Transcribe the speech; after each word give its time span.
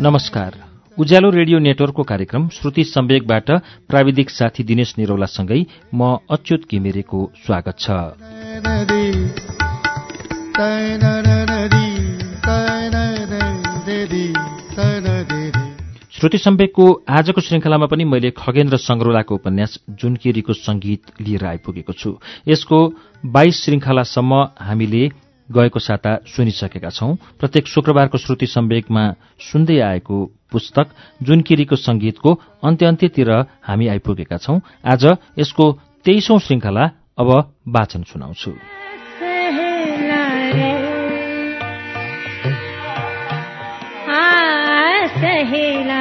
नमस्कार। 0.00 0.54
उज्यालो 0.98 1.30
रेडियो 1.30 1.58
नेटवर्कको 1.58 2.02
कार्यक्रम 2.02 2.48
श्रुति 2.48 2.84
सम्वेकबाट 2.84 3.50
प्राविधिक 3.88 4.30
साथी 4.30 4.62
दिनेश 4.64 4.94
निरौलासँगै 4.98 5.66
म 5.94 6.18
अच्युत 6.30 6.60
घिमिरेको 6.70 7.32
स्वागत 7.46 7.78
छ। 7.78 7.90
श्रुति 16.20 16.38
सम्वेकको 16.38 16.84
आजको 17.08 17.40
श्रृङ्खलामा 17.40 17.86
पनि 17.86 18.04
मैले 18.04 18.30
खगेन्द्र 18.30 18.76
संग्रोलाको 18.76 19.34
उपन्यास 19.34 19.78
जुनकेरीको 19.90 20.52
संगीत 20.52 21.02
लिएर 21.20 21.44
आइपुगेको 21.46 21.92
छु। 21.92 22.10
यसको 22.48 22.78
बाइस 23.26 23.64
श्रृङ्खलासम्म 23.64 24.32
हामीले 24.60 25.08
गएको 25.48 25.78
साता 25.80 26.12
सुनिसकेका 26.28 26.90
छौं। 26.90 27.16
प्रत्येक 27.40 27.66
शुक्रबारको 27.66 28.18
श्रुति 28.18 28.46
सम्वेकमा 28.46 29.04
सुन्दै 29.40 29.78
आएको 29.80 30.16
पुस्तक 30.52 30.86
जुनकिरीको 31.22 31.76
संगीतको 31.76 32.30
अन्त्य 32.64 32.86
अन्त्यतिर 32.86 33.30
हामी 33.64 33.88
आइपुगेका 33.88 34.36
छौं। 34.36 34.60
आज 34.84 35.04
यसको 35.38 35.72
तेइसौं 36.04 36.38
श्रृङ्खला 36.38 36.84
अब 37.16 37.28
वाचन 37.68 38.02
सुनाउँछु। 38.02 38.52
सहेला 45.20 45.99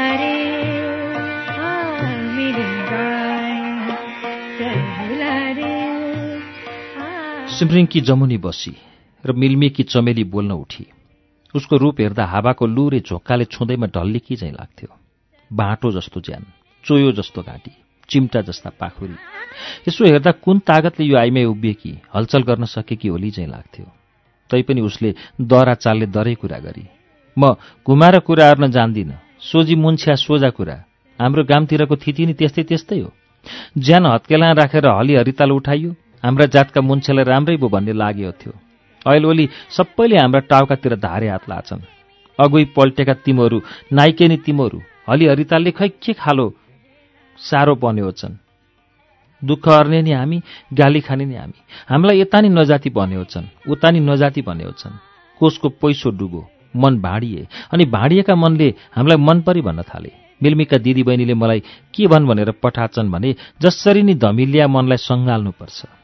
सिमरिङकी 7.59 7.99
जमुनी 8.07 8.37
बसी 8.39 8.71
र 9.23 9.31
मिल्मेकी 9.35 9.83
चमेली 9.83 10.23
बोल्न 10.23 10.51
उठी। 10.53 10.85
उसको 11.53 11.77
रूप 11.77 11.99
हेर्दा 11.99 12.25
हावाको 12.25 12.65
लुरे 12.65 12.99
झोक्काले 13.03 13.45
छुँदैमा 13.45 13.87
ढल्ली 13.91 14.19
कि 14.19 14.35
झैँ 14.35 14.51
लाग्थ्यो। 14.51 14.89
बाटो 15.51 15.91
जस्तो 15.91 16.21
ज्यान 16.21 16.45
चोयो 16.83 17.11
जस्तो 17.11 17.41
घाँटी 17.43 17.71
चिम्टा 18.09 18.41
जस्ता 18.41 18.69
पाखुरी। 18.79 19.15
यसो 19.87 20.05
हेर्दा 20.05 20.31
कुन 20.39 20.59
तागतले 20.63 21.05
यो 21.05 21.17
आइमै 21.17 21.43
उभिएकी 21.51 21.91
हलचल 22.15 22.43
गर्न 22.47 22.65
सकेकी 22.65 23.07
होली 23.07 23.31
झैँ 23.31 23.47
लाग्थ्यो। 23.47 23.85
तैपनि 24.49 24.81
उसले 24.81 25.13
दरा 25.43 25.73
चालले 25.83 26.05
दरै 26.15 26.35
कुरा 26.39 26.59
गरी 26.63 26.87
म 27.37 27.55
घुमाएर 27.85 28.19
कुरा 28.23 28.53
गर्न 28.53 28.71
जान्दिनँ 28.71 29.19
सोझी 29.41 29.75
मुन्छ्या 29.75 30.15
सोझा 30.15 30.49
कुरा। 30.49 30.83
हाम्रो 31.19 31.43
गामतिरको 31.43 31.95
थिति 31.95 32.25
नि 32.25 32.33
त्यस्तै 32.39 32.63
त्यस्तै 32.63 32.99
हो। 32.99 33.11
ज्यान 33.77 34.05
हत्केला 34.05 34.51
राखेर 34.53 34.87
हरिताल 34.87 35.51
उठाइयो 35.51 35.91
हाम्रा 36.23 36.45
जातका 36.45 36.81
मुन्छेलाई 36.81 37.25
राम्रै 37.25 37.55
भयो 37.57 37.69
भन्ने 37.69 37.93
लाग्यो 37.93 38.31
थियो। 38.31 38.53
ऐलओली 39.05 39.45
सबैले 39.69 40.17
हाम्रा 40.17 40.39
टाउकातिर 40.51 40.95
धारे 40.95 41.27
हात 41.29 41.49
लाछन्। 41.49 41.81
अगुई 42.39 42.65
पल्टेका 42.75 43.13
तिमीहरू 43.25 43.61
नाइके 43.93 44.27
नि 44.27 44.37
तिमीहरू 44.37 44.79
हली 45.09 45.25
हरितालले 45.25 45.71
खै 45.71 45.87
के 46.03 46.13
खालो 46.13 46.45
साह्रो 47.39 47.75
बन्यो 47.75 48.11
छन्। 48.11 48.37
दुःख 49.41 49.67
अर्ने 49.69 50.01
नि 50.01 50.11
हामी 50.11 50.41
गाली 50.73 51.01
खाने 51.01 51.25
नि 51.25 51.35
हामी। 51.35 51.59
हामीलाई 51.89 52.19
यता 52.19 52.41
नि 52.41 52.49
नजाति 52.49 52.89
भन्यो 52.89 53.23
छन् 53.23 53.47
उता 53.71 53.91
नि 53.91 53.99
नजाति 53.99 54.41
भन्यो 54.41 54.71
छन्। 54.71 54.99
कोषको 55.41 55.69
पैसो 55.79 56.09
डुबो 56.11 56.41
मन 56.75 56.99
भाँडिए 57.01 57.47
अनि 57.71 57.85
भाँडिएका 57.85 58.35
मनले 58.35 58.67
हामीलाई 58.95 59.17
मन 59.17 59.41
परी 59.41 59.61
भन्न 59.61 59.81
थाले। 59.81 60.11
मिल्मीका 60.43 60.77
दिदी 60.77 61.03
बहिनीले 61.03 61.33
मलाई 61.33 61.59
के 61.95 62.07
भन् 62.07 62.27
भनेर 62.27 62.51
पठाछन् 62.63 63.11
भने 63.11 63.35
जसरी 63.61 64.03
नि 64.03 64.13
धमिलिया 64.15 64.67
मनलाई 64.67 64.97
सङ्घाल्नुपर्छ। 64.97 65.98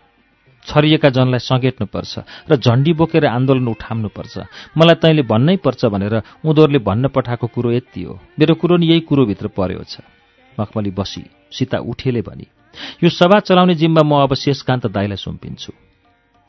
छरिएका 0.65 1.09
जनलाई 1.09 1.39
सँगेट्नुपर्छ 1.41 2.13
र 2.49 2.55
झण्डी 2.57 2.93
बोकेर 2.93 3.25
आन्दोलन 3.27 3.67
उठाम्नुपर्छ 3.67 4.35
मलाई 4.77 4.95
तैँले 5.01 5.23
भन्नै 5.23 5.55
पर्छ 5.61 5.85
भनेर 5.85 6.15
उनीहरूले 6.41 6.79
भन्न 6.81 7.07
पठाएको 7.15 7.47
कुरो 7.47 7.71
यति 7.71 8.03
हो। 8.03 8.19
मेरो 8.39 8.53
कुरो 8.55 8.77
नि 8.77 8.85
यही 8.87 8.99
कुरोभित्र 9.09 9.47
पर्यो 9.53 9.83
छ। 9.83 10.01
मखमली 10.57 10.91
बसी 10.91 11.23
सीता 11.51 11.77
उठेले 11.83 12.21
भनी 12.21 12.47
यो 13.03 13.09
सभा 13.09 13.39
चलाउने 13.41 13.75
जिम्मा 13.75 14.01
म 14.03 14.23
अब 14.23 14.33
शेषकान्त 14.35 14.87
दाईलाई 14.87 15.17
सुम्पिन्छु। 15.17 15.71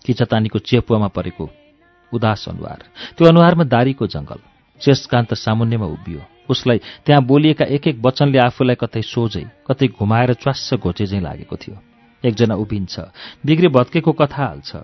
किचतानीको 0.04 0.58
चेपुवामा 0.58 1.08
परेको 1.10 1.44
उदास 2.12 2.48
अनुहार 2.48 2.80
त्यो 3.18 3.28
अनुहारमा 3.28 3.64
दारीको 3.66 4.06
जंगल 4.06 4.40
शेषकान्त 4.80 5.34
सामुन्यमा 5.34 5.86
उभियो। 5.86 6.22
उसलाई 6.46 6.78
त्यहाँ 7.04 7.22
बोलिएका 7.26 7.64
एक 7.74 7.86
एक 7.88 7.96
वचनले 7.98 8.38
आफूलाई 8.38 8.76
कतै 8.78 9.02
सोझै 9.02 9.44
कतै 9.66 9.86
घुमाएर 9.98 10.32
च्वास्स 10.38 10.74
घोचे 10.78 11.06
झैँ 11.06 11.20
लागेको 11.20 11.56
थियो। 11.56 11.74
एकजना 12.24 12.54
उभिन्छ। 12.54 12.94
बिग्रे 13.46 13.68
भत्केको 13.68 14.12
कथा 14.12 14.44
हाल्छ। 14.44 14.76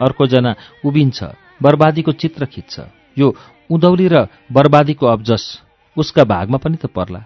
अर्कोजना 0.00 0.54
उभिन्छ 0.84 1.18
बर्बादीको 1.62 2.12
चित्र 2.12 2.46
खिच्छ। 2.46 2.80
यो 3.18 3.34
उधौली 3.70 4.08
र 4.08 4.26
बर्बादीको 4.52 5.06
अब्जस 5.06 5.44
उसका 5.96 6.24
भागमा 6.24 6.58
पनि 6.58 6.76
त 6.76 6.86
पर्ला। 6.86 7.24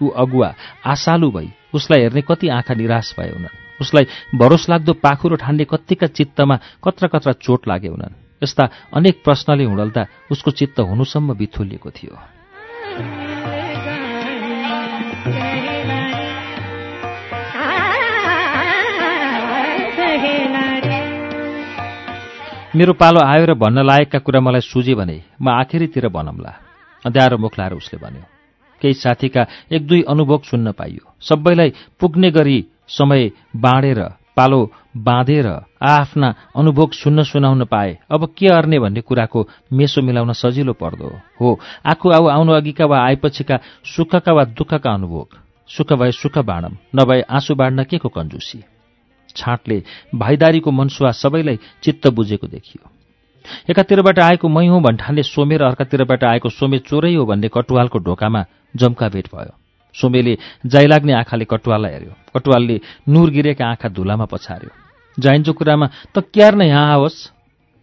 ऊ 0.00 0.08
अगुवा 0.08 0.54
आशालु 0.86 1.30
भई 1.30 1.48
उसलाई 1.74 2.00
हेर्ने 2.00 2.22
कति 2.22 2.48
आँखा 2.48 2.74
निराश 2.74 3.14
भए 3.18 3.30
हुनन्। 3.30 3.80
उसलाई 3.80 4.04
भरोस 4.34 4.68
लाग्दो 4.68 4.92
पाखुरो 4.92 5.36
ठान्ने 5.36 5.64
कत्तिका 5.64 6.06
चित्तमा 6.06 6.56
कत्रा 6.84 7.08
कत्रा 7.08 7.32
चोट 7.32 7.68
लागे 7.68 7.88
हुनन्। 7.88 8.42
यस्ता 8.42 8.64
अनेक 8.94 9.22
प्रश्नले 9.24 9.64
हुँडल्दा 9.64 10.06
उसको 10.30 10.50
चित्त 10.50 10.80
हुनुसम्म 10.80 11.34
बिथोलिएको 11.34 11.90
थियो। 11.90 13.23
मेरो 22.76 22.92
पालो 22.92 23.20
आयो 23.22 23.44
र 23.46 23.54
भन्न 23.54 23.86
लायकका 23.86 24.18
कुरा 24.18 24.40
मलाई 24.40 24.60
सुझे 24.60 24.94
भने 24.98 25.22
म 25.38 25.48
आखिरीतिर 25.48 26.08
भनौँला 26.10 26.52
अँध्यारो 27.04 27.38
मुख 27.38 27.58
लाएर 27.58 27.72
उसले 27.72 27.98
भन्यो 28.02 28.22
केही 28.82 28.94
साथीका 28.94 29.46
एक 29.70 29.86
दुई 29.86 30.02
अनुभव 30.10 30.40
सुन्न 30.50 30.72
पाइयो। 30.74 31.04
सबैलाई 31.22 31.70
पुग्ने 32.00 32.30
गरी 32.34 32.58
समय 32.90 33.30
बाँडेर 33.56 34.00
पालो 34.36 34.60
बाँधेर 35.06 35.46
आफ्ना 35.86 36.34
अनुभोग 36.56 36.92
सुन्न 36.92 37.22
सुनाउन 37.22 37.64
पाए। 37.70 37.96
अब 38.10 38.26
के 38.34 38.48
अर्ने 38.48 38.78
भन्ने 38.78 39.00
कुराको 39.00 39.46
मेसो 39.72 40.02
मिलाउन 40.02 40.32
सजिलो 40.34 40.72
पर्दो 40.74 41.14
हो। 41.40 41.58
आफू 41.86 42.10
आऊ 42.10 42.26
आउनु 42.26 42.52
अघिका 42.52 42.84
वा 42.86 42.98
आएपछिका 43.06 43.58
सुखका 43.86 44.32
वा 44.32 44.44
दुःखका 44.50 44.90
अनुभोग 44.90 45.38
सुख 45.70 45.92
भए 45.92 46.10
सुख 46.12 46.38
बाँडम 46.42 46.76
नभए 46.96 47.20
आँसु 47.30 47.54
बाँड्न 47.54 47.84
के 47.84 47.98
को 47.98 48.08
कन्जुसी? 48.10 48.64
छाँटले 49.36 49.82
भाइदारीको 50.14 50.70
मनसुवा 50.70 51.10
सबैलाई 51.12 51.58
चित्त 51.82 52.06
बुझेको 52.08 52.46
देखियो। 52.46 52.90
एकातिरबाट 53.70 54.18
आएको 54.18 54.48
मै 54.48 54.66
हुँ 54.66 54.80
भन्ठानले 54.82 55.22
सोमे 55.24 55.56
र 55.56 55.64
अर्कातिरबाट 55.64 56.24
आएको 56.24 56.48
सोमे 56.50 56.78
चोरै 56.80 57.14
हो 57.14 57.24
भन्ने 57.26 57.48
कटुवालको 57.52 57.98
ढोकामा 57.98 58.44
जम्का 58.76 59.08
भेट 59.08 59.28
भयो। 59.34 59.52
सोमेले 59.94 60.36
जाइ 60.66 60.86
लाग्ने 60.86 61.12
आँखाले 61.12 61.44
कटुवाललाई 61.44 61.92
हेऱ्यो। 61.92 62.12
कटुवालले 62.34 62.80
नुर 63.08 63.30
गिरेका 63.30 63.66
आँखा 63.66 63.88
धुलामा 63.88 64.24
पछार्यो 64.26 64.70
जाइन्जो 65.18 65.52
कुरामा 65.52 65.86
त 66.10 66.24
क्यार 66.34 66.54
नै 66.54 66.68
यहाँ 66.68 66.92
आओस्? 66.94 67.30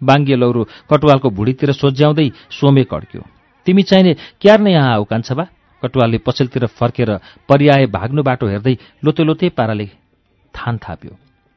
बाङ्गे 0.01 0.35
लौरो 0.35 0.63
कटुवालको 0.89 1.29
भुँडीतिर 1.29 1.71
सोझ्याउँदै 1.71 2.27
सोमे 2.51 2.83
कड्क्यो। 2.83 3.21
तिमी 3.67 3.83
चाहिने 3.83 4.13
क्यार 4.41 4.59
नै 4.59 4.71
यहाँ 4.73 4.93
आऊ 4.93 5.03
कान्छबा? 5.05 5.45
कटुवालले 5.83 6.17
पछिल्तिर 6.25 6.65
फर्केर 6.73 7.09
परियाए 7.49 7.85
भाग्नु 7.87 8.23
बाटो 8.23 8.47
हेर्दै 8.47 8.75
लोते 9.05 9.23
लोते 9.23 9.49
पाराले 9.49 9.85
थान 10.53 10.77
थाप्यो। 10.77 11.13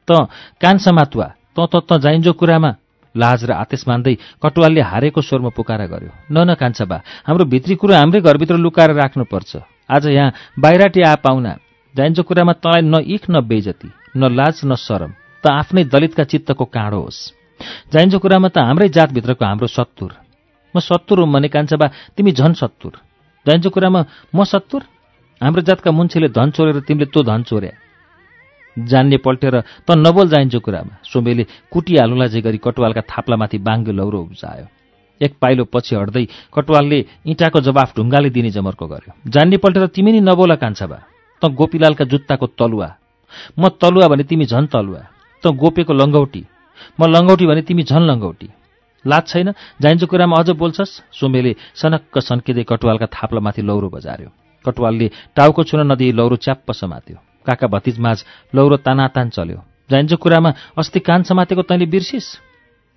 त 0.07 0.27
कान 0.61 0.77
समातुवा 0.85 1.27
त 1.55 1.57
त 1.71 1.75
त 1.89 1.99
जाइन्जो 2.03 2.33
कुरामा। 2.33 2.71
लाज 3.15 3.39
र 3.47 3.51
आतेश 3.55 3.83
मान्दै 3.87 4.13
कटुवालले 4.43 4.81
हारेको 4.91 5.21
स्वरमा 5.23 5.49
पुकारा 5.55 5.85
गर्यो। 5.87 6.11
न 6.31 6.37
न 6.43 6.53
कान्छबा 6.59 6.97
हाम्रो 7.27 7.45
भित्री 7.47 7.75
कुरो 7.79 7.93
हाम्रै 7.95 8.19
घरभित्र 8.21 8.55
लुकाएर 8.59 8.91
राख्नुपर्छ। 8.91 9.51
आज 9.87 10.03
यहाँ 10.11 10.35
बाहिराटी 10.59 11.01
आ 11.01 11.15
पाहुना। 11.23 11.53
जाइन्जो 11.95 12.23
कुरामा 12.27 12.53
तँलाई 12.59 12.81
न 12.83 12.95
इख 13.07 13.23
न 13.31 13.39
बेजती 13.47 13.89
न 14.19 14.21
लाज 14.35 14.61
न 14.67 14.75
शरम 14.75 15.11
त 15.43 15.47
आफ्नै 15.47 15.83
दलितका 15.87 16.23
चित्तको 16.27 16.65
काँडो 16.75 16.99
होस्। 16.99 17.19
जाइन्जो 17.93 18.19
कुरामा 18.19 18.47
त 18.51 18.57
हाम्रै 18.67 18.89
जातभित्रको 18.91 19.45
हाम्रो 19.45 19.67
सत्तुर। 19.71 20.11
म 20.75 20.79
सत्तुर 20.83 21.19
हुँ 21.23 21.31
भने 21.31 21.47
कान्छबा 21.47 21.87
तिमी 22.19 22.31
झन 22.35 22.53
सत्तुर। 22.59 22.93
जाइन्जो 23.45 23.69
कुरामा 23.71 24.01
म 24.35 24.43
सत्तुर? 24.43 24.81
हाम्रो 25.41 25.61
जातका 25.63 25.91
मुन्छेले 25.91 26.27
धन 26.35 26.51
चोरेर 26.51 26.79
तिमीले 26.83 27.07
तो 27.15 27.23
धन 27.23 27.43
चोर्या। 27.47 27.84
जान्ने 28.77 29.17
पल्टेर 29.17 29.55
त 29.87 29.91
नबोल 29.91 30.27
जाइन्जो 30.29 30.59
कुरामा। 30.59 30.99
सोमेले 31.03 31.43
कुटिहालुलाई 31.71 32.27
जे 32.27 32.41
गरी 32.41 32.57
कटुवालका 32.59 33.01
थाप्लामाथि 33.01 33.57
बाङ्गो 33.57 33.91
लौरो 33.91 34.19
उब्जायो। 34.21 34.67
एक 35.21 35.33
पाइलो 35.39 35.63
पछि 35.71 35.95
हट्दै 35.95 36.25
कटुवालले 36.51 36.99
इँटाको 37.25 37.59
जवाफ 37.61 37.95
ढुङ्गाले 37.95 38.29
दिने 38.35 38.49
जमर्को 38.51 38.85
गर्यो। 38.87 39.11
जान्ने 39.31 39.57
पल्टेर 39.63 39.87
तिमी 39.95 40.11
नि 40.11 40.19
नबोल 40.19 40.55
कान्छाबा 40.59 40.97
त 41.41 41.43
गोपीलालका 41.55 42.05
जुत्ताको 42.05 42.45
तलुवा। 42.59 42.89
म 43.59 43.69
तलुवा 43.79 44.07
भने 44.11 44.23
तिमी 44.23 44.45
झन 44.45 44.65
तलुवा। 44.67 45.01
त 45.43 45.47
गोपेको 45.55 45.93
लङ्गौटी। 45.93 46.43
म 46.99 47.01
लङ्गौटी 47.07 47.45
भने 47.45 47.61
तिमी 47.61 47.83
झन 47.83 48.01
लङ्गौटी। 48.11 48.49
लाज 49.05 49.23
छैन? 49.27 49.47
जाइन्जो 49.81 50.07
कुरामा 50.07 50.35
अझ 50.35 50.49
बोल्छस्? 50.59 51.15
सोमेले 51.15 51.55
सनक्क 51.75 52.15
सन्किँदै 52.19 52.63
कटुवालका 52.63 53.07
थाप्लामाथि 53.07 53.61
लौरो 53.61 53.89
बजार्यो। 53.89 54.29
कटुवालले 54.65 55.07
टाउको 55.35 55.63
छुन 55.63 55.91
नदिई 55.91 56.11
लौरो 56.11 56.35
च्याप्प 56.35 56.71
समात्यो। 56.71 57.34
काका 57.45 57.67
भतिजमाझ 57.67 58.17
लौरो 58.55 58.77
तानातान 58.77 59.29
चल्यो। 59.29 59.63
जाइन्छ 59.89 60.13
कुरामा 60.15 60.53
अस्ति 60.77 60.99
कान 60.99 61.23
समातेको 61.23 61.61
तैँले 61.61 61.85
बिर्सिस? 61.85 62.25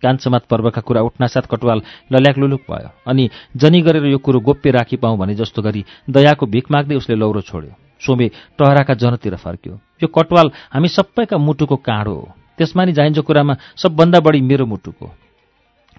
कान 0.03 0.17
समात 0.17 0.45
पर्वका 0.47 0.81
कुरा 0.81 1.01
उठ्नासाथ 1.03 1.47
कटुवाल 1.51 1.83
लल्याक 2.13 2.39
लुलुक 2.39 2.61
भयो 2.71 2.91
अनि 3.07 3.29
जनी 3.57 3.81
गरेर 3.83 4.05
यो 4.07 4.19
कुरो 4.19 4.41
गोप्य 4.41 4.71
राखी 4.71 4.97
पाउँ 4.97 5.19
भने 5.19 5.35
जस्तो 5.35 5.63
गरी 5.63 5.85
दयाको 6.07 6.47
भिख 6.47 6.71
माग्दै 6.71 6.95
उसले 6.95 7.17
लौरो 7.17 7.41
छोड्यो। 7.41 7.75
सोमे 8.01 8.29
टहराका 8.59 8.95
जनतिर 8.95 9.35
फर्क्यो। 9.37 9.75
यो 10.03 10.07
कटवाल 10.09 10.51
हामी 10.71 10.89
सबैका 10.89 11.39
मुटुको 11.39 11.77
काँडो 11.83 12.15
हो। 12.15 12.29
त्यसमा 12.59 12.85
नि 12.85 12.93
जाइन्छ 12.93 13.19
कुरामा 13.19 13.55
सबभन्दा 13.77 14.21
बढी 14.21 14.41
मेरो 14.41 14.67
मुटुको। 14.67 15.07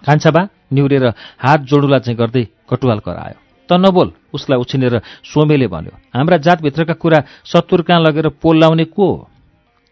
कान्छाबा 0.00 0.48
निहुरेर 0.72 1.06
हात 1.38 1.60
जोडुला 1.60 1.98
चाहिँ 1.98 2.18
गर्दै 2.18 2.44
कटुवाल 2.70 2.98
करायो। 3.04 3.49
त 3.70 3.78
नबोल 3.78 4.12
उसलाई 4.34 4.58
उछिनेर 4.58 5.00
सोमेले 5.24 5.66
भन्यो 5.70 5.94
हाम्रा 6.10 6.36
जातभित्रका 6.36 6.94
कुरा 6.98 7.18
सत्तुर 7.46 7.82
कहाँ 7.86 8.00
लगेर 8.02 8.28
पोल 8.42 8.58
लाउने 8.58 8.84
को 8.86 9.06
हो? 9.06 9.28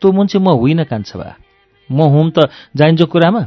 तँ 0.03 0.11
मुन्छे 0.11 0.39
म 0.39 0.59
होइन 0.59 0.85
कान्छाबा 0.85 1.35
म 1.91 1.99
हुम 2.05 2.31
त 2.31 2.51
जाइन्छ 2.77 3.03
कुरामा? 3.07 3.43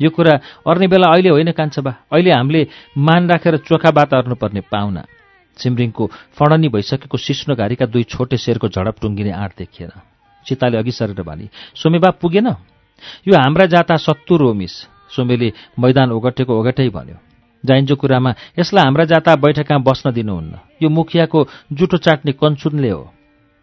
यो 0.00 0.10
कुरा 0.10 0.32
अर्ने 0.66 0.86
बेला 0.86 1.08
अहिले 1.08 1.30
होइन 1.30 1.50
कान्छाबा 1.52 1.92
अहिले 2.12 2.30
हामीले 2.30 2.66
मान 2.98 3.28
राखेर 3.30 3.56
चोखा 3.64 3.90
बात 3.90 4.14
अर्नुपर्ने 4.14 4.60
पाहुना। 4.68 5.02
छिमरिङको 5.56 6.04
फडनी 6.36 6.68
भइसकेको 6.68 7.16
सिस्नो 7.16 7.54
घारीका 7.56 7.86
दुई 7.88 8.04
छोटे 8.04 8.36
शेरको 8.36 8.68
झडप 8.68 9.00
टुङ्गिने 9.00 9.32
आँट 9.32 9.52
देखिएन। 9.58 9.92
सीताले 10.46 10.76
अघि 10.76 10.92
सरेर 10.92 11.22
भने 11.22 11.48
सोमेबा 11.74 12.10
पुगेन? 12.20 12.48
यो 13.24 13.34
हाम्रा 13.34 13.66
जाता 13.66 13.96
सत्तुर 13.96 14.42
हो 14.42 14.52
मिस। 14.52 14.74
सोमेले 15.08 15.48
मैदान 15.80 16.12
ओगटेको 16.12 16.52
ओगटै 16.60 16.88
भन्यो। 16.92 17.16
जाइन्जो 17.64 17.96
कुरामा 17.96 18.30
यसलाई 18.58 18.84
हाम्रा 18.84 19.04
जाता 19.04 19.36
बैठकमा 19.36 19.78
बस्न 19.78 20.12
दिनुहुन्न। 20.12 20.54
यो 20.82 20.88
मुखियाको 20.88 21.38
जुठो 21.72 21.96
चाट्ने 21.96 22.32
कञ्चुनले 22.32 22.90
हो। 22.90 23.02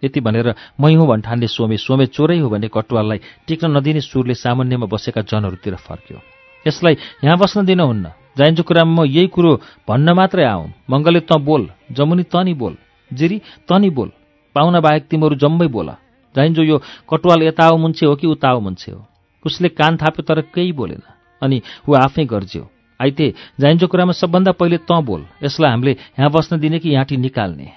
यति 0.04 0.19
भनेर 0.19 0.54
मै 0.81 0.94
हुँ 0.94 1.07
भन्ठानले 1.07 1.48
सोमे 1.48 1.78
सोमे 1.78 2.06
चोरै 2.12 2.40
हो 2.40 2.50
भने 2.50 2.68
कटुवाललाई 2.68 3.19
टिक्न 3.48 3.72
नदिने 3.78 4.01
सुरले 4.01 4.34
सामान्यमा 4.36 4.86
बसेका 4.92 5.22
जनहरूतिर 5.22 5.75
फर्क्यो। 5.75 6.19
यसलाई 6.66 6.94
यहाँ 7.24 7.38
बस्न 7.38 7.66
दिनुहुन्न। 7.66 8.12
जाइन्जो 8.38 8.63
कुरामा 8.63 8.92
म 8.92 9.06
यही 9.06 9.28
कुरो 9.28 9.51
भन्न 9.88 10.07
मात्रै 10.12 10.44
आऊ 10.44 10.63
मङ्गले 10.90 11.19
तँ 11.30 11.40
बोल 11.40 11.69
जमुनी 11.92 12.24
तँ 12.34 12.44
नि 12.44 12.54
बोल 12.54 12.75
जिरी 13.12 13.38
तँ 13.69 13.80
नि 13.80 13.90
बोल 13.90 14.10
पाहुना 14.56 14.80
बाहेक 14.80 15.04
तिमीहरू 15.07 15.36
जम्मै 15.36 15.68
बोला। 15.68 15.95
जाइन्जो 16.36 16.63
यो 16.63 16.78
कटुवाल 17.10 17.44
यता 17.44 17.63
आऊ 17.69 17.78
मुन्छे 17.78 18.06
हो 18.06 18.16
कि 18.16 18.28
उता 18.28 18.50
आऊ 18.50 18.60
मुन्छे 18.60 18.92
हो? 18.92 19.06
उसले 19.45 19.69
कान 19.69 19.98
थाप्यो 19.98 20.24
तर 20.25 20.42
केही 20.50 20.72
बोलेन। 20.74 21.01
अनि 21.42 21.62
ऊ 21.90 21.94
आफै 21.94 22.25
गर्ज्यो। 22.25 22.73
आइते 23.00 23.34
जाइन्जो 23.60 23.88
कुरामा 23.88 24.13
सबभन्दा 24.13 24.51
पहिले 24.51 24.78
तँ 24.78 25.01
बोल। 25.04 25.25
यसलाई 25.44 25.72
हामीले 25.72 25.92
यहाँ 25.92 26.31
बस्न 26.31 26.60
दिने 26.60 26.80
कि 26.80 26.90
यहाँटी 26.90 27.18
निकाल्ने? 27.18 27.72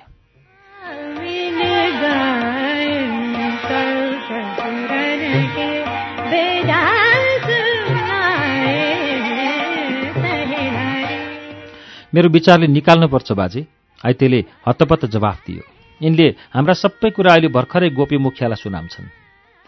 मेरो 12.15 12.29
विचारले 12.29 12.67
निकाल्नुपर्छ 12.67 13.33
बाजे। 13.33 13.67
आइतेले 14.07 14.45
हतपत 14.69 15.05
जवाफ 15.05 15.41
दियो। 15.47 15.63
यिनले 16.01 16.27
हाम्रा 16.55 16.75
सबै 16.75 17.11
कुरा 17.11 17.33
अहिले 17.33 17.49
भर्खरै 17.49 17.91
गोपी 17.91 18.17
मुखियालाई 18.17 18.63
सुनाउँछन्। 18.63 19.09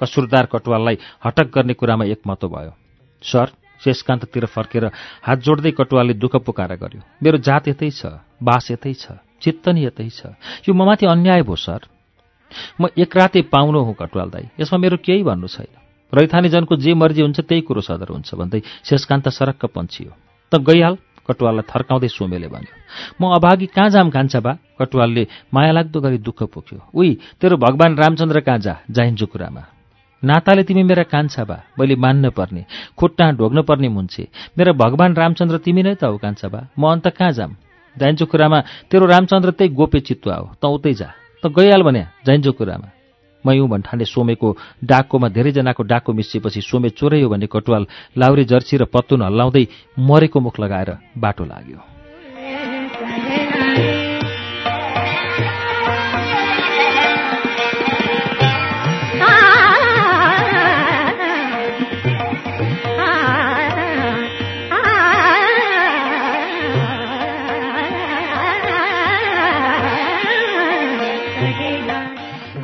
कसुरदार 0.00 0.46
कटुवाललाई 0.46 0.98
हटक 1.24 1.46
गर्ने 1.54 1.74
कुरामा 1.74 2.04
एकमतो 2.04 2.48
भयो। 2.48 2.72
सर 3.22 3.52
शेषकान्ततिर 3.84 4.44
फर्केर 4.46 4.84
हात 5.22 5.38
जोड्दै 5.38 5.70
कटुवालले 5.78 6.14
दुःख 6.14 6.36
पुकारा 6.46 6.76
गर्यो। 6.82 7.00
मेरो 7.22 7.38
जात 7.38 7.68
यतै 7.68 7.90
छ 7.90 8.18
बास 8.42 8.70
यतै 8.70 8.94
छ 8.94 9.18
चित्त 9.42 9.68
नि 9.74 9.84
यतै 9.86 10.08
छ। 10.08 10.34
यो 10.66 10.74
ममाथि 10.74 11.06
अन्याय 11.06 11.42
भयो 11.42 11.56
सर। 11.56 11.80
म 12.80 12.88
एक 12.96 13.16
राते 13.16 13.42
पाउनु 13.52 13.78
हुँ 13.78 13.94
कटुवाल 13.94 14.28
दाई। 14.30 14.46
यसमा 14.60 14.78
मेरो 14.78 14.96
केही 14.98 15.22
भन्नु 15.22 15.46
छैन। 15.46 15.72
रैथाने 16.12 16.48
जनको 16.48 16.76
जे 16.76 16.94
मर्जी 16.94 17.22
हुन्छ 17.22 17.40
त्यही 17.40 17.62
कुरो 17.68 17.80
सदर 17.84 18.08
हुन्छ 18.16 18.34
भन्दै 18.34 18.60
शेषकान्त 18.88 19.28
सरक्क 19.28 19.70
पन्छियो। 19.76 20.10
त 20.52 20.56
गइहाल 20.58 20.94
कटुवाललाई 21.28 21.68
थर्काउँदै 21.68 22.08
सोमेले 22.08 22.48
भन्यो। 22.48 22.72
म 23.20 23.22
अभागी 23.36 23.66
कहाँ 23.68 23.90
जाम 23.92 24.08
कान्छा 24.10 24.40
बा 24.40 24.52
कटुवालले 24.80 25.26
माया 25.52 25.72
लाग्दो 25.76 26.00
गरी 26.00 26.18
दुःख 26.24 26.48
पोख्यो 26.48 26.78
उही 26.96 27.12
तेरो 27.36 27.56
भगवान 27.60 27.96
रामचन्द्र 28.00 28.40
कहाँ 28.40 28.58
जा 28.64 28.74
जाइन्जो 28.88 29.26
कुरामा 29.28 29.77
नाताले 30.22 30.62
तिमी 30.62 30.82
मेरा 30.82 31.02
कान्छा 31.02 31.44
बा 31.44 31.56
मैले 31.78 31.96
मान्न 31.96 32.30
पर्ने 32.30 32.64
खुट्टा 32.98 33.30
ढोग्न 33.38 33.62
पर्ने 33.62 33.88
मुन्छे 33.88 34.28
मेरा 34.58 34.72
भगवान 34.72 35.14
रामचन्द्र 35.14 35.58
तिमी 35.64 35.82
नै 35.82 35.94
त 35.94 36.04
हो 36.10 36.16
कान्छा 36.18 36.48
बा 36.48 36.60
म 36.78 36.82
अन्त 36.92 37.06
कहाँ 37.14 37.32
जाम? 37.32 37.54
जाइन्जो 37.96 38.26
कुरामा 38.26 38.58
तेरो 38.90 39.06
रामचन्द्र 39.06 39.50
त्यही 39.58 39.74
गोपे 39.74 40.00
चित्वा 40.00 40.34
हो। 40.34 40.46
त 40.62 40.64
उतै 40.66 40.94
जा। 40.94 41.08
त 41.42 41.46
गइहाल 41.54 41.82
भने 41.82 42.02
जाइन्जो 42.26 42.52
कुरामा 42.52 42.88
मयौँ 43.44 43.68
भन्ठाने 43.68 44.04
सोमेको 44.04 44.48
डाकोमा 44.84 45.28
धेरैजनाको 45.30 45.82
डाको 45.82 46.10
मिसिएपछि 46.12 46.60
सोमे 46.60 46.90
चोरै 46.98 47.22
हो 47.22 47.28
भने 47.30 47.46
कटुवाल 47.46 47.86
लाउरे 48.18 48.44
जर्सी 48.44 48.76
र 48.76 48.84
पत्तुन 48.90 49.22
हल्लाउँदै 49.22 49.64
मरेको 49.98 50.38
मुख 50.40 50.60
लगाएर 50.60 50.90
बाटो 51.14 51.44
लाग्यो। 51.44 51.87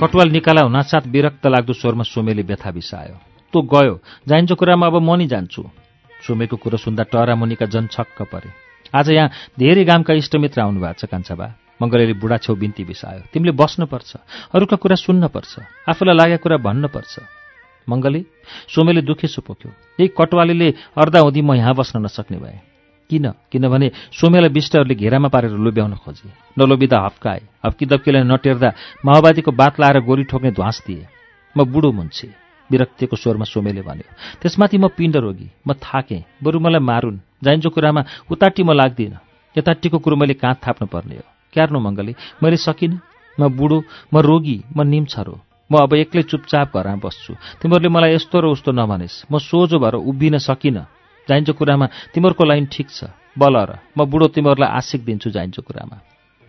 कटुवाल 0.05 0.29
निकाला 0.29 0.61
हुनासाथ 0.69 1.09
विरक्त 1.09 1.47
लाग्दो 1.49 1.73
स्वरमा 1.73 2.05
सोमेले 2.05 2.43
व्यथा 2.45 2.71
बिसायो। 2.77 3.17
तँ 3.49 3.61
गयो। 3.65 3.95
जाइन्छ 4.29 4.53
कुरामा 4.53 4.87
अब 4.87 5.01
म 5.01 5.17
नि 5.17 5.27
जान्छु 5.33 5.65
सोमेको 6.21 6.57
कुरो 6.61 6.77
सुन्दा 6.77 7.09
टरा 7.09 7.33
मुनिका 7.33 7.65
जन 7.73 7.89
छक्क 7.89 8.29
परे। 8.29 8.53
आज 8.93 9.09
यहाँ 9.09 9.57
धेरै 9.57 9.85
गामका 9.89 10.13
इष्टमित्र 10.21 10.61
आउनु 10.61 10.81
भएको 10.85 11.01
छ 11.01 11.05
कान्छाबा। 11.09 11.47
मङ्गलेले 11.81 12.21
बुढा 12.21 12.37
छेउ 12.37 12.53
बिन्ती 12.53 12.85
बिसायो। 12.85 13.33
तिमीले 13.33 13.57
बस्नुपर्छ। 13.57 14.11
अरूका 14.53 14.77
कुरा 14.77 14.97
सुन्नपर्छ। 15.01 15.53
आफूलाई 15.89 16.17
लागेको 16.21 16.43
कुरा 16.45 16.57
भन्नपर्छ। 16.61 17.15
मङ्गले 17.89 18.21
सोमेले 18.69 19.01
दुखेसो 19.09 19.41
पोख्यो। 19.41 19.71
यही 20.01 20.09
कटवालीले 20.13 20.69
अर्धा 21.01 21.21
हुँदी 21.25 21.41
म 21.41 21.57
यहाँ 21.57 21.73
बस्न 21.73 22.05
नसक्ने 22.05 22.39
भए। 22.45 22.74
किन? 23.11 23.27
किनभने 23.53 23.91
सोमेलाई 24.13 24.49
विष्टहरूले 24.49 24.95
घेरामा 24.95 25.29
पारेर 25.29 25.51
लोभ्याउन 25.51 25.95
खोजे। 26.05 26.29
नलोभिँदा 26.59 26.99
हप्काए 27.07 27.41
हप्की 27.67 27.87
दप्कीलाई 27.87 28.23
नटेर्दा 28.23 28.71
माओवादीको 29.07 29.53
बात 29.53 29.81
लाएर 29.81 30.01
गोली 30.01 30.25
ठोक्ने 30.25 30.51
ध्वास 30.51 30.83
दिए। 30.87 31.07
म 31.57 31.65
बुढो 31.65 31.93
मुन्छे 31.93 32.29
विरक्तिको 32.71 33.17
स्वरमा 33.17 33.45
सोमेले 33.45 33.83
भन्यो। 33.83 34.09
त्यसमाथि 34.41 34.77
म 34.79 34.89
पिण्ड 34.89 35.17
रोगी 35.17 35.49
म 35.69 35.73
थाकेँ 35.77 36.25
बरु 36.43 36.59
मलाई 36.61 36.81
मारुन्। 36.81 37.19
जाइन्जो 37.45 37.71
कुरामा 37.71 38.03
उताटी 38.33 38.63
म 38.63 38.73
लाग्दिनँ। 38.73 39.21
यताटीको 39.57 39.99
कुरो 39.99 40.17
मैले 40.17 40.35
काँध 40.35 40.57
थाप्नु 40.65 40.87
पर्ने 40.89 41.17
हो। 41.17 41.29
क्यार्नु 41.53 41.79
मङ्गले 41.79 42.15
मैले 42.43 42.57
सकिनँ? 42.57 43.01
म 43.41 43.49
बुढो 43.49 43.79
म 44.15 44.19
रोगी 44.19 44.57
म 44.77 44.83
निम्छरो। 44.83 45.37
म 45.73 45.73
अब 45.79 45.95
एक्लै 45.95 46.23
चुपचाप 46.23 46.77
घरमा 46.77 47.01
बस्छु। 47.05 47.35
तिमीहरूले 47.61 47.89
मलाई 47.89 48.15
यस्तो 48.15 48.41
र 48.41 48.45
उस्तो 48.55 48.73
नभनेस्। 48.73 49.25
म 49.31 49.39
सोझो 49.39 49.79
भएर 49.79 49.95
उभिन 49.95 50.39
सकिनँ। 50.39 50.87
जाइन्छ 51.29 51.51
कुरामा 51.51 51.87
तिमीहरूको 52.15 52.45
लाइन 52.45 52.65
ठिक 52.73 52.89
छ। 52.91 53.11
बल 53.39 53.55
र 53.57 53.73
म 53.99 54.05
बुढो 54.07 54.27
तिमीहरूलाई 54.31 54.71
आशिक 54.79 55.05
दिन्छु 55.05 55.31
जाइन्छ 55.31 55.61
कुरामा। 55.61 55.97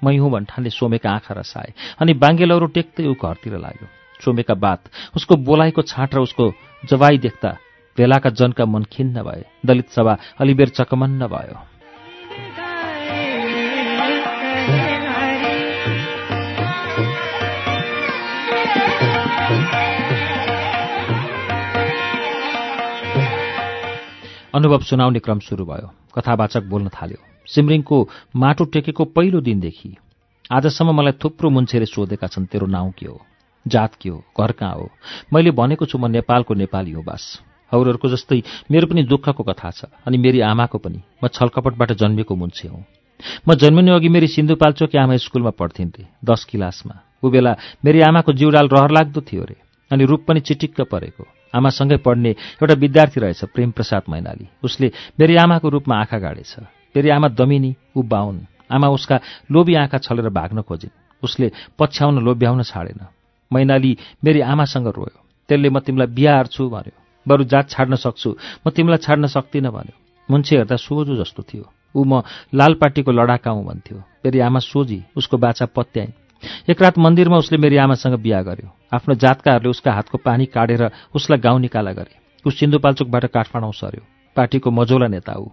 मै 0.01 0.15
हुँ 0.17 0.31
भन्ठानले 0.31 0.69
सोमेका 0.69 1.09
आँखा 1.09 1.33
रसाए 1.33 1.73
अनि 1.99 2.13
बाङ्गेलौरो 2.13 2.67
टेक्दै 2.75 3.05
ऊ 3.07 3.13
घरतिर 3.15 3.57
लाग्यो। 3.57 3.87
सोमेका 4.19 4.53
बात 4.53 4.81
उसको 5.15 5.33
बोलाइको 5.41 5.81
छाँट 5.81 6.15
र 6.15 6.19
उसको 6.19 6.45
जवाई 6.83 7.17
देख्दा 7.17 7.51
भेलाका 7.97 8.29
जनका 8.29 8.65
मन 8.65 8.83
खिन्न 8.91 9.23
भए। 9.23 9.43
दलित 9.65 9.89
सभा 9.89 10.13
अलिबेर 10.39 10.69
चकमन्न 10.77 11.27
भयो। 11.27 11.74
अनुभव 24.55 24.79
सुनाउने 24.87 25.19
क्रम 25.19 25.39
सुरु 25.39 25.65
भयो। 25.65 25.87
कथावाचक 26.15 26.63
बोल्न 26.63 26.87
थाल्यो। 26.87 27.19
सिमरिङको 27.43 27.97
माटो 28.35 28.63
टेकेको 28.71 29.03
पहिलो 29.11 29.39
दिनदेखि 29.43 29.89
आजसम्म 30.47 30.95
मलाई 30.95 31.19
थुप्रो 31.19 31.49
मुन्छेले 31.49 31.85
सोधेका 31.85 32.27
छन् 32.31 32.47
तेरो 32.47 32.67
नाउँ 32.67 32.91
के 32.95 33.05
हो? 33.05 33.19
जात 33.67 33.95
के 33.99 34.09
हो? 34.09 34.23
घर 34.39 34.51
कहाँ 34.55 34.75
हो? 34.79 34.89
मैले 35.33 35.51
भनेको 35.51 35.85
छु 35.85 35.97
म 35.99 36.07
नेपालको 36.07 36.53
नेपाली 36.55 36.91
हो 36.91 37.01
बास। 37.03 37.23
अरूहरूको 37.67 38.07
जस्तै 38.07 38.41
मेरो 38.71 38.87
पनि 38.87 39.03
दुःखको 39.03 39.43
कथा 39.43 39.71
छ 39.75 39.91
अनि 40.07 40.17
मेरी 40.23 40.39
आमाको 40.39 40.77
पनि। 40.79 41.03
म 41.19 41.27
छलकपटबाट 41.27 41.91
जन्मेको 41.99 42.35
मुन्छे 42.35 42.67
हुँ। 42.71 42.83
म 43.43 43.53
जन्मिनु 43.59 43.91
अघि 43.91 44.07
मेरी 44.07 44.27
सिन्धुपाल्चोकी 44.31 44.97
आमा 44.97 45.19
स्कुलमा 45.19 45.51
पढ्थिन् 45.59 45.91
रे 45.99 46.07
दस 46.23 46.47
क्लासमा। 46.47 46.95
ऊ 47.19 47.27
बेला 47.27 47.59
मेरी 47.83 47.99
आमाको 48.07 48.31
जिउडाल 48.39 48.67
रहर 48.71 48.91
लाग्दो 48.91 49.21
थियो 49.21 49.43
रे 49.43 49.55
अनि 49.91 50.03
रूप 50.05 50.25
पनि 50.27 50.39
चिटिक्क 50.39 50.87
परेको। 50.87 51.44
आमासँगै 51.55 51.97
पढ्ने 51.97 52.29
एउटा 52.29 52.73
विद्यार्थी 52.73 53.19
रहेछ 53.21 53.43
प्रेम 53.55 53.71
प्रसाद 53.71 54.03
मैनाली। 54.09 54.47
उसले 54.63 54.91
मेरी 55.19 55.35
आमाको 55.35 55.69
रूपमा 55.69 55.95
आँखा 55.99 56.17
गाडेछ। 56.19 56.55
मेरी 56.95 57.09
आमा 57.09 57.27
दमिनी 57.27 57.75
ऊ 57.97 58.03
बाहुन। 58.03 58.45
आमा 58.71 58.87
उसका 58.89 59.19
लोभी 59.51 59.75
आँखा 59.75 59.97
छलेर 59.97 60.29
भाग्न 60.29 60.61
खोजिन्। 60.61 60.93
उसले 61.23 61.51
पछ्याउन 61.79 62.23
लोभ्याउन 62.23 62.63
छाडेन। 62.63 63.01
मैनाली 63.51 63.97
मेरी 64.23 64.41
आमासँग 64.41 64.87
रोयो। 64.87 65.19
त्यसले 65.49 65.69
म 65.69 65.79
तिमीलाई 65.79 66.07
बिहा 66.07 66.33
हार्छु 66.35 66.69
भन्यो। 66.69 66.95
बरु 67.25 67.43
जात 67.43 67.69
छाड्न 67.69 67.95
सक्छु। 67.95 68.29
म 68.67 68.69
तिमीलाई 68.69 68.97
छाड्न 68.97 69.27
सक्दिनँ 69.27 69.71
भन्यो। 69.71 69.95
मुन्छे 70.29 70.55
हेर्दा 70.55 70.75
सोझो 70.75 71.15
जस्तो 71.15 71.43
थियो। 71.43 71.65
ऊ 71.95 72.03
म 72.03 72.21
लालपाटीको 72.53 73.11
लडाका 73.11 73.51
हुँ 73.51 73.65
भन्थ्यो। 73.65 73.97
मेरी 74.25 74.39
आमा 74.39 74.59
सोझी 74.59 75.03
उसको 75.15 75.37
बाछा 75.37 75.65
पत्याइन्। 75.65 76.11
एक 76.69 76.81
रात 76.81 76.97
मन्दिरमा 76.97 77.37
उसले 77.37 77.57
मेरी 77.57 77.77
आमासँग 77.77 78.15
बिहा 78.19 78.41
गर्यो। 78.41 78.69
आफ्नो 78.93 79.15
जातकाहरूले 79.15 79.69
उसका 79.69 79.91
हातको 79.93 80.17
पानी 80.17 80.45
काटेर 80.45 80.91
उसलाई 81.15 81.39
गाउँ 81.39 81.59
निकाला 81.59 81.91
गरे। 81.91 82.13
ऊ 82.47 82.49
सिन्धुपाल्चोकबाट 82.49 83.25
काठमाडौँ 83.25 83.71
सर्यो। 83.71 84.03
पार्टीको 84.35 84.71
मजौला 84.71 85.07
नेता 85.07 85.33
ऊ। 85.33 85.47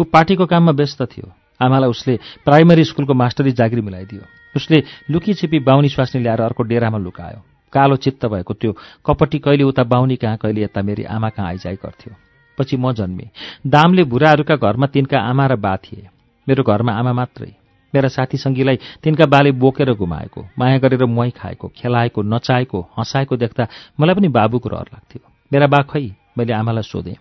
ऊ 0.00 0.04
पार्टीको 0.04 0.46
काममा 0.46 0.72
व्यस्त 0.72 1.02
थियो। 1.02 1.32
आमालाई 1.62 1.90
उसले 1.90 2.18
प्राइमरी 2.44 2.84
स्कुलको 2.84 3.14
मास्टरी 3.14 3.52
जागिरी 3.52 3.80
मिलाइदियो। 3.80 4.22
उसले 4.56 4.82
लुकीछिपी 5.10 5.58
बाहुनी 5.58 5.88
स्वास्नी 5.88 6.22
ल्याएर 6.22 6.40
अर्को 6.40 6.62
डेरामा 6.62 6.98
लुकायो। 6.98 7.40
कालो 7.72 7.96
चित्त 7.96 8.26
भएको 8.26 8.54
त्यो 8.54 8.72
कपटी 9.06 9.38
कहिले 9.38 9.64
उता 9.64 9.82
बाहुनी 9.82 10.16
कहाँ 10.16 10.36
कहिले 10.36 10.62
यता 10.62 10.82
मेरी 10.82 11.04
आमा 11.04 11.28
कहाँ 11.28 11.48
आइजाइ 11.48 11.74
गर्थ्यो। 11.74 12.14
पछि 12.58 12.76
म 12.76 12.92
जन्मेँ। 12.92 13.30
दामले 13.66 14.04
बुढाहरूका 14.04 14.56
घरमा 14.56 14.86
तिनका 14.86 15.18
आमा 15.20 15.46
र 15.46 15.56
बा 15.56 15.76
थिए। 15.76 16.08
मेरो 16.48 16.62
घरमा 16.62 16.92
आमा 16.92 17.12
मात्रै। 17.12 17.52
मेरा 17.94 18.08
साथीसङ्गीलाई 18.08 18.76
तिनका 19.02 19.26
बाले 19.26 19.52
बोकेर 19.52 19.92
घुमाएको 19.94 20.40
माया 20.58 20.78
गरेर 20.78 21.04
मुहाई 21.04 21.30
खाएको 21.30 21.68
खेलाएको 21.76 22.22
नचाएको 22.22 22.80
हँसाएको 22.98 23.36
देख्दा 23.36 23.68
मलाई 24.00 24.14
पनि 24.14 24.28
बाबुको 24.28 24.68
रहर 24.68 24.88
लाग्थ्यो। 24.94 25.22
मेरा 25.52 25.66
बा 25.66 25.80
खै? 25.82 26.10
मैले 26.38 26.52
आमालाई 26.52 26.82
सोधेँ। 26.82 27.16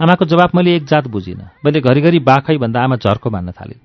आमाको 0.00 0.24
जवाब 0.24 0.50
मैले 0.54 0.76
एक 0.76 0.84
जात 0.84 1.06
बुझिनँ। 1.08 1.50
मैले 1.64 1.80
घरिघरि 1.80 2.18
बा 2.18 2.36
खै 2.46 2.56
भन्दा 2.58 2.82
आमा 2.84 2.96
झर्को 2.96 3.30
मान्न 3.30 3.52
थाले। 3.52 3.76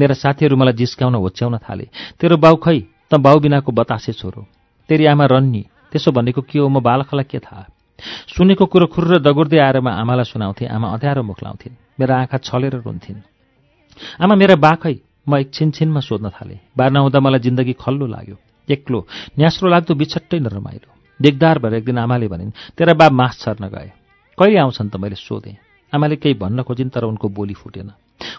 मेरा 0.00 0.14
साथीहरू 0.14 0.56
मलाई 0.56 0.72
जिस्काउन 0.72 1.14
होच्याउन 1.14 1.58
थाले। 1.58 1.86
तेरो 2.20 2.36
बाउ 2.36 2.56
खै? 2.56 2.78
त 3.10 3.14
बाउ 3.14 3.38
बिनाको 3.38 3.72
बतासे 3.72 4.12
छोरो। 4.12 4.46
तेरी 4.88 5.06
आमा 5.06 5.26
रन्नी। 5.26 5.62
त्यसो 5.92 6.10
भनेको 6.12 6.40
के 6.42 6.58
हो? 6.58 6.68
म 6.68 6.80
बालकलाई 6.80 7.24
के 7.28 7.38
थाहा? 7.38 7.66
सुनेको 8.34 8.66
कुरो 8.66 8.86
खुर्र 8.86 9.18
दगुर्दै 9.18 9.58
आएर 9.58 9.80
म 9.80 9.88
आमालाई 9.88 10.24
सुनाउँथेँ। 10.24 10.68
आमा 10.68 10.88
अँध्यारो 10.88 11.22
मुख 11.22 11.38
लाउँथिन्। 11.42 11.74
मेरा 12.00 12.14
आँखा 12.20 12.38
छलेर 12.38 12.74
रुन्थिन्। 12.80 13.20
आमा 14.22 14.34
मेरा 14.34 14.56
बाखै 14.56 15.11
म 15.28 15.36
एक 15.36 15.54
छिनछिनमा 15.54 16.00
सोध्न 16.00 16.30
थालेँ। 16.30 16.58
बार 16.78 16.90
नहुँदा 16.90 17.20
मलाई 17.20 17.40
जिन्दगी 17.40 17.72
खल्लो 17.78 18.06
लाग्यो। 18.06 18.36
एक्लो। 18.68 19.06
न्यास्रो 19.38 19.68
लाग्दो 19.68 19.94
बिछट्टै 19.94 20.38
नरमाइलो। 20.38 20.90
देगदार 21.20 21.58
भएर 21.58 21.74
एक 21.74 21.84
दिन 21.84 21.98
आमाले 21.98 22.28
भनिन् 22.28 22.50
तेरा 22.78 22.94
बा 22.94 23.08
मास 23.10 23.38
छर्न 23.40 23.68
गए। 23.68 23.90
कहिले 24.38 24.58
आउँछन् 24.58 24.90
त 24.90 24.96
मैले 24.96 25.14
सोधेँ। 25.14 25.56
आमाले 25.92 26.16
केही 26.16 26.34
भन्न 26.34 26.62
खोजिन् 26.62 26.90
तर 26.90 27.04
उनको 27.04 27.28
बोली 27.28 27.54
फुटेन। 27.54 27.90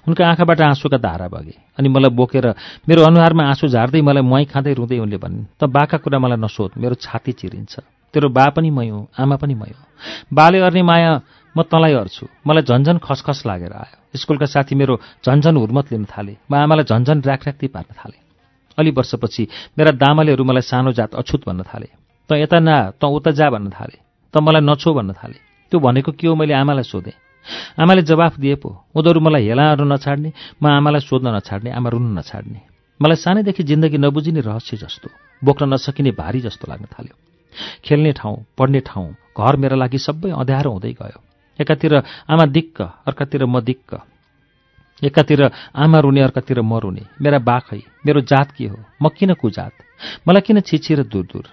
उनका 0.08 0.28
आँखाबाट 0.28 0.62
आँसुका 0.62 0.98
धारा 0.98 1.28
बगे 1.28 1.56
अनि 1.80 1.90
मलाई 1.90 2.12
बोकेर 2.12 2.48
मेरो 2.88 3.02
अनुहारमा 3.04 3.44
आँसु 3.44 3.68
झार्दै 3.68 4.02
मलाई 4.02 4.24
मुहाई 4.24 4.46
खाँदै 4.46 4.74
रुँदै 4.74 5.00
उनले 5.00 5.18
भनिन् 5.18 5.46
त 5.60 5.64
बाका 5.64 5.98
कुरा 6.04 6.20
मलाई 6.20 6.38
नसोध 6.38 6.72
मेरो 6.78 6.96
छाती 7.00 7.32
चिरिन्छ। 7.32 7.80
तेरो 8.14 8.30
बा 8.30 8.50
पनि 8.56 8.70
मै 8.70 8.90
हो 8.90 9.08
आमा 9.20 9.36
पनि 9.36 9.56
मै 9.56 9.72
हो। 9.72 9.84
बाले 10.34 10.60
अर्ने 10.60 10.84
माया 10.84 11.12
म 11.56 11.62
तँलाई 11.70 11.94
अर्छु 11.94 12.26
मलाई 12.48 12.64
झन्झन 12.64 12.98
खसखस 12.98 13.44
लागेर 13.46 13.74
आयो। 13.74 14.18
स्कुलका 14.18 14.46
साथी 14.46 14.76
मेरो 14.76 14.96
झन्झन 15.26 15.56
हुर्मत 15.58 15.92
लिन 15.94 16.06
थाले। 16.10 16.34
म 16.50 16.54
आमालाई 16.56 16.86
झन्झन 16.90 17.22
र्याकर्याक्ती 17.22 17.68
पार्न 17.68 17.94
थालेँ। 17.94 18.22
अलि 18.78 18.92
वर्षपछि 18.98 19.44
मेरा 19.78 19.92
दामालेहरू 20.04 20.44
मलाई 20.44 20.62
सानो 20.62 20.92
जात 20.98 21.16
अछुत 21.16 21.42
भन्न 21.48 21.62
थाले। 21.70 21.90
त 22.30 22.42
यता 22.42 22.60
ना 22.60 22.76
त 22.98 23.06
उता 23.06 23.32
जा 23.38 23.50
भन्न 23.54 23.70
थाले। 23.70 23.98
त 24.34 24.38
मलाई 24.42 24.62
नछो 24.66 24.94
भन्न 24.94 25.14
थाले। 25.14 25.38
त्यो 25.72 25.80
भनेको 25.80 26.12
के 26.18 26.28
हो 26.28 26.36
मैले 26.36 26.54
आमालाई 26.54 26.84
सोधेँ। 26.84 27.18
आमाले 27.78 28.02
जवाफ 28.02 28.40
दिए 28.40 28.56
पो 28.56 28.70
उनीहरू 28.96 29.20
मलाई 29.20 29.44
हेलाहरू 29.48 29.86
नछाड्ने 29.86 30.30
म 30.62 30.64
आमालाई 30.80 31.02
सोध्न 31.06 31.28
नछाड्ने 31.38 31.70
आमा 31.70 31.90
रुन 31.90 32.18
नछाड्ने। 32.18 32.60
मलाई 33.00 33.18
सानैदेखि 33.20 33.64
जिन्दगी 33.64 33.98
नबुझिने 33.98 34.42
रहस्य 34.42 34.78
जस्तो 34.78 35.10
बोक्न 35.42 35.74
नसकिने 35.74 36.12
भारी 36.18 36.40
जस्तो 36.42 36.66
लाग्न 36.72 36.86
थाल्यो। 36.94 37.16
खेल्ने 37.86 38.12
ठाउँ 38.18 38.38
पढ्ने 38.58 38.80
ठाउँ 38.90 39.10
घर 39.38 39.56
मेरा 39.62 39.76
लागि 39.76 39.98
सबै 39.98 40.32
अँध्यारो 40.32 40.72
हुँदै 40.72 40.94
गयो। 40.98 41.20
एकातिर 41.60 41.94
आमा 42.30 42.46
दिक्क 42.46 42.82
अर्कातिर 42.82 43.46
म 43.46 43.60
दिक्क। 43.62 44.02
एकातिर 45.02 45.42
आमा 45.76 46.00
रुने 46.00 46.22
अर्कातिर 46.22 46.62
म 46.62 46.78
रुने। 46.80 47.04
मेरा 47.22 47.40
बाखै 47.40 47.82
मेरो 48.06 48.22
जात 48.24 48.52
के 48.58 48.68
हो? 48.68 48.78
म 49.02 49.10
किन 49.10 49.34
कुजात 49.34 49.74
मलाई 50.28 50.42
किन 50.42 50.60
छिछि 50.62 50.96
र 50.96 51.04
दूर 51.04 51.26
दूर 51.32 51.46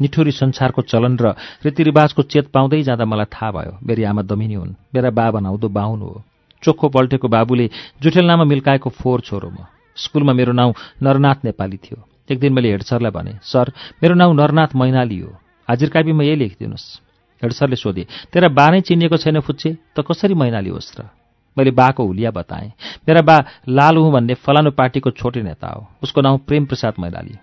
निठुरी 0.00 0.32
संसारको 0.32 0.82
चलन 0.82 1.16
र 1.16 1.34
रीतिरिवाजको 1.64 2.22
चेत 2.22 2.46
पाउँदै 2.52 2.82
जाँदा 2.82 3.04
मलाई 3.04 3.28
थाहा 3.32 3.50
भयो 3.50 3.72
मेरी 3.80 4.02
आमा 4.04 4.22
दमिनी 4.22 4.54
हुन् 4.54 4.74
मेरा 4.94 5.10
बा 5.10 5.30
बनाउँदो 5.30 5.68
बाहुन 5.68 6.00
हो। 6.02 6.22
चोखो 6.62 6.88
पल्टेको 6.88 7.28
बाबुले 7.28 7.66
जुठेलनामा 8.02 8.44
मिल्काएको 8.44 8.90
फोहोर 8.90 9.20
छोरो 9.20 9.48
म। 9.50 9.64
स्कुलमा 9.96 10.32
मेरो 10.32 10.52
नाउँ 10.52 10.74
नरनाथ 11.02 11.44
नेपाली 11.44 11.76
थियो। 11.76 11.98
एक 12.30 12.38
दिन 12.40 12.52
मैले 12.52 12.70
हेड 12.70 12.82
सरलाई 12.82 13.10
भने 13.12 13.32
सर 13.42 13.72
मेरो 14.02 14.14
नाउँ 14.14 14.34
नरनाथ 14.34 14.76
मैनाली 14.76 15.18
हो। 15.20 15.30
हाजिर 15.68 15.88
कापीमा 15.90 16.24
यही 16.24 16.36
लेखिदिनुहोस्। 16.36 17.05
हेड 17.42 17.52
सरले 17.52 17.76
सोधे 17.76 18.06
तेरा 18.32 18.48
बा 18.48 18.66
नै 18.70 18.80
चिनिएको 18.80 19.16
छैन 19.16 19.40
फुच्चे 19.40 19.70
त 19.96 20.04
कसरी 20.06 20.34
मैनाली 20.34 20.70
होस् 20.70 20.94
र? 21.00 21.08
मैले 21.56 21.70
बाको 21.72 22.04
हुलिया 22.04 22.30
बताएँ। 22.30 22.72
मेरा 23.08 23.22
बा 23.22 23.36
लाल 23.68 23.96
हुँ 23.96 24.12
भन्ने 24.12 24.34
फलानु 24.44 24.70
पार्टीको 24.76 25.10
छोटे 25.10 25.42
नेता 25.42 25.68
हो। 25.68 25.86
उसको 26.04 26.20
नाउँ 26.20 26.38
प्रेम 26.44 26.64
प्रसाद 26.66 26.94
मैनाली। 27.00 27.34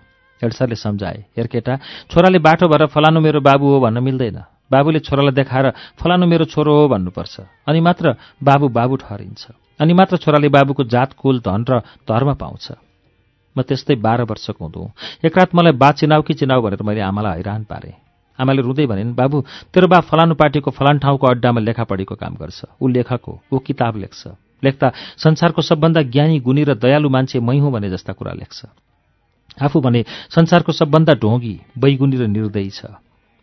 हेड 0.42 0.52
सरले 0.52 0.74
सम्झाए 0.74 1.24
हेर 1.36 1.46
केटा 1.46 1.74
छोराले 2.10 2.38
बाटो 2.38 2.68
भएर 2.68 2.86
फलानु 2.94 3.20
मेरो 3.20 3.40
बाबु 3.40 3.66
हो 3.66 3.80
भन्न 3.80 4.02
मिल्दैन। 4.02 4.38
बाबुले 4.70 4.98
छोरालाई 5.02 5.34
देखाएर 5.34 5.70
फलानु 5.98 6.26
मेरो 6.26 6.44
छोरो 6.46 6.72
हो 6.74 6.88
भन्नुपर्छ। 6.88 7.66
अनि 7.66 7.80
मात्र 7.80 8.14
बाबु 8.38 8.68
बाबु 8.70 8.96
ठहरिन्छ। 9.02 9.42
अनि 9.82 9.92
मात्र 9.92 10.16
छोराले 10.22 10.48
बाबुको 10.48 10.84
जात 10.84 11.12
कुल 11.18 11.40
धन 11.42 11.64
र 11.70 11.82
धर्म 12.06 12.34
पाउँछ। 12.38 12.66
म 13.56 13.62
त्यस्तै 13.62 13.94
बाह्र 13.98 14.22
वर्षको 14.30 14.58
हुँदो 14.58 14.82
एक 15.26 15.38
रात 15.38 15.54
मलाई 15.54 15.72
बा 15.74 15.90
चिनाउ 15.98 16.22
कि 16.22 16.34
चिनाउ 16.34 16.62
भनेर 16.62 16.82
मैले 16.82 17.00
आमालाई 17.02 17.38
हैरान 17.38 17.64
पारेँ। 17.66 18.03
आमाले 18.38 18.62
रुँदै 18.62 18.86
भनिन् 18.86 19.14
बाबु 19.14 19.40
तेरो 19.72 19.86
बा 19.86 20.00
फलानु 20.00 20.34
पार्टीको 20.34 20.70
फलान 20.70 20.98
ठाउँको 20.98 21.26
अड्डामा 21.26 21.60
लेखापढीको 21.60 22.14
काम 22.14 22.34
गर्छ। 22.34 22.64
ऊ 22.82 22.88
लेखक 22.88 23.22
हो 23.28 23.34
ऊ 23.52 23.58
किताब 23.58 23.96
लेख्छ। 23.96 24.22
लेख्दा 24.64 24.92
संसारको 25.16 25.62
सबभन्दा 25.62 26.02
ज्ञानी 26.10 26.40
गुणी 26.40 26.64
र 26.64 26.74
दयालु 26.74 27.08
मान्छे 27.08 27.40
मै 27.40 27.58
हुँ 27.58 27.72
भने 27.72 27.90
जस्ता 27.90 28.12
कुरा 28.12 28.32
लेख्छ। 28.32 28.58
आफू 29.62 29.80
भने 29.80 30.04
संसारको 30.34 30.72
सबभन्दा 30.72 31.14
ढोगी 31.14 31.54
बैगुनी 31.78 32.16
र 32.16 32.26
निर्दयी 32.26 32.70
छ। 32.70 32.90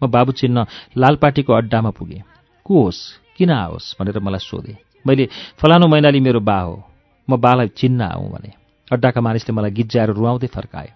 म 0.01 0.07
बाबु 0.11 0.31
चिन्न 0.31 0.65
लालपाटीको 0.97 1.53
अड्डामा 1.53 1.89
पुगेँ। 1.95 2.23
को 2.65 2.73
होस् 2.83 3.01
किन 3.37 3.51
आओस् 3.51 3.95
भनेर 3.99 4.19
मलाई 4.19 4.39
सोधे। 4.39 4.75
मैले 5.07 5.29
फलानु 5.55 5.87
मैनाली 5.87 6.19
मेरो 6.19 6.39
बा 6.39 6.59
हो। 6.59 6.83
म 7.29 7.37
बालाई 7.37 7.67
चिन्न 7.79 8.01
आऊँ 8.01 8.31
भने। 8.31 8.51
अड्डाका 8.91 9.21
मानिसले 9.21 9.55
मलाई 9.55 9.71
गिज्जाएर 9.71 10.09
रुवाउँदै 10.11 10.47
फर्काए 10.47 10.89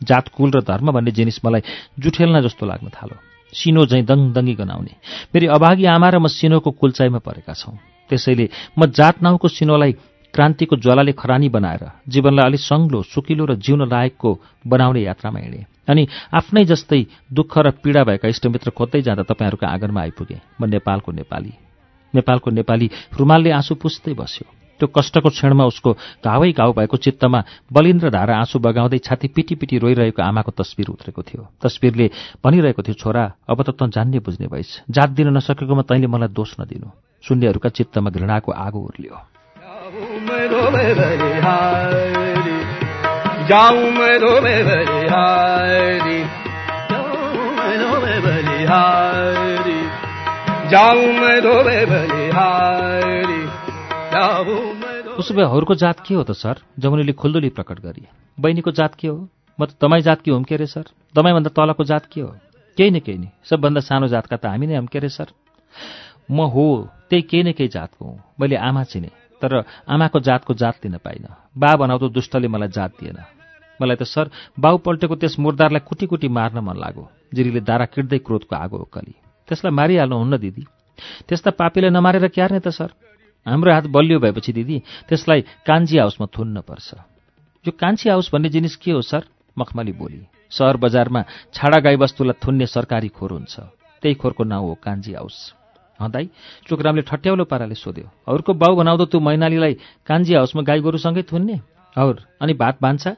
जात 0.00 0.28
कुल 0.28 0.50
र 0.52 0.60
धर्म 0.60 0.92
भन्ने 0.92 1.10
जिनिस 1.10 1.40
मलाई 1.44 1.62
जुठेल्न 1.98 2.40
जस्तो 2.44 2.66
लाग्न 2.66 2.88
थालो 2.92 3.16
सिनो 3.52 3.86
झैँ 3.86 4.02
दङदङ्गी 4.02 4.54
गनाउने। 4.54 4.94
मेरी 5.34 5.46
अभागी 5.46 5.84
आमा 5.84 6.08
र 6.08 6.18
म 6.18 6.26
सिनोको 6.26 6.70
कुल्चाइमा 6.70 7.18
परेका 7.18 7.52
छौँ। 7.52 7.78
त्यसैले 8.10 8.48
म 8.78 8.86
जात 8.86 9.22
नाउँको 9.22 9.48
सिनोलाई 9.48 9.92
क्रान्तिको 10.34 10.76
ज्वालाले 10.76 11.12
खरानी 11.12 11.48
बनाएर 11.48 11.84
जीवनलाई 12.08 12.44
अलिक 12.44 12.60
सङ्लो 12.60 13.02
सुकिलो 13.02 13.44
र 13.44 13.54
जिउन 13.56 13.88
लायकको 13.88 14.30
बनाउने 14.66 15.00
यात्रामा 15.00 15.40
हिँडेँ। 15.40 15.64
अनि 15.88 16.08
आफ्नै 16.32 16.64
जस्तै 16.64 17.06
दुःख 17.32 17.58
र 17.58 17.70
पीडा 17.80 18.04
भएका 18.04 18.28
इष्टमित्र 18.28 18.70
खोज्दै 18.70 19.02
जाँदा 19.02 19.22
तपाईँहरूको 19.22 19.66
आँगनमा 19.66 20.00
आइपुगेँ। 20.00 20.40
म 20.60 20.64
नेपालको 20.68 21.12
नेपाली। 21.12 21.52
नेपालको 22.14 22.50
नेपाली 22.50 22.90
रुमालले 23.18 23.50
आँसु 23.50 23.74
पुस्दै 23.74 24.12
बस्यो। 24.12 24.57
त्यो 24.78 24.88
कष्टको 24.88 25.28
क्षणमा 25.28 25.64
उसको 25.64 25.92
घावै 26.24 26.52
घाउ 26.52 26.72
भएको 26.72 26.96
चित्तमा 26.96 27.40
बलिन्द्र 27.72 28.10
धारा 28.10 28.36
आँसु 28.38 28.58
बगाउँदै 28.58 28.98
छाती 28.98 29.28
पिटी 29.28 29.54
पिटी 29.54 29.78
रोइरहेको 29.78 30.22
आमाको 30.22 30.50
तस्बिर 30.54 30.88
उत्रेको 30.88 31.22
थियो। 31.22 31.42
तस्बिरले 31.62 32.10
भनिरहेको 32.44 32.82
थियो 32.82 32.94
छोरा 32.94 33.24
अब 33.50 33.62
त 33.62 33.70
तँ 33.70 33.90
जान्ने 33.90 34.18
बुझ्ने 34.18 34.46
भइस। 34.46 34.70
जात 34.90 35.10
दिन 35.10 35.28
नसकेकोमा 35.36 35.82
तैँले 35.82 36.06
मलाई 36.06 36.28
दोष 36.30 36.54
नदिनु 36.60 36.88
शून्यहरूका 37.24 37.68
चित्तमा 37.68 38.10
घृणाको 38.10 38.52
आगो 38.52 38.78
उर्लियो। 38.78 39.16
उसो 54.18 55.34
भए 55.34 55.42
अरूको 55.42 55.74
जात 55.74 56.00
के 56.06 56.14
हो 56.14 56.22
त 56.22 56.32
सर? 56.32 56.58
जमुनीले 56.78 57.12
खुल्दुली 57.12 57.48
प्रकट 57.48 57.78
गरी। 57.80 58.06
बहिनीको 58.40 58.70
जात 58.70 58.94
के 58.94 59.08
हो? 59.08 59.28
म 59.60 59.66
त 59.66 59.74
दमाई 59.82 60.02
जात 60.02 60.22
कि 60.22 60.30
हुम 60.30 60.44
के 60.44 60.54
अरे 60.54 60.66
सर? 60.66 60.84
दमाईभन्दा 61.14 61.50
तलको 61.50 61.84
जात 61.84 62.06
के 62.06 62.20
हो? 62.20 62.34
केही 62.76 62.90
न 62.90 62.98
केही 63.00 63.18
नि। 63.18 63.28
सबभन्दा 63.44 63.80
सानो 63.80 64.08
जातका 64.08 64.36
त 64.36 64.46
हामी 64.46 64.66
नै 64.66 64.76
हौँ 64.76 64.86
के 64.86 64.98
अरे 64.98 65.08
सर। 65.08 65.26
म 66.30 66.40
हो 66.50 66.90
त्यही 67.10 67.22
केही 67.22 67.42
न 67.42 67.52
केही 67.52 67.68
जातको 67.68 68.04
हुँ। 68.04 68.18
मैले 68.40 68.56
आमा 68.56 68.84
चिने 68.84 69.10
तर 69.42 69.64
आमाको 69.88 70.20
जातको 70.20 70.54
जात 70.54 70.74
लिन 70.84 70.96
पाइनँ। 70.98 71.34
बा 71.58 71.76
बनाउँदो 71.76 72.08
दुष्टले 72.08 72.48
मलाई 72.48 72.68
जात 72.68 72.92
दिएन। 73.00 73.18
मलाई 73.82 73.96
त 73.96 74.02
सर 74.02 74.30
बाउ 74.58 74.78
पल्टेको 74.78 75.14
त्यस 75.14 75.38
मुर्दारलाई 75.38 75.80
कुटी 75.86 76.06
कुटी 76.06 76.28
मार्न 76.28 76.58
मन 76.58 76.76
लाग्यो। 76.78 77.04
जिरीले 77.34 77.60
दारा 77.60 77.84
किट्दै 77.86 78.18
क्रोधको 78.18 78.56
आगो 78.56 78.78
उकली 78.78 79.14
त्यसलाई 79.48 79.72
मारिहाल्नुहुन्न 79.74 80.36
दिदी। 80.38 80.64
त्यस्ता 81.28 81.50
पापीलाई 81.50 81.90
नमारेर 81.90 82.28
क्यार्ने 82.28 82.60
त 82.60 82.68
सर। 82.68 82.90
हाम्रो 83.46 83.72
हात 83.72 83.86
बलियो 83.86 84.18
भएपछि 84.20 84.52
दिदी 84.52 84.78
त्यसलाई 85.08 85.40
कान्जी 85.66 85.98
हाउसमा 85.98 86.26
थुन्न 86.26 86.60
पर्छ। 86.60 86.94
यो 87.64 87.72
कान्छी 87.72 88.08
हाउस 88.08 88.30
भन्ने 88.32 88.48
जिनिस 88.48 88.76
के 88.76 88.90
हो 88.92 89.02
सर? 89.02 89.24
मखमली 89.58 89.92
बोली। 89.92 90.20
सहर 90.50 90.76
बजारमा 90.76 91.22
छाडा 91.54 91.78
गाईबस्तुलाई 91.80 92.40
थुन्ने 92.40 92.66
सरकारी 92.66 93.08
खोर 93.08 93.32
हुन्छ। 93.32 93.54
त्यही 94.02 94.14
खोरको 94.14 94.44
नाउँ 94.44 94.68
हो 94.68 94.74
कान्छी 94.78 95.12
हाउस। 95.12 95.54
हँ 96.00 96.10
दाई 96.10 96.30
चोकरामले 96.68 97.02
ठट्याउलो 97.02 97.44
पाराले 97.44 97.74
सोध्यो। 97.74 98.06
अरूको 98.28 98.52
बाउ 98.54 98.76
बनाउँदो 98.76 99.04
तँ 99.10 99.18
मैनालीलाई 99.18 99.74
कान्छी 100.06 100.34
हाउसमा 100.34 100.62
गाई 100.62 100.80
गोरुसँगै 100.80 101.22
थुन्ने? 101.26 101.60
और 101.96 102.14
अनि 102.40 102.54
भात 102.54 102.78
भान्सा? 102.82 103.10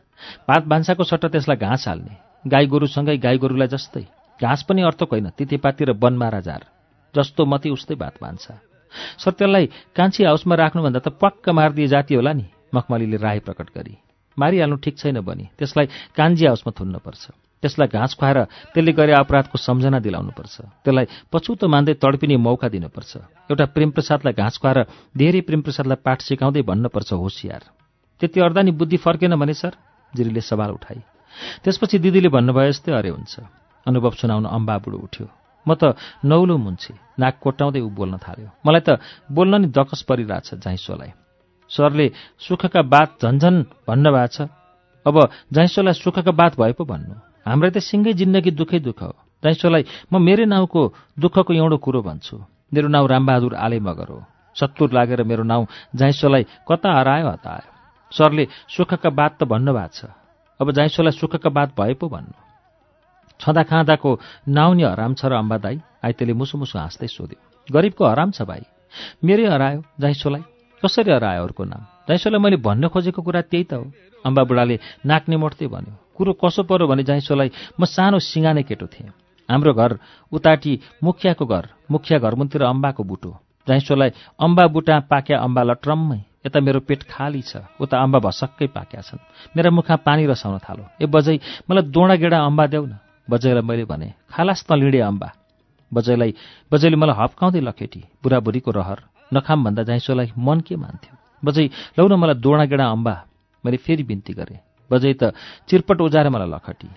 भात 0.49 0.65
भान्साको 0.65 1.05
सट्टा 1.05 1.29
त्यसलाई 1.29 1.57
घाँस 1.59 1.85
हाल्ने। 1.89 2.15
गाई 2.47 2.67
गोरुसँगै 2.67 3.17
गाई 3.19 3.39
गोरुलाई 3.39 3.69
जस्तै। 3.69 4.07
घाँस 4.41 4.63
पनि 4.65 4.83
अर्थक 4.83 5.11
होइन 5.11 5.29
तितेपाती 5.37 5.85
र 5.85 5.93
बनमारा 5.93 6.41
जार 6.41 6.65
जस्तो 7.15 7.45
मती 7.45 7.71
उस्तै 7.71 7.95
भात 7.95 8.17
भान्सा। 8.23 8.70
सर 8.93 9.31
त्यसलाई 9.31 9.67
कान्छी 9.97 10.25
हाउसमा 10.25 10.55
राख्नुभन्दा 10.55 11.01
त 11.01 11.09
पक्क 11.21 11.49
मारिदिए 11.49 11.89
जाति 11.89 12.15
होला 12.15 12.33
नि 12.33 12.47
मखमलीले 12.75 13.17
राय 13.17 13.39
प्रकट 13.47 13.69
गरी। 13.75 13.95
मारिहाल्नु 14.39 14.77
ठिक 14.77 14.99
छैन 14.99 15.21
बनी 15.21 15.45
त्यसलाई 15.59 15.87
कान्जी 16.17 16.47
हाउसमा 16.47 16.73
थुन्नुपर्छ। 16.79 17.25
त्यसलाई 17.63 17.89
घाँस 17.89 18.15
खुवाएर 18.15 18.39
त्यसले 18.73 18.93
गरे 18.93 19.13
अपराधको 19.13 19.59
सम्झना 19.59 19.99
दिलाउनुपर्छ। 20.01 20.57
त्यसलाई 20.85 21.07
पछुतो 21.33 21.69
मान्दै 21.69 21.95
तडपिने 22.01 22.37
मौका 22.37 22.69
दिनुपर्छ। 22.69 23.13
एउटा 23.51 23.65
प्रेमप्रसादलाई 23.77 24.33
घाँस 24.33 24.59
खुवाएर 24.59 24.79
धेरै 25.17 25.41
प्रेमप्रसादलाई 25.45 25.99
पाठ 26.05 26.19
सिकाउँदै 26.23 26.63
भन्नुपर्छ 26.63 27.13
होसियार। 27.13 27.63
त्यति 28.21 28.41
अर्दा 28.41 28.61
नि 28.63 28.71
बुद्धि 28.71 28.97
फर्केन 28.97 29.37
भने 29.37 29.55
सर? 29.55 29.73
जिरीले 30.13 30.41
सवाल 30.41 30.71
उठाई। 30.71 31.01
त्यसपछि 31.65 31.99
दिदीले 31.99 32.29
भन्नुभयो 32.29 32.71
जस्तै 32.71 32.93
अरे 32.93 33.11
हुन्छ। 33.13 33.35
अनुभव 33.87 34.13
सुनाउन 34.21 34.45
अम्बा 34.47 34.79
बुढो 34.79 34.99
उठ्यो। 34.99 35.27
म 35.67 35.75
त 35.75 35.97
नौलो 36.25 36.57
मुन्छे 36.57 36.95
नाक 37.21 37.35
कोट्याउँदै 37.41 37.81
ऊ 37.81 37.91
बोल्न 37.91 38.17
थाल्यो। 38.19 38.49
मलाई 38.67 38.83
त 38.87 38.91
बोल्न 39.31 39.55
नि 39.63 39.69
दकस 39.69 40.01
परिरहेछ 40.09 40.55
झाइसोलाई। 40.61 41.11
सरले 41.71 42.07
सुखका 42.39 42.83
बात 42.83 43.09
झन्झन 43.23 43.55
भन्नुभएको 43.87 44.33
छ। 44.35 44.39
अब 45.07 45.17
जाइसोलाई 45.53 45.95
सुखका 45.95 46.33
बात 46.33 46.53
भए 46.61 46.73
पो 46.73 46.85
भन्नु। 46.85 47.15
हाम्रै 47.47 47.71
त 47.71 47.79
सिङ्गै 47.79 48.13
जिन्दगी 48.21 48.51
दुःखै 48.51 48.81
दुःख 48.81 49.01
हो। 49.03 49.15
जाइसोलाई 49.45 49.85
म 50.13 50.21
मेरै 50.21 50.45
नाउँको 50.45 50.81
दुःखको 51.19 51.53
एउटो 51.53 51.77
कुरो 51.79 52.01
भन्छु। 52.03 52.37
मेरो 52.73 52.89
नाउँ 52.89 53.09
रामबहादुर 53.09 53.55
आले 53.55 53.79
मगर 53.81 54.09
हो। 54.13 54.21
सत्तुर 54.57 54.93
लागेर 54.93 55.23
मेरो 55.25 55.43
नाउँ 55.43 55.67
जाइसोलाई 55.97 56.45
कता 56.69 56.89
हरायो 56.99 57.29
हतायो। 57.29 57.69
सरले 58.13 58.45
सुखका 58.69 59.11
बात 59.11 59.33
त 59.39 59.45
भन्नुभएको 59.45 59.95
छ। 59.95 60.01
अब 60.61 60.67
जाइसोलाई 60.73 61.13
सुखका 61.13 61.51
बात 61.51 61.69
भए 61.79 61.95
पो 61.95 62.09
भन्नु। 62.09 62.50
छँदा 63.41 63.63
खाँदाको 63.71 64.11
नाउँ 64.49 64.75
नि 64.77 64.83
हराम 64.85 65.15
छ 65.15 65.25
र 65.27 65.33
अम्बा 65.41 65.57
दाई 65.65 65.77
आइतेले 66.05 66.33
मुसु 66.37 66.59
मुसु 66.59 66.79
हाँस्दै 66.79 67.09
सोध्यो 67.09 67.39
गरिबको 67.69 68.05
हराम 68.05 68.31
छ 68.37 68.43
भाइ? 68.45 68.63
मेरै 69.25 69.45
हरायो 69.49 69.81
जाइसोलाई? 70.01 70.43
कसरी 70.83 71.11
हरायो 71.13 71.43
अरूको 71.45 71.65
नाम? 71.65 71.83
जाइसोलाई 72.09 72.41
मैले 72.41 72.57
भन्न 72.61 72.89
खोजेको 72.89 73.23
कुरा 73.23 73.41
त्यही 73.49 73.65
त 73.65 73.73
हो। 73.81 73.85
अम्बा 74.25 74.43
बुढाले 74.45 74.77
नाक्ने 75.07 75.37
मोड्दै 75.37 75.67
भन्यो 75.73 75.95
कुरो 76.17 76.33
कसो 76.37 76.63
पर्यो 76.69 76.87
भने 76.87 77.03
जाइसोलाई 77.09 77.51
म 77.81 77.85
सानो 77.85 78.19
सिँगाने 78.21 78.63
केटो 78.69 78.87
थिएँ। 78.87 79.13
हाम्रो 79.49 79.73
घर 79.73 79.99
उताटी 80.33 80.73
मुखियाको 81.05 81.45
घर 81.47 81.65
मुखिया 81.91 82.19
घरमुन्तिर 82.19 82.63
अम्बाको 82.63 83.03
बुटो 83.05 83.31
जाइसोलाई 83.69 84.11
अम्बा 84.39 84.67
बुटा 84.75 84.99
पाक्या 85.11 85.37
अम्बा 85.41 85.63
लट्रम्मै 85.63 86.21
यता 86.47 86.61
मेरो 86.61 86.81
पेट 86.89 87.03
खाली 87.09 87.43
छ 87.43 87.65
उता 87.81 87.97
अम्बा 88.05 88.19
भसक्कै 88.27 88.67
पाक्या 88.77 89.01
छन्। 89.01 89.21
मेरा 89.57 89.71
मुखमा 89.71 89.97
पानी 90.07 90.27
रसाउन 90.27 90.59
थालो 90.65 90.85
ए 91.01 91.07
बजै 91.07 91.37
मलाई 91.69 91.85
दोडा 91.95 92.15
गेडा 92.17 92.39
अम्बा 92.41 92.65
देऊ 92.73 92.85
न। 92.87 92.95
बजैलाई 93.31 93.63
मैले 93.63 93.85
भने 93.85 94.09
खालास 94.35 94.61
त 94.67 94.73
लिडे 94.75 95.01
अम्बा। 95.01 95.29
बजैलाई 95.93 96.35
बजैले 96.71 96.97
मलाई 96.97 97.17
हप्काउँदै 97.19 97.61
लखेटी 97.61 98.01
बुढाबुढीको 98.23 98.71
रहर। 98.71 98.99
नखाम 99.31 99.59
भन्दा 99.65 99.83
जाइसोलाई 99.87 100.33
मन 100.39 100.61
के 100.67 100.75
मान्थ्यो? 100.77 101.15
बजै 101.43 101.65
लौ 101.99 102.07
न 102.09 102.15
मलाई 102.19 102.37
दोडा 102.43 102.65
गेडा 102.67 102.87
अम्बा। 102.91 103.15
मैले 103.65 103.77
फेरि 103.77 104.03
बिन्ती 104.03 104.33
गरेँ। 104.35 104.59
बजै 104.91 105.13
त 105.15 105.23
चिरपट 105.71 105.99
उजाएर 106.03 106.29
मलाई 106.35 106.51
लखटी 106.51 106.89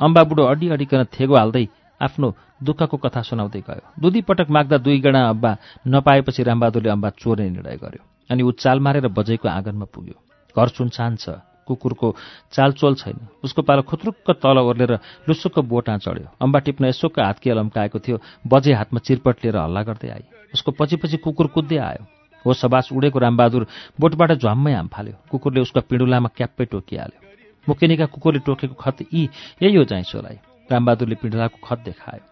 अम्बा 0.00 0.20
बुढो 0.24 0.42
अड्डी 0.42 0.66
अडिकन 0.74 1.04
थेगो 1.12 1.34
हाल्दै 1.36 1.64
आफ्नो 2.00 2.28
दुःखको 2.64 2.96
कथा 2.96 3.20
सुनाउँदै 3.28 3.60
गयो। 3.68 3.84
दुधी 4.00 4.20
पटक 4.24 4.48
माग्दा 4.48 4.76
दुई 4.80 4.98
गणा 5.04 5.20
अम्बा 5.28 5.50
नपाएपछि 5.86 6.42
रामबहादुरले 6.42 6.90
अम्बा 6.90 7.08
चोर्ने 7.20 7.48
निर्णय 7.50 7.76
गर्यो 7.76 8.02
अनि 8.30 8.42
ऊ 8.42 8.50
चाल 8.56 8.80
मारेर 8.80 9.06
बजैको 9.12 9.48
आँगनमा 9.48 9.86
पुग्यो। 9.92 10.16
घर 10.56 10.68
सुनसान 10.68 11.16
छ। 11.16 11.42
कुकुरको 11.66 12.14
चालचोल 12.52 12.94
छैन। 12.94 13.16
उसको 13.44 13.62
पालो 13.62 13.82
खुत्रुक्क 13.82 14.30
तल 14.42 14.58
ओर्लेर 14.58 14.92
लुसुक्क 15.28 15.58
बोटा 15.62 15.96
चढ्यो। 15.98 16.28
अम्बा 16.40 16.58
टिप्न 16.58 16.84
यसोको 16.86 17.22
हात 17.22 17.38
के 17.38 17.52
लम्काएको 17.52 17.98
थियो। 17.98 18.18
बजे 18.46 18.72
हातमा 18.72 19.00
चिरपट 19.00 19.44
लिएर 19.44 19.56
हल्ला 19.56 19.82
गर्दै 19.82 20.08
आई 20.10 20.24
उसको 20.54 20.72
पछि 20.72 20.96
पछि 20.96 21.16
कुकुर 21.16 21.46
कुद्दै 21.46 21.78
आयो। 21.78 22.04
हो 22.44 22.52
सबास 22.52 22.88
उडेको 22.92 23.18
रामबहादुर 23.18 23.66
बोटबाट 24.00 24.32
झ्वाम्मै 24.34 24.72
हाम 24.74 24.88
फाल्यो। 24.88 25.14
कुकुरले 25.30 25.60
उसको 25.60 25.80
पिँडुलामा 25.80 26.28
क्याप्पै 26.36 26.64
टोकिहाल्यो। 26.64 27.20
मुकेनीका 27.66 28.06
कुकुरले 28.10 28.40
टोकेको 28.42 28.74
खत 28.74 29.06
यी 29.14 29.28
यही 29.62 29.76
हो 29.76 29.84
जाइसोलाई 29.84 30.36
रामबहादुरले 30.68 31.14
पिँडुलाको 31.22 31.58
खत 31.62 31.78
देखायो। 31.86 32.24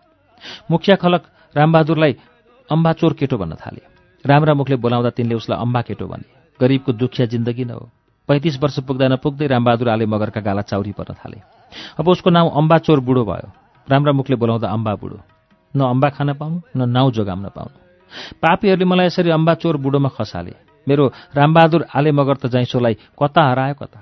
मुखिया 0.70 0.96
खलक 0.96 1.22
रामबहादुरलाई 1.56 2.12
अम्बा 2.68 2.92
चोर 2.92 3.12
केटो 3.14 3.38
भन्न 3.38 3.54
थाले। 3.54 3.82
राम्रा 4.24 4.54
मुखले 4.54 4.76
बोलाउँदा 4.76 5.10
तिनले 5.10 5.34
उसलाई 5.34 5.58
अम्बा 5.60 5.80
केटो 5.82 6.06
भने। 6.06 6.26
गरिबको 6.60 6.92
दुखिया 6.92 7.26
जिन्दगी 7.26 7.64
न 7.64 7.70
हो। 7.70 7.88
पैँतिस 8.30 8.62
वर्ष 8.62 8.78
पुग्दा 8.86 9.06
नपुग्दै 9.10 9.46
रामबहादुर 9.50 9.88
आले 9.90 10.06
मगरका 10.06 10.40
गाला 10.40 10.62
चाउरी 10.62 10.92
पर्न 10.94 11.18
थाले। 11.18 11.38
अब 11.98 12.06
उसको 12.08 12.30
नाउँ 12.30 12.50
अम्बा 12.54 12.78
चोर 12.86 13.00
बुढो 13.02 13.24
भयो। 13.26 13.50
राम्रा 13.90 14.12
मुखले 14.14 14.36
बोलाउँदा 14.38 14.70
अम्बा 14.70 14.94
बुढो। 14.94 15.18
न 15.74 15.80
अम्बा 15.84 16.08
खान 16.14 16.32
पाउनु 16.38 16.58
न 16.78 16.86
नाउँ 16.86 17.10
जोगाउन 17.10 17.50
पाउनु। 17.50 17.74
पापीहरूले 18.38 18.86
मलाई 18.86 19.06
यसरी 19.06 19.30
अम्बा 19.34 19.54
चोर 19.58 19.76
बुढोमा 19.82 20.08
खसाले। 20.14 20.54
मेरो 20.86 21.04
रामबहादुर 21.34 21.82
आले 21.90 22.10
मगर 22.14 22.36
त 22.38 22.46
जाइसोलाई 22.54 22.94
कता 23.18 23.42
हरायो 23.50 23.74
कता। 23.74 24.00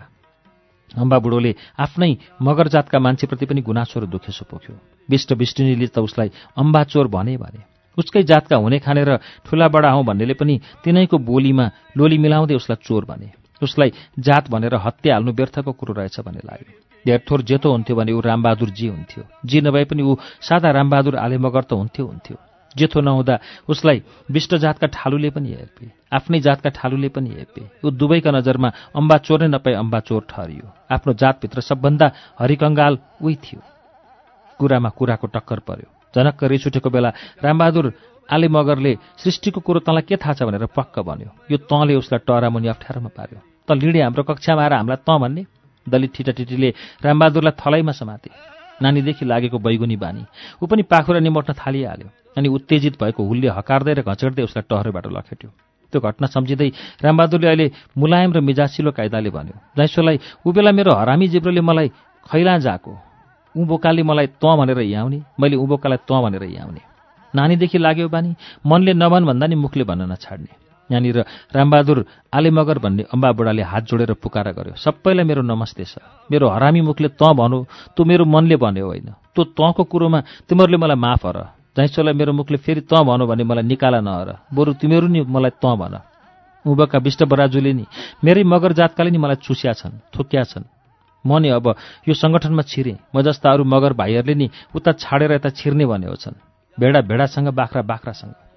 अम्बा 0.92 1.18
बुढोले 1.18 1.54
आफ्नै 1.80 2.12
मगर 2.36 2.68
जातका 2.68 2.98
मान्छेप्रति 3.00 3.46
पनि 3.48 3.60
गुनासो 3.64 4.00
र 4.00 4.06
दुखेसो 4.12 4.44
पोख्यो। 4.44 4.76
विष्ट 5.08 5.32
विष्णुनीले 5.32 5.88
त 5.88 6.04
उसलाई 6.04 6.28
अम्बा 6.56 6.84
चोर 6.84 7.08
भने 7.08 7.36
भने। 7.36 7.60
उसकै 7.96 8.22
जातका 8.22 8.56
हुने 8.56 8.78
खाने 8.78 9.02
र 9.04 9.16
ठुला 9.44 9.68
बडा 9.68 9.90
हौँ 9.90 10.04
भन्नेले 10.04 10.34
पनि 10.36 10.60
तिनैको 10.84 11.16
बोलीमा 11.18 11.96
लोली 11.96 12.18
मिलाउँदै 12.20 12.54
उसलाई 12.54 12.84
चोर 12.84 13.04
भने। 13.04 13.28
उसलाई 13.62 13.92
जात 14.18 14.50
भनेर 14.50 14.74
हत्या 14.74 15.14
हाल्नु 15.14 15.32
व्यर्थको 15.32 15.72
कुरो 15.72 15.92
रहेछ 15.94 16.20
भन्ने 16.20 16.42
लाग्यो। 16.44 16.74
धेर 17.06 17.20
थोर 17.30 17.42
जेतो 17.42 17.70
हुन्थ्यो 17.72 17.96
भने 17.96 18.12
ऊ 18.12 18.20
रामबहादुर 18.20 18.70
जी 18.70 18.86
हुन्थ्यो। 18.88 19.22
जी 19.46 19.60
नभए 19.60 19.84
पनि 19.84 20.02
ऊ 20.02 20.16
सादा 20.40 20.70
रामबहादुर 20.70 21.16
आले 21.16 21.38
मगर 21.38 21.62
त 21.62 21.72
हुन्थ्यो 21.72 22.06
हुन्थ्यो। 22.06 22.36
जेथो 22.76 23.00
नहुँदा 23.00 23.38
उसलाई 23.68 24.02
विष्ट 24.30 24.54
जातका 24.54 24.86
ठालुले 24.92 25.30
पनि 25.30 25.48
हेर्पे 25.50 25.86
आफ्नै 26.12 26.40
जातका 26.40 26.70
ठालुले 26.70 27.08
पनि 27.08 27.30
हेर्पे 27.30 27.62
ऊ 27.84 27.90
दुवैका 27.90 28.30
नजरमा 28.30 28.68
अम्बा 28.94 29.16
चोर 29.24 29.40
नै 29.42 29.48
नपाए 29.48 29.74
अम्बा 29.74 29.98
चोर 30.00 30.22
ठहरियो। 30.28 30.66
आफ्नो 30.92 31.12
जातभित्र 31.14 31.60
सबभन्दा 31.60 32.06
हरिकङ्गाल 32.38 32.98
उही 33.24 33.34
थियो। 33.34 33.60
कुरामा 34.60 34.90
कुराको 34.90 35.26
टक्कर 35.26 35.58
पर्यो। 35.64 35.88
जनक्क 36.14 36.44
रिस 36.44 36.66
उठेको 36.66 36.90
बेला 36.90 37.10
रामबहादुर 37.42 37.86
आले 38.28 38.48
मगरले 38.48 38.92
सृष्टिको 39.16 39.60
कुरो 39.64 39.80
तँलाई 39.80 40.04
के 40.04 40.16
थाहा 40.20 40.32
छ 40.36 40.42
भनेर 40.44 40.68
पक्क 40.68 40.98
भन्यो। 41.00 41.30
यो 41.50 41.56
तँले 41.64 41.94
उसलाई 41.96 42.20
टरामुनि 42.28 42.68
अप्ठ्यारोमा 42.68 43.10
पार्यो। 43.16 43.40
त 43.68 43.76
लिडे 43.76 44.00
हाम्रो 44.00 44.22
कक्षामा 44.24 44.62
आएर 44.64 44.72
हामीलाई 44.72 45.04
तँ 45.04 45.18
भन्ने। 45.20 45.42
दलित 45.86 46.10
ठिटाठिटीले 46.16 46.68
रामबहादुरलाई 47.04 47.54
थलाइमा 47.60 47.92
समाते। 47.92 48.30
नानीदेखि 48.82 49.24
लागेको 49.24 49.58
बैगुनी 49.58 49.96
बानी। 49.96 50.22
ऊ 50.62 50.64
पनि 50.66 50.82
पाखुरा 50.88 51.20
निमट्न 51.20 51.52
थालिहाल्यो। 51.52 52.08
अनि 52.36 52.48
उत्तेजित 52.48 52.94
भएको 53.00 53.20
हुलले 53.24 53.48
हकार्दै 53.48 53.92
र 53.98 54.00
घचेट्दै 54.06 54.42
उसलाई 54.44 54.64
टहरेबाट 54.70 55.06
लखेट्यो। 55.10 55.50
त्यो 55.92 56.00
घटना 56.00 56.26
सम्झिँदै 56.28 56.68
रामबहादुरले 57.00 57.48
अहिले 57.48 57.66
मुलायम 57.96 58.30
र 58.36 58.38
मिजासिलो 58.44 58.90
कायदाले 58.92 59.30
भन्यो 59.32 59.56
जाइसोलाई 59.76 60.16
ऊ 60.44 60.52
बेला 60.52 60.70
मेरो 60.76 60.92
हरामी 60.92 61.26
जिब्रोले 61.32 61.60
मलाई 61.64 61.88
खैला 62.28 62.54
जाको 62.60 62.92
ऊ 63.56 63.64
बोकाले 63.64 64.02
मलाई 64.04 64.26
तँ 64.36 64.52
भनेर 64.60 64.80
याउने 64.84 65.18
मैले 65.40 65.56
ऊ 65.56 65.66
बोकालाई 65.66 66.04
तँ 66.04 66.20
भनेर 66.22 66.44
याउने। 66.44 66.82
नानीदेखि 67.34 67.78
लाग्यो 67.80 68.08
बानी 68.08 68.36
मनले 68.68 68.92
नभन 68.94 69.24
भन्दा 69.24 69.46
नि 69.48 69.56
मुखले 69.56 69.84
भन्न 69.88 70.12
नछाड्ने। 70.12 70.67
यहाँनिर 70.90 71.18
रामबहादुर 71.52 71.98
आलेमगर 72.32 72.78
भन्ने 72.78 73.02
अम्बा 73.12 73.28
बुढाले 73.32 73.62
हात 73.62 73.84
जोडेर 73.84 74.12
पुकारा 74.16 74.52
गर्यो 74.52 74.74
सबैलाई 74.76 75.24
मेरो 75.24 75.42
नमस्ते 75.42 75.84
छ 75.84 76.00
मेरो 76.30 76.48
हरामी 76.48 76.80
मुखले 76.80 77.08
तँ 77.14 77.32
भनौ 77.34 77.58
तँ 77.92 78.04
मेरो 78.04 78.24
मनले 78.24 78.56
भन्यो 78.56 78.86
होइन। 78.86 79.08
तँ 79.36 79.44
तँको 79.52 79.84
कुरोमा 79.84 80.20
तिमीहरूले 80.48 80.76
मलाई 80.76 80.96
माफ 80.96 81.26
हर 81.26 81.38
जाइसोलाई 81.76 82.14
मेरो 82.14 82.32
मुखले 82.32 82.58
फेरि 82.58 82.80
तँ 82.82 83.04
भनौ 83.04 83.26
भने 83.26 83.44
मलाई 83.44 83.64
निकाला 83.64 84.00
नहर। 84.00 84.28
बरु 84.48 84.72
तिमीहरू 84.80 85.06
नि 85.06 85.20
मलाई 85.24 85.60
तँ 85.60 85.76
भन। 85.76 85.94
उभका 86.64 86.98
विष्ट 86.98 87.22
बराजुले 87.24 87.72
नि 87.72 87.84
मेरै 88.24 88.42
मगर 88.44 88.72
जातकाले 88.72 89.10
नि 89.10 89.18
मलाई 89.18 89.44
चुस्या 89.44 89.72
छन् 89.72 90.00
थुक्या 90.10 90.42
छन्। 90.42 90.64
म 91.24 91.38
नि 91.38 91.48
अब 91.52 91.66
यो 92.08 92.14
सङ्गठनमा 92.14 92.62
छिरेँ। 92.62 92.98
म 93.14 93.20
जस्ता 93.20 93.52
अरू 93.52 93.64
मगर 93.64 93.92
भाइहरूले 93.92 94.34
नि 94.34 94.46
उता 94.72 94.92
छाडेर 94.96 95.32
यता 95.36 95.50
छिर्ने 95.52 95.84
भनेको 95.84 96.16
छन्। 96.16 96.40
भेडा 96.78 97.00
भेडासँग 97.04 97.48
बाख्रा 97.52 97.82
बाख्रासँग। 97.82 98.47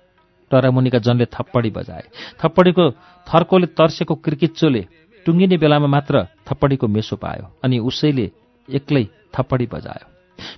टरामुनिका 0.52 1.00
जनले 1.00 1.26
थप्पडी 1.32 1.70
बजाए। 1.72 2.06
थप्पडीको 2.40 2.84
थर्कोले 3.28 3.68
तर्सेको 3.74 4.16
क्रिकिच्चोले 4.16 4.82
टुङ्गिने 5.26 5.58
बेलामा 5.58 5.88
मात्र 5.88 6.28
थप्पडीको 6.48 6.88
मेसो 6.88 7.16
पायो 7.16 7.46
अनि 7.64 7.80
उसैले 7.80 8.26
एक्लै 8.70 9.04
थप्पडी 9.34 9.66
बजायो। 9.74 10.06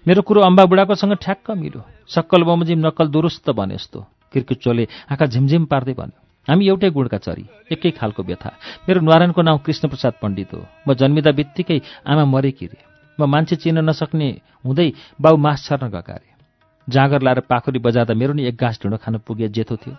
मेरो 0.08 0.22
कुरो 0.22 0.42
अम्बा 0.42 0.64
बुढाकोसँग 0.66 1.14
ठ्याक्क 1.20 1.52
मिल्यो। 1.62 1.82
सक्कल 2.08 2.44
बमोजिम 2.44 2.80
नक्कल 2.88 3.08
दुरुस्त 3.14 3.50
भने 3.52 3.76
जस्तो 3.76 4.00
किर्किच्चोले 4.34 4.88
आँखा 5.12 5.26
झिमझिम 5.28 5.66
पार्दै 5.72 5.94
भन्यो 5.94 6.20
हामी 6.48 6.64
एउटै 6.68 6.90
गुणका 6.90 7.18
चरी 7.24 7.46
एकै 7.72 7.92
खालको 7.96 8.24
व्यथा। 8.24 8.52
मेरो 8.88 9.00
नारायणको 9.02 9.42
नाउँ 9.42 9.60
कृष्णप्रसाद 9.64 10.14
पण्डित 10.22 10.54
हो। 10.54 10.62
म 10.88 10.94
जन्मिँदा 10.96 11.32
बित्तिकै 11.32 11.80
आमा 12.04 12.24
मरेकी 12.26 12.66
रे 12.66 12.80
म 13.18 13.30
मान्छे 13.30 13.56
चिन्न 13.62 13.80
नसक्ने 13.88 14.30
हुँदै 14.66 14.90
बाउ 15.22 15.36
मास 15.38 15.60
छर्न 15.68 15.88
गएका 15.88 16.16
रे 16.16 16.32
जाँगर 16.90 17.22
लाएर 17.22 17.40
पाखुरी 17.50 17.80
बजार्दा 17.80 18.14
मेरो 18.14 18.34
नि 18.34 18.48
एक 18.48 18.56
गाँस 18.56 18.80
ढुँडो 18.84 18.98
खान 18.98 19.18
पुगे 19.28 19.48
जेठो 19.50 19.76
थियो। 19.78 19.96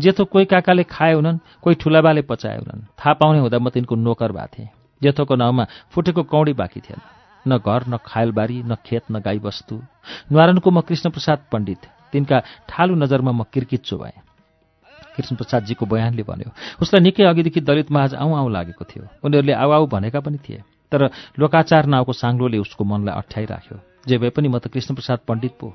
जेठो 0.00 0.24
कोही 0.24 0.44
काकाले 0.44 0.84
खाए 0.84 1.12
हुनन् 1.12 1.38
कोही 1.62 1.76
ठुलाबाले 1.76 2.22
पचाए 2.22 2.58
हुनन्। 2.58 2.82
थाहा 2.98 3.12
पाउने 3.20 3.38
हुँदा 3.38 3.58
म 3.58 3.68
तिनको 3.70 3.94
नोकर 3.94 4.32
भएको 4.32 4.46
थिएँ। 4.54 4.68
जेठोको 5.02 5.34
नाउँमा 5.36 5.64
फुटेको 5.92 6.22
कौडी 6.22 6.52
बाँकी 6.52 6.80
थिएन। 6.80 7.00
न 7.46 7.58
घर 7.58 7.84
न 7.88 7.98
खायलबारी 8.04 8.62
न 8.66 8.74
खेत 8.84 9.10
न 9.10 9.20
गाईबस्तु 9.20 9.76
नारायणको 10.32 10.70
म 10.70 10.80
कृष्णप्रसाद 10.80 11.38
पण्डित। 11.52 11.82
तिनका 12.12 12.38
ठालु 12.68 12.94
नजरमा 12.96 13.32
म 13.32 13.42
किर्किच्चो 13.52 13.96
भएँ 13.98 14.18
कृष्णप्रसादजीको 15.16 15.86
बयानले 15.86 16.22
भन्यो 16.22 16.50
उसलाई 16.82 17.02
निकै 17.02 17.24
अघिदेखि 17.24 17.60
दलित 17.60 17.90
माझ 17.90 18.14
आउँ 18.14 18.34
आउँ 18.38 18.50
लागेको 18.50 18.84
थियो। 18.84 19.04
उनीहरूले 19.24 19.52
आउ 19.52 19.70
आउ 19.70 19.86
भनेका 19.86 20.20
पनि 20.20 20.38
थिए। 20.38 20.62
तर 20.92 21.10
लोकाचार 21.38 21.86
नाउँको 21.86 22.12
साङ्लोले 22.12 22.58
उसको 22.58 22.84
मनलाई 22.84 23.14
अठ्याइराख्यो। 23.14 23.76
जे 24.08 24.18
भए 24.18 24.30
पनि 24.30 24.48
म 24.48 24.58
त 24.58 24.72
कृष्णप्रसाद 24.72 25.18
पण्डित 25.28 25.52
पो 25.60 25.74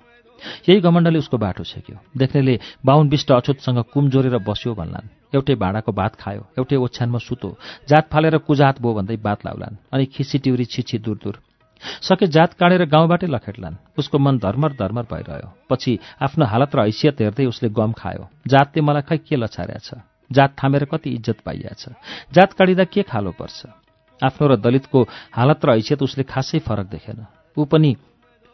यही 0.68 0.80
घमण्डले 0.82 1.20
उसको 1.20 1.38
बाटो 1.38 1.64
छेक्यो। 1.64 1.98
देख्नेले 2.18 2.60
बाहुन 2.86 3.10
बिष्ट 3.10 3.32
अछुतसँग 3.32 3.80
कुम 3.94 4.10
जोरेर 4.10 4.38
बस्यो 4.42 4.74
भन्लान्। 4.74 5.08
एउटै 5.36 5.56
भाँडाको 5.56 5.92
भात 5.92 6.14
खायो 6.16 6.42
एउटै 6.58 6.76
ओछ्यानमा 6.78 7.20
सुतो। 7.20 7.50
जात 7.90 8.10
फालेर 8.12 8.38
कुजात 8.48 8.82
बो 8.82 8.94
भन्दै 8.94 9.18
बात 9.18 9.46
लाउलान् 9.46 9.76
अनि 9.94 10.06
खिसी 10.06 10.38
टिउरी 10.40 10.66
छिछि 10.66 10.98
दूर 11.00 11.18
दूर। 11.24 11.36
सके 12.02 12.28
जात 12.28 12.54
काँडेर 12.54 12.86
गाउँबाटै 12.88 13.28
लखेट्लान्। 13.28 13.76
उसको 13.98 14.18
मन 14.18 14.38
धर्मर 14.40 14.72
धर्मर 14.80 15.04
भइरह्यो। 15.12 15.50
पछि 15.70 16.00
आफ्नो 16.22 16.46
हालत 16.46 16.76
र 16.76 16.80
हैसियत 16.88 17.22
हेर्दै 17.22 17.46
उसले 17.46 17.70
गम 17.70 17.92
खायो। 17.92 18.24
जातले 18.48 18.82
मलाई 18.82 19.02
खै 19.04 19.18
के 19.20 19.36
लछार्या 19.36 19.80
छ 19.80 20.00
जात 20.32 20.56
थामेर 20.56 20.86
कति 20.86 21.10
इज्जत 21.10 21.40
पाइया 21.46 21.74
छ 21.76 21.94
जात 22.32 22.54
काडिँदा 22.54 22.84
के 22.86 23.02
खालो 23.04 23.32
पर्छ? 23.36 23.68
आफ्नो 24.22 24.48
र 24.48 24.56
दलितको 24.56 25.00
हालत 25.32 25.66
र 25.66 25.70
हैसियत 25.76 26.02
उसले 26.02 26.24
खासै 26.24 26.60
फरक 26.64 26.88
देखेन। 26.88 27.26
ऊ 27.58 27.66
पनि 27.66 27.92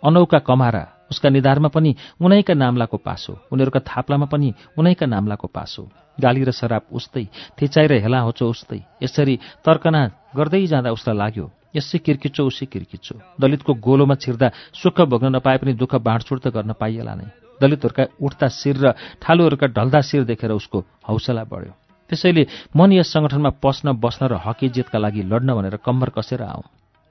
अनौका 0.04 0.40
कमारा 0.42 0.84
उसका 1.12 1.30
निधारमा 1.30 1.70
पनि 1.70 1.92
उनैका 2.22 2.54
नाम्लाको 2.54 2.98
पासो 2.98 3.34
उनीहरूका 3.52 3.80
थाप्लामा 3.82 4.26
पनि 4.26 4.50
उनैका 4.78 5.06
नाम्लाको 5.06 5.48
पासो 5.48 5.84
गाली 6.18 6.44
र 6.44 6.52
शराब 6.52 6.84
उस्तै 6.92 7.26
थिचाइ 7.58 7.88
र 7.88 7.94
हेला 8.04 8.20
होचो 8.28 8.46
उस्तै। 8.50 8.80
यसरी 9.04 9.36
तर्कना 9.66 10.02
गर्दै 10.38 10.66
जाँदा 10.68 10.90
उसलाई 10.92 11.18
लाग्यो 11.18 11.46
यसै 11.76 11.98
किर्किचो 12.06 12.44
उसै 12.46 12.66
किर्किचो 12.66 13.16
दलितको 13.42 13.72
गोलोमा 13.78 14.16
छिर्दा 14.24 14.48
सुख 14.74 14.98
भोग्न 15.06 15.36
नपाए 15.36 15.58
पनि 15.62 15.74
दुःख 15.78 15.94
बाँडछुड 16.02 16.40
त 16.44 16.48
गर्न 16.56 16.74
पाइएला 16.76 17.14
नै। 17.16 17.28
दलितहरूका 17.62 18.04
उठ्दा 18.20 18.48
शिर 18.48 18.76
र 18.84 18.86
ठालुहरूका 19.22 19.68
ढल्दा 19.76 20.00
शिर 20.02 20.24
देखेर 20.24 20.52
उसको 20.52 20.78
हौसला 21.08 21.44
बढ्यो। 21.44 21.74
त्यसैले 22.10 22.44
मन 22.74 22.90
यस 22.98 23.08
सङ्गठनमा 23.14 23.52
पस्न 23.62 23.88
बस्न 24.02 24.22
र 24.32 24.34
हकी 24.42 24.68
जितका 24.76 24.98
लागि 24.98 25.22
लड्न 25.30 25.50
भनेर 25.54 25.76
कम्बर 25.86 26.10
कसेर 26.18 26.42
आउँ 26.42 26.64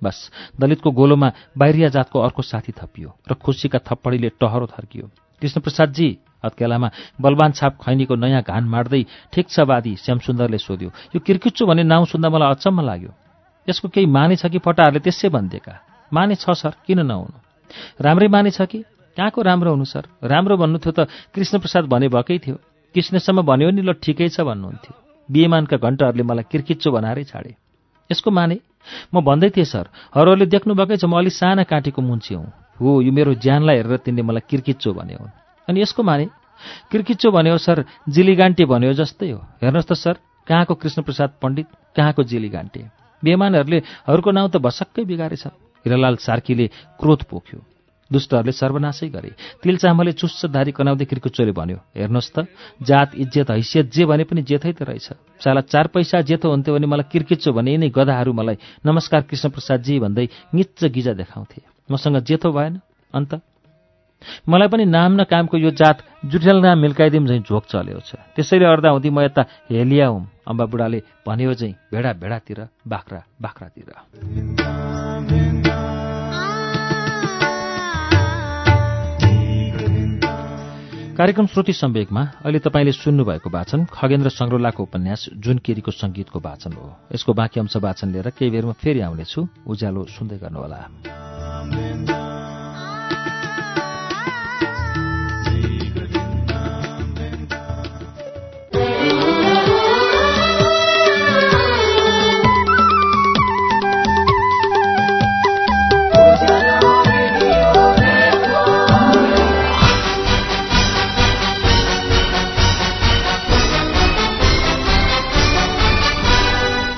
बस। 0.02 0.30
दलितको 0.61 0.90
गोलोमा 0.90 1.28
बाहिरिया 1.58 1.88
जातको 1.88 2.18
अर्को 2.18 2.42
साथी 2.42 2.72
थपियो 2.72 3.11
र 3.30 3.34
खुसीका 3.34 3.78
थप्पडीले 3.78 4.28
टहरो 4.40 4.66
थर्कियो। 4.66 5.06
कृष्णप्रसादजी 5.42 6.08
हत्केलामा 6.44 6.88
बलवान 7.20 7.52
छाप 7.52 7.78
खैनीको 7.82 8.14
नयाँ 8.14 8.42
घान 8.42 8.64
मार्दै 8.64 9.02
बादी 9.66 9.96
श्यामसुन्दरले 9.96 10.58
सोध्यो 10.58 10.90
यो 11.14 11.18
किर्किच्चो 11.18 11.66
भन्ने 11.66 11.82
नाउँ 11.82 12.06
सुन्दा 12.06 12.28
मलाई 12.30 12.50
अचम्म 12.54 12.80
लाग्यो। 12.80 13.12
यसको 13.68 13.88
केही 13.88 14.06
माने 14.06 14.37
छ 14.37 14.46
कि 14.46 14.58
फटाहरूले 14.58 15.00
त्यसै 15.02 15.28
भनिदिएका? 15.28 15.74
माने 16.12 16.34
छ 16.34 16.50
सर 16.54 16.72
किन 16.87 17.00
नहुनु? 17.06 17.37
राम्रै 18.00 18.28
माने 18.28 18.50
छ 18.50 18.62
कि? 18.70 18.80
कहाँको 19.16 19.42
राम्रो 19.42 19.70
हुनु 19.70 19.84
सर? 19.84 20.04
राम्रो 20.22 20.56
भन्नु 20.56 20.78
थियो 20.78 20.92
त 20.94 21.11
कृष्णप्रसाद 21.34 21.84
भने 21.90 22.08
भएकै 22.08 22.38
थियो। 22.38 22.56
कृष्णसम्म 22.94 23.42
भन्यो 23.42 23.70
नि 23.70 23.82
ल 23.82 23.92
ठिकै 23.98 24.28
छ 24.30 24.40
भन्नुहुन्थ्यो। 24.46 24.94
बिएमानका 25.28 25.76
घन्टाहरूले 25.76 26.24
मलाई 26.24 26.44
किर्किच्चो 26.48 26.88
बनाएरै 26.90 27.24
छाडे। 27.28 27.52
यसको 28.11 28.30
माने? 28.30 28.56
म 29.14 29.20
भन्दै 29.20 29.51
थिएँ 29.51 29.64
सर 29.64 29.88
हरूले 30.16 30.46
देख्नुभएकै 30.46 30.96
छ 30.96 31.05
म 31.05 31.18
अलिक 31.18 31.33
साना 31.33 31.62
काँटीको 31.64 32.01
मुन्ची 32.03 32.35
हुँ। 32.35 32.46
हो 32.81 33.01
यो 33.03 33.12
मेरो 33.12 33.35
ज्यानलाई 33.35 33.77
हेरेर 33.77 33.96
तिनले 34.07 34.22
मलाई 34.22 34.42
किर्किच्चो 34.48 34.92
भने 34.92 35.14
हुन्। 35.14 35.31
अनि 35.68 35.79
यसको 35.83 36.03
माने? 36.03 36.27
किर्किच्चो 36.90 37.31
भन्यो 37.31 37.59
सर 37.59 37.85
जिलिगान्टे 38.09 38.64
भन्यो 38.64 38.92
जस्तै 38.92 39.31
हो। 39.31 39.40
हेर्नुहोस् 39.62 39.88
त 39.88 39.92
सर 39.92 40.14
कहाँको 40.46 40.74
कृष्णप्रसाद 40.74 41.31
पण्डित 41.42 41.66
कहाँको 41.96 42.22
जिलिगान्टे? 42.22 42.81
बेमानहरूले 43.22 43.79
अरूको 44.07 44.31
नाउँ 44.31 44.51
त 44.51 44.57
भसक्कै 44.57 45.05
बिगारेछ। 45.05 45.44
हिरालाल 45.85 46.16
सार्कीले 46.16 46.66
क्रोध 46.98 47.22
पोख्यो। 47.31 47.77
दुष्टहरूले 48.10 48.52
सर्वनाशै 48.52 49.08
गरे। 49.08 49.30
तिल 49.62 49.76
चामले 49.76 50.12
चुस्स 50.12 50.48
धारी 50.48 50.72
कनाउँदै 50.72 51.04
किर्कुच्चोले 51.04 51.52
भन्यो 51.52 51.78
हेर्नुहोस् 51.96 52.32
त 52.32 52.36
जात 52.80 53.14
इज्जत 53.14 53.50
हैसियत 53.50 53.86
जे 53.92 54.04
भने 54.04 54.24
पनि 54.24 54.42
जेथै 54.42 54.72
त 54.72 54.82
रहेछ। 54.88 55.40
साला 55.40 55.60
चार 55.68 55.86
पैसा 55.92 56.20
जेथो 56.24 56.48
हुन्थ्यो 56.48 56.74
भने 56.74 56.86
मलाई 56.88 57.06
किर्किच्चो 57.12 57.52
भने 57.52 57.70
यिनै 57.76 57.88
गधाहरू 57.92 58.32
मलाई 58.32 58.56
नमस्कार 58.86 59.20
कृष्णप्रसादजी 59.28 59.98
भन्दै 60.00 60.26
निच्च 60.54 60.84
गिजा 60.88 61.12
देखाउँथे। 61.20 61.60
मसँग 61.92 62.16
जेथो 62.24 62.48
भएन 62.52 62.80
अन्त? 63.12 63.40
मलाई 64.48 64.68
पनि 64.68 64.84
नाम 64.84 65.20
न 65.20 65.24
कामको 65.30 65.56
यो 65.58 65.70
जात 65.70 66.02
जुठेल 66.26 66.58
नाम 66.58 66.78
मिल्काइदिउँ 66.78 67.26
झैँ 67.26 67.38
झोक 67.46 67.64
चल्यो 67.70 68.00
छ। 68.02 68.18
त्यसैले 68.34 68.66
अर्दा 68.66 68.90
हुँदी 68.90 69.10
म 69.10 69.20
यता 69.22 69.42
हेलिया 69.70 70.06
हुँ। 70.10 70.26
अम्बा 70.42 70.64
बुढाले 70.66 70.98
भन्यो 71.22 71.54
झैँ 71.54 71.72
भेडा 71.94 72.12
भेडातिर 72.18 72.58
बाख्रा 72.82 73.20
बाख्रातिर। 73.38 73.94
कार्यक्रम 81.18 81.46
श्रुति 81.46 81.72
सम्वेकमा 81.72 82.22
अहिले 82.46 82.59
तपाईँले 82.59 82.92
सुन्नुभएको 82.92 83.50
वाचन 83.50 83.90
खगेन्द्र 83.90 84.31
सङ्ग्रोलाको 84.31 84.83
उपन्यास 84.83 85.26
जुन 85.35 85.59
केरीको 85.59 85.90
सङ्गीतको 85.90 86.38
वाचन 86.38 86.72
हो। 86.78 86.94
यसको 87.11 87.35
बाँकी 87.35 87.59
अंश 87.61 87.76
वाचन 87.83 88.09
लिएर 88.14 88.31
केही 88.38 88.50
बेरमा 88.54 88.78
फेरि 88.78 89.00
आउनेछु। 89.02 89.48
उज्यालो 89.66 90.04
सुन्दै 90.14 90.38
गर्नुहोला। 90.38 92.27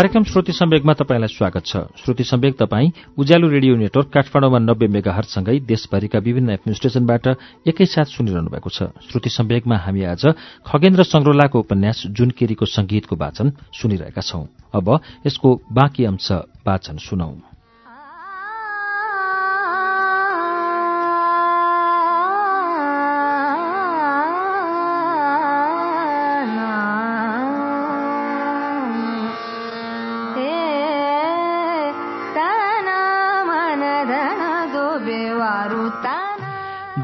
कार्यक्रम 0.00 0.24
श्रुति 0.24 0.52
सम्वेकमा 0.52 0.92
तपाईँलाई 0.96 1.28
स्वागत 1.28 1.64
छ। 1.66 1.76
श्रुति 2.00 2.24
सम्वेक 2.24 2.56
तपाईँ 2.56 2.90
उज्यालो 3.20 3.48
रेडियो 3.48 3.74
नेटवर्क 3.76 4.08
काठमाडौँमा 4.08 4.58
नब्बे 4.58 4.86
मेगाहरसँगै 4.88 5.58
देशभरिका 5.68 6.18
विभिन्न 6.18 6.50
एफएम 6.50 6.74
स्टेशनबाट 6.74 7.26
एकैसाथ 7.68 8.08
सुनिरहनु 8.08 8.48
भएको 8.48 8.70
छ। 8.70 8.88
श्रुति 9.04 9.28
सम्वेकमा 9.28 9.76
हामी 9.76 10.04
आज 10.08 10.24
खगेन्द्र 10.64 11.04
संग्रोलाको 11.04 11.60
उपन्यास 11.60 12.02
जुनकेरीको 12.16 12.64
संगीतको 12.64 13.16
वाचन 13.16 13.52
सुनिरहेका 13.76 14.24
छौं। 14.24 14.44
अब 14.72 14.88
यसको 15.26 15.54
बाँकी 15.68 16.04
अंश 16.08 16.32
वाचन 16.64 16.96
सुनौ। 16.96 17.49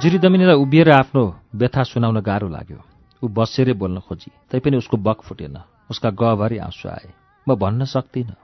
जिरी 0.07 0.19
दमिनीलाई 0.23 0.55
उभिएर 0.55 0.90
आफ्नो 1.03 1.23
व्यथा 1.59 1.83
सुनाउन 1.83 2.19
गाह्रो 2.23 2.49
लाग्यो। 2.49 2.79
ऊ 3.23 3.27
बसेरै 3.27 3.75
बोल्न 3.75 3.99
खोजी। 4.07 4.31
तैपनि 4.51 4.77
उसको 4.79 4.97
बक 5.03 5.19
फुटेन। 5.27 5.59
उसका 5.90 6.11
गहभरि 6.14 6.59
आँसु 6.62 6.88
आए। 6.88 7.11
म 7.47 7.55
भन्न 7.59 7.85
सक्दिनँ। 7.90 8.38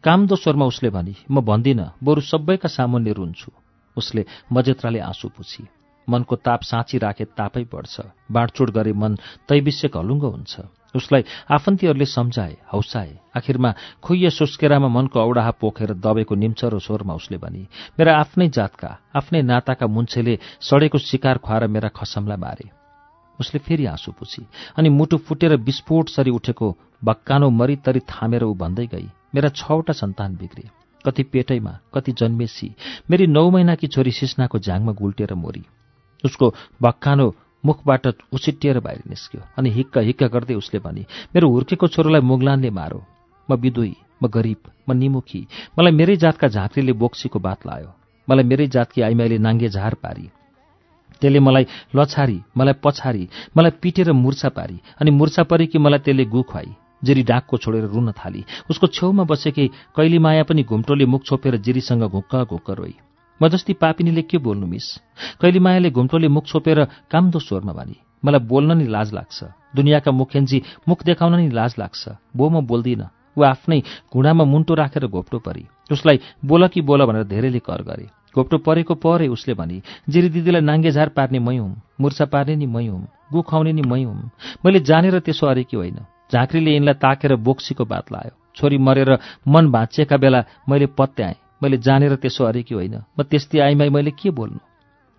कामदो 0.00 0.36
स्वरमा 0.40 0.64
उसले 0.64 0.90
भनी। 0.96 1.14
म 1.28 1.44
भन्दिनँ 1.44 1.92
बरु 2.00 2.20
सबैका 2.24 2.68
सामुन्ने 2.72 3.12
रुन्छु 3.12 3.52
उसले 3.96 4.24
मजेत्राले 4.48 5.00
आँसु 5.04 5.28
पुछी। 5.36 5.68
मनको 6.08 6.36
ताप 6.36 6.60
साँची 6.64 6.96
राखे 7.04 7.24
तापै 7.28 7.64
बढ्छ। 7.68 8.00
बाँडचुड 8.32 8.70
गरे 8.72 8.92
मन 8.96 9.20
तैविश्य 9.48 9.92
हलुङ्गो 9.92 10.28
हुन्छ। 10.32 10.54
उसलाई 10.94 11.24
आफन्तीहरूले 11.50 12.04
सम्झाए 12.06 12.56
हौसाए। 12.72 13.18
आखिरमा 13.36 13.70
खुइए 14.02 14.30
सुस्केरामा 14.30 14.88
मनको 14.88 15.20
औडाहा 15.20 15.50
पोखेर 15.60 15.92
दबेको 15.96 16.34
निम्चरो 16.34 16.78
स्वरमा 16.78 17.14
उसले 17.14 17.38
भनी 17.38 17.62
मेरा 17.98 18.16
आफ्नै 18.16 18.48
जातका 18.48 18.90
आफ्नै 19.16 19.42
नाताका 19.42 19.86
मुन्छेले 19.86 20.38
सडेको 20.60 20.98
शिकार 21.00 21.38
खुवाएर 21.38 21.66
मेरा 21.68 21.88
खसमलाई 21.90 22.36
मारे 22.36 22.70
उसले 23.38 23.58
फेरि 23.60 23.86
आँसु 23.86 24.12
पुछी 24.12 24.46
अनि 24.78 24.88
मुटु 24.88 25.16
फुटेर 25.18 25.56
विस्फोट 25.60 26.08
सरी 26.08 26.30
उठेको 26.30 26.66
बक्कानो 27.04 27.50
मरितरी 27.50 28.00
थामेर 28.08 28.44
ऊ 28.44 28.54
भन्दै 28.54 28.86
गई 28.86 29.08
मेरा 29.34 29.48
छवटा 29.52 29.92
सन्तान 29.92 30.36
बिग्रे 30.36 30.68
कति 31.04 31.22
पेटैमा 31.22 31.78
कति 31.94 32.12
जन्मेसी 32.12 32.68
मेरी 33.10 33.26
नौ 33.26 33.50
महिनाकी 33.50 33.86
छोरी 33.86 34.12
सिस्नाको 34.12 34.58
झ्याङमा 34.58 34.92
गुल्टेर 34.92 35.34
मोरी। 35.34 35.64
उसको 36.24 36.46
बक्कानो 36.82 37.26
मुखबाट 37.66 38.06
उछिटिएर 38.32 38.78
बाहिर 38.86 39.02
निस्क्यो 39.10 39.40
अनि 39.58 39.70
हिक्क 39.76 39.98
हिक्क 40.08 40.22
गर्दै 40.34 40.54
उसले 40.54 40.78
भनी 40.86 41.02
मेरो 41.34 41.50
हुर्केको 41.50 41.86
छोरोलाई 41.94 42.20
मुगलानले 42.30 42.70
मारो। 42.70 43.00
म 43.48 43.54
विदुई 43.62 43.94
म 44.22 44.28
गरिब 44.28 44.62
म 44.88 44.92
निमुखी। 44.92 45.40
मलाई 45.78 45.92
मेरै 45.92 46.16
जातका 46.16 46.48
झाँक्रीले 46.48 46.92
बोक्सीको 47.02 47.38
बात 47.38 47.66
लायो। 47.66 47.90
मलाई 48.28 48.44
मेरै 48.44 48.66
जातकी 48.74 49.02
आइमाईले 49.02 49.38
नाङ्गे 49.38 49.68
झार 49.68 49.94
पारी। 50.02 50.26
त्यसले 51.20 51.40
मलाई 51.40 51.66
लछारी 51.96 52.38
मलाई 52.56 52.74
पछारी 52.84 53.28
मलाई 53.56 53.72
पिटेर 53.82 54.12
मुर्छा 54.12 54.48
पारी 54.56 54.80
अनि 55.00 55.10
मुर्छा 55.10 55.42
परी 55.50 55.66
कि 55.66 55.78
मलाई 55.78 55.98
त्यसले 56.04 56.24
गु 56.24 56.42
खुवाई 56.42 56.70
जिरी 57.04 57.22
डाकको 57.22 57.56
छोडेर 57.56 57.84
रुन 57.94 58.12
थाली। 58.12 58.44
उसको 58.70 58.86
छेउमा 58.86 59.24
बसेकी 59.30 59.66
कैली 59.96 60.18
माया 60.18 60.42
पनि 60.48 60.62
घुम्टोले 60.64 61.06
मुख 61.06 61.22
छोपेर 61.24 61.56
जिरीसँग 61.64 62.02
घुक्क 62.08 62.34
घुक्क 62.50 62.70
रोई। 62.70 62.94
म 63.42 63.48
जस्ती 63.48 63.72
पापिनीले 63.72 64.22
के 64.22 64.38
बोल्नु 64.38 64.66
मिस? 64.66 64.86
कैली 65.40 65.58
मायाले 65.58 65.90
घुम्टोले 65.90 66.28
मुख 66.28 66.46
छोपेर 66.46 66.84
कामदो 67.10 67.38
स्वरमा 67.38 67.72
बानी? 67.72 67.96
मलाई 68.24 68.40
बोल्न 68.40 68.76
नि 68.76 68.86
लाज 68.86 69.12
लाग्छ। 69.12 69.44
दुनियाँका 69.76 70.10
मुखेन्जी 70.10 70.62
मुख 70.88 71.04
देखाउन 71.04 71.34
नि 71.36 71.50
लाज 71.50 71.74
लाग्छ। 71.78 72.08
बो 72.36 72.48
म 72.48 72.66
बोल्दिनँ। 72.66 73.08
ऊ 73.38 73.42
आफ्नै 73.42 73.82
घुँडामा 74.12 74.44
मुन्टो 74.44 74.74
राखेर 74.74 75.06
घोप्टो 75.06 75.38
परी। 75.38 75.64
उसलाई 75.92 76.20
बोल 76.44 76.68
कि 76.68 76.80
बोल 76.80 77.04
भनेर 77.04 77.24
धेरैले 77.24 77.58
कर 77.58 77.82
गरे। 77.82 78.08
घोप्टो 78.36 78.58
परेको 78.58 78.94
परे 78.94 79.28
उसले 79.28 79.54
भनी 79.54 79.82
जिरी 80.08 80.28
दिदीलाई 80.28 80.60
नाङ्गे 80.60 80.90
झार 80.90 81.08
पार्ने 81.08 81.38
मै 81.38 81.56
हुँ 81.56 81.72
मुर्छा 82.00 82.24
पार्ने 82.24 82.56
नि 82.56 82.66
मै 82.66 82.86
हुँ 82.86 83.06
गु 83.32 83.42
खुवाउने 83.42 83.72
नि 83.72 83.82
मै 83.82 84.02
हुँ। 84.04 84.30
मैले 84.64 84.80
जानेर 84.80 85.18
त्यसो 85.20 85.46
अरेकी 85.46 85.76
होइन। 85.76 85.98
झाँक्रीले 86.32 86.70
यिनलाई 86.70 86.94
ताकेर 86.94 87.36
बोक्सीको 87.36 87.84
बात 87.84 88.12
लायो। 88.12 88.32
छोरी 88.56 88.78
मरेर 88.78 89.18
मन 89.48 89.70
भाँचिएका 89.70 90.16
बेला 90.16 90.44
मैले 90.68 90.86
पत्याएँ। 90.96 91.45
मैले 91.62 91.76
जानेर 91.78 92.14
त्यसो 92.16 92.44
अरेकी 92.44 92.74
होइन? 92.74 92.96
म 93.18 93.22
त्यस्तै 93.22 93.58
आइमाई 93.60 93.88
मैले 93.88 94.10
के 94.10 94.30
बोल्नु? 94.30 94.58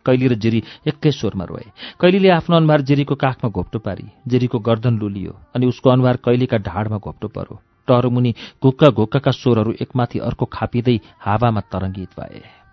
कैली 0.06 0.28
र 0.28 0.34
जिरी 0.36 0.64
एकै 0.88 1.12
स्वरमा 1.12 1.46
रोए। 1.46 1.68
कैलीले 2.02 2.30
आफ्नो 2.30 2.56
अनुहार 2.56 2.82
जिरीको 2.82 3.16
काखमा 3.16 3.50
घोप्टो 3.50 3.80
पारी। 3.80 4.08
जिरीको 4.28 4.60
गर्दन 4.60 4.94
लुलियो 4.98 5.34
अनि 5.56 5.66
उसको 5.68 5.90
अनुहार 5.90 6.16
कैलीका 6.24 6.58
ढाडमा 6.58 6.98
घोप्टो 6.98 7.28
पर्यो 7.28 7.60
टहरोमुनि 7.88 8.32
घुक्का 8.64 8.90
घुक्काका 8.90 9.32
स्वरहरू 9.32 9.72
एकमाथि 9.82 10.20
अर्को 10.20 10.46
खापिँदै 10.46 10.98
हावामा 11.20 11.62
तरङ्गित 11.72 12.12
भए। 12.20 12.67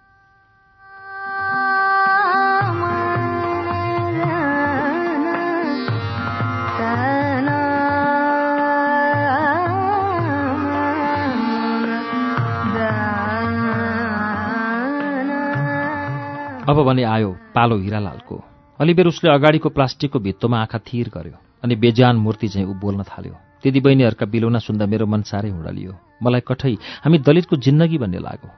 अब 16.65 16.81
भने 16.81 17.03
आयो 17.05 17.31
पालो 17.55 17.77
हिरालालको। 17.77 18.37
अलिबेर 18.81 19.07
उसले 19.07 19.29
अगाडिको 19.31 19.69
प्लास्टिकको 19.69 20.19
भित्तोमा 20.19 20.59
आँखा 20.61 20.79
थिर 20.81 21.09
गर्यो 21.13 21.37
अनि 21.61 21.75
बेजान 21.77 22.17
मूर्ति 22.17 22.49
चाहिँ 22.49 22.67
ऊ 22.67 22.75
बोल्न 22.81 23.03
थाल्यो। 23.05 23.37
दिदी 23.61 23.81
बहिनीहरूका 23.85 24.27
बिलौना 24.33 24.59
सुन्दा 24.65 24.87
मेरो 24.89 25.05
मन 25.05 25.23
साह्रै 25.29 25.51
हुँडलियो। 25.53 25.93
मलाई 26.25 26.41
कठै 26.41 26.73
हामी 27.05 27.19
दलितको 27.21 27.57
जिन्दगी 27.61 27.99
भन्ने 28.01 28.19
लाग्यो। 28.19 28.51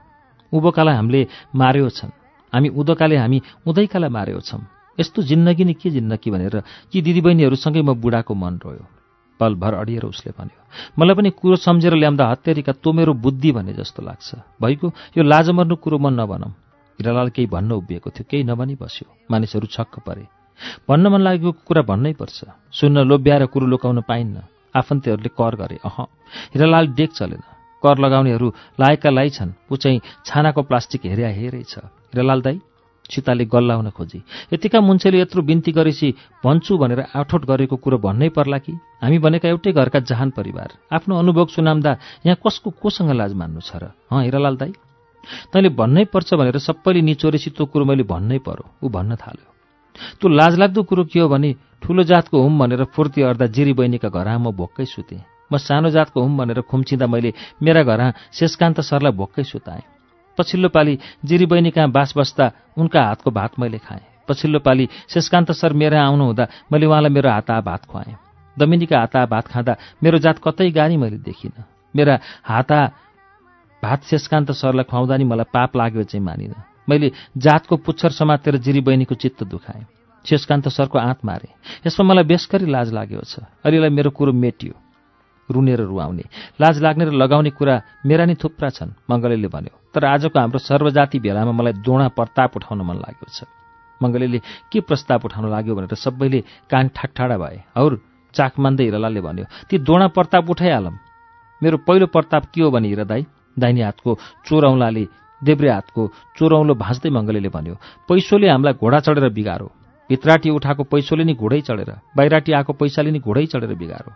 उभोकालाई 0.51 0.95
हामीले 0.95 1.21
मार्यो 1.51 1.89
छन्। 1.91 2.11
हामी 2.53 2.69
उदोकाले 2.79 3.15
हामी 3.19 3.41
उदैकालाई 3.67 4.09
मार्यो 4.09 4.39
छौँ। 4.39 4.63
यस्तो 4.97 5.21
जिन्दगी 5.27 5.63
नि 5.67 5.73
के 5.75 5.89
जिन्दगी 5.91 6.31
भनेर 6.31 6.55
यी 6.95 7.01
दिदीबहिनीहरूसँगै 7.03 7.81
म 7.83 7.91
बुढाको 7.91 8.33
मन 8.33 8.53
रोयो। 8.63 8.85
पलभर 9.39 9.73
अडिएर 9.83 10.05
उसले 10.07 10.31
भन्यो 10.31 10.59
मलाई 10.95 11.15
पनि 11.15 11.29
कुरो 11.35 11.55
सम्झेर 11.59 11.93
ल्याउँदा 11.93 12.23
हत्तेरीका 12.31 12.71
तँ 12.79 12.91
मेरो 12.95 13.13
बुद्धि 13.19 13.51
भन्ने 13.51 13.73
जस्तो 13.75 13.99
लाग्छ। 13.99 14.29
भइको 14.63 14.87
यो 15.11 15.23
लाजमर्नु 15.23 15.75
कुरो 15.75 15.97
मन 15.99 16.15
नभनौँ। 16.23 16.66
हिरालाल 16.99 17.29
केही 17.29 17.47
भन्न 17.47 17.71
उभिएको 17.71 18.09
थियो। 18.09 18.25
केही 18.29 18.43
नभनी 18.43 18.75
बस्यो। 18.75 19.07
मानिसहरू 19.31 19.67
छक्क 19.67 19.99
परे। 20.05 20.25
भन्न 20.89 21.07
मन 21.07 21.21
लागेको 21.21 21.51
कुरा 21.67 21.81
भन्नै 21.81 22.13
पर्छ। 22.13 22.45
सुन्न 22.73 22.97
लोभ्याएर 23.05 23.45
कुरो 23.45 23.65
लुकाउन 23.67 24.01
पाइन्न। 24.01 24.41
आफन्तीहरूले 24.75 25.29
कर 25.29 25.55
गरे। 25.55 25.77
अह 25.85 25.97
हिरालाल 26.53 26.87
डेक 26.97 27.11
चलेन। 27.13 27.43
कर 27.83 27.97
लगाउनेहरू 27.97 28.47
लायकका 28.79 29.09
लाइ 29.09 29.29
छन्। 29.29 29.53
ऊ 29.71 29.75
चाहिँ 29.77 30.01
छानाको 30.25 30.61
प्लास्टिक 30.65 31.05
हेर्या 31.05 31.29
हेरै 31.29 31.63
छ। 31.63 31.85
हिरालाल 32.09 32.41
दाई 32.41 32.59
सीताले 33.07 33.45
गल्लाउन 33.45 33.89
खोजी। 33.95 34.19
यतिका 34.53 34.81
मुन्छेले 34.81 35.21
यत्रो 35.21 35.41
बिन्ती 35.41 35.71
गरेपछि 35.71 36.09
भन्छु 36.43 36.77
भनेर 36.77 37.01
आठोट 37.15 37.45
गरेको 37.45 37.75
कुरो 37.77 37.97
भन्नै 37.97 38.29
पर्ला 38.35 38.57
कि? 38.57 38.73
हामी 38.99 39.17
भनेका 39.23 39.47
एउटै 39.47 39.71
घरका 39.71 39.99
जहान 40.03 40.29
परिवार। 40.35 40.69
आफ्नो 40.91 41.13
अनुभव 41.15 41.45
सुनाउँदा 41.55 41.91
यहाँ 42.25 42.37
कसको 42.43 42.69
कोसँग 42.81 43.11
लाज 43.15 43.33
मान्नु 43.33 43.61
छ 43.61 43.71
र? 43.79 43.95
हँ 44.11 44.23
हिरालाल 44.25 44.57
दाई। 44.57 44.73
तैँले 45.51 45.69
भन्नै 45.69 46.05
पर्छ 46.13 46.33
भनेर 46.33 46.57
सबैले 46.59 47.01
निचोरेसी 47.01 47.49
त्यो 47.55 47.65
कुरो 47.65 47.85
मैले 47.85 48.03
भन्नै 48.03 48.39
पर्यो। 48.39 48.65
ऊ 48.83 48.89
भन्न 48.89 49.15
थाल्यो। 49.15 49.47
त्यो 50.19 50.27
लाजलाग्दो 50.29 50.83
कुरो 50.83 51.03
के 51.09 51.19
हो 51.19 51.27
भने 51.29 51.55
ठुलो 51.81 52.03
जातको 52.03 52.41
हुम 52.41 52.59
भनेर 52.59 52.83
फुर्ती 52.93 53.21
अर्दा 53.21 53.45
जिरी 53.55 53.73
बहिनीका 53.73 54.09
घरमा 54.09 54.37
म 54.37 54.51
भोक्कै 54.53 54.85
सुतेँ। 54.85 55.21
म 55.51 55.57
सानो 55.57 55.89
जातको 55.89 56.21
हुम 56.21 56.37
भनेर 56.37 56.61
खुम्चिँदा 56.69 57.07
मैले 57.07 57.33
मेरा 57.63 57.83
घरमा 57.83 58.13
शेषकान्त 58.33 58.81
सरलाई 58.81 59.11
भोक्कै 59.11 59.43
सुताएँ। 59.43 59.83
पछिल्लो 60.37 60.69
पालि 60.69 60.97
जिरी 61.25 61.45
बहिनी 61.45 61.71
कहाँ 61.71 61.89
बास 61.89 62.13
बस्दा 62.17 62.51
उनका 62.77 63.01
हातको 63.01 63.31
भात 63.31 63.59
मैले 63.59 63.77
खाएँ। 63.79 64.05
पछिल्लो 64.29 64.59
पालि 64.59 64.87
शेषकान्त 65.09 65.51
सर 65.51 65.73
मेरा 65.73 66.03
आउनु 66.03 66.23
हुँदा 66.25 66.47
मैले 66.71 66.85
उहाँलाई 66.85 67.11
मेरो 67.11 67.29
हाता 67.29 67.61
भात 67.61 67.85
खुवाएँ। 67.85 68.15
दमिनीका 68.57 68.99
हाता 68.99 69.25
भात 69.25 69.47
खाँदा 69.47 69.75
मेरो 70.03 70.17
जात 70.19 70.37
कतै 70.43 70.69
गानी 70.71 70.97
मैले 70.97 71.17
देखिनँ। 71.23 71.63
मेरा 71.95 72.19
हाता 72.43 72.79
भात 73.83 74.03
शेषकान्त 74.03 74.51
सरलाई 74.51 74.83
खुवाउँदा 74.89 75.17
नि 75.17 75.23
मलाई 75.23 75.47
पाप 75.53 75.75
लाग्यो 75.77 76.03
चाहिँ 76.03 76.23
मानिनँ। 76.25 76.63
मैले 76.89 77.11
जातको 77.37 77.77
पुच्छर 77.77 78.11
समातेर 78.11 78.57
जिरी 78.57 78.81
बहिनीको 78.81 79.15
चित्त 79.15 79.43
दुखाएँ। 79.43 79.85
शेषकान्त 80.25 80.67
सरको 80.67 80.97
आँत 80.99 81.19
मारे। 81.25 81.49
यसमा 81.85 82.03
मलाई 82.03 82.23
बेसकरी 82.23 82.65
लाज 82.65 82.93
लाग्यो 82.93 83.21
छ। 83.21 83.45
अहिलेलाई 83.63 83.89
मेरो 83.89 84.09
कुरो 84.09 84.33
मेटियो। 84.33 84.73
रुनेर 85.49 85.81
रुवाउने। 85.87 86.23
लाज 86.61 86.81
लाग्ने 86.81 87.05
र 87.05 87.11
लगाउने 87.13 87.49
कुरा 87.55 87.75
मेरा 88.05 88.25
नि 88.25 88.35
थुप्रा 88.35 88.69
छन् 88.69 88.97
मङ्गलेले 89.09 89.47
भन्यो। 89.47 89.73
तर 89.93 90.05
आजको 90.05 90.39
हाम्रो 90.39 90.59
सर्वजाति 90.59 91.19
भेलामा 91.19 91.51
मलाई 91.51 91.73
दोणा 91.85 92.07
प्रताप 92.11 92.57
उठाउन 92.57 92.81
मन 92.81 92.97
लाग्यो 92.97 93.27
छ। 93.29 93.47
मङ्गलेले 94.01 94.39
के 94.71 94.79
प्रस्ताव 94.83 95.21
उठाउन 95.25 95.49
लाग्यो 95.49 95.75
भनेर 95.75 95.95
सबैले 95.95 96.39
कान 96.67 96.87
ठाकठाडा 96.91 97.37
भए। 97.37 97.57
हौर 97.77 98.01
चाक 98.33 98.59
मान्दै 98.59 98.83
हिरालालले 98.83 99.21
भन्यो 99.21 99.45
ती 99.69 99.77
दोणा 99.79 100.07
प्रताप 100.11 100.49
उठाइहालौँ 100.49 100.95
मेरो 101.61 101.77
पहिलो 101.87 102.05
प्रताप 102.11 102.43
के 102.51 102.61
हो 102.61 102.69
भने 102.71 102.87
हिरा 102.87 103.03
दाई 103.07 103.25
दाहिने 103.59 103.81
हातको 103.83 104.11
चोरौँलाले 104.47 105.05
देब्रे 105.41 105.69
हातको 105.69 106.01
चोरौँलो 106.37 106.73
भाँच्दै 106.75 107.09
मङ्गलेले 107.09 107.49
भन्यो 107.49 107.75
पैसोले 108.09 108.47
हामीलाई 108.49 108.73
घोडा 108.81 108.99
चढेर 109.05 109.29
बिगारो। 109.29 109.67
भित्राटी 110.09 110.49
उठाएको 110.49 110.83
पैसोले 110.87 111.23
नि 111.23 111.33
घोडै 111.35 111.61
चढेर 111.67 111.91
बाहिराटी 112.17 112.51
आएको 112.57 112.73
पैसाले 112.73 113.11
नि 113.11 113.19
घोडै 113.19 113.45
चढेर 113.51 113.73
बिगारो। 113.75 114.11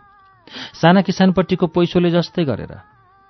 साना 0.80 1.00
किसानपट्टिको 1.06 1.66
पैसोले 1.68 2.10
जस्तै 2.10 2.44
गरेर। 2.44 2.72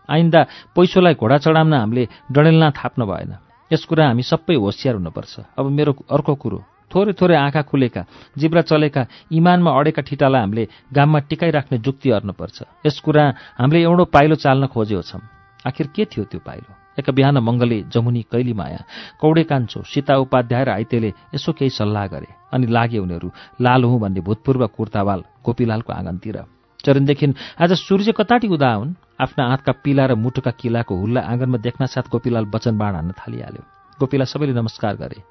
आइन्दा 0.09 0.40
पैसोलाई 0.77 1.14
घोडा 1.14 1.37
चढाउन 1.44 1.75
हामीले 1.75 2.05
डडेलना 2.33 2.68
थाप्न 2.70 3.05
भएन। 3.05 3.33
यस 3.70 3.85
कुरा 3.85 4.05
हामी 4.09 4.22
सबै 4.22 4.55
होसियार 4.57 4.94
हुनुपर्छ। 4.96 5.35
अब 5.59 5.64
मेरो 5.68 5.92
अर्को 6.07 6.35
कुरो। 6.35 6.59
थोरै 6.92 7.12
थोरै 7.16 7.37
आँखा 7.37 7.62
खुलेका 7.64 8.03
जिब्रा 8.37 8.62
चलेका 8.68 9.03
इमानमा 9.33 9.70
अडेका 9.72 10.03
ठिटालाई 10.05 10.40
हामीले 10.40 10.64
गाममा 10.92 11.18
टिकाइराख्ने 11.29 11.77
जुक्ति 11.81 12.09
अर्नुपर्छ। 12.20 12.85
यस 12.87 13.01
कुरा 13.01 13.25
हामीले 13.59 13.81
एउटो 13.83 14.05
पाइलो 14.12 14.37
चाल्न 14.37 14.66
खोजेको 14.68 15.03
छौँ। 15.03 15.25
आखिर 15.64 15.87
के 15.94 16.05
थियो 16.05 16.25
त्यो 16.25 16.40
पाइलो? 16.40 16.75
एक 16.98 17.11
बिहान 17.11 17.38
मङ्गले 17.38 17.79
जमुनी 17.88 18.22
कैली 18.29 18.53
माया 18.53 18.85
कौडे 19.20 19.42
कान्छो 19.48 19.83
सीता 19.83 20.16
उपाध्याय 20.25 20.64
र 20.64 20.68
आइतेले 20.70 21.12
यसो 21.35 21.53
केही 21.53 21.70
सल्लाह 21.70 22.07
गरे 22.07 22.29
अनि 22.53 22.66
लागे 22.66 22.98
उनीहरू 22.98 23.31
लाल 23.61 23.85
हुँ 23.85 24.01
भन्ने 24.01 24.20
भूतपूर्व 24.20 24.66
कुर्तावाल 24.77 25.20
गोपीलालको 25.40 25.92
आँगनतिर। 25.92 26.37
चरणदेखि 26.85 27.27
आज 27.62 27.72
सूर्य 27.79 28.12
कताटी 28.12 28.48
उदा 28.48 28.72
हुन्? 28.75 28.94
आफ्ना 29.20 29.42
हातका 29.48 29.72
पिला 29.81 30.07
र 30.07 30.14
मुटुका 30.18 30.51
किलाको 30.51 30.94
हुल्ला 30.96 31.20
आँगनमा 31.20 31.59
देख्न 31.62 31.87
साथ 31.87 32.11
गोपीलाल 32.12 32.44
वचन 32.51 32.77
बाण 32.77 32.94
हान्न 32.94 33.12
थालिहाल्यो। 33.14 33.62
गोपीलाई 33.98 34.27
सबैले 34.27 34.53
नमस्कार 34.53 34.96
गरे। 34.98 35.22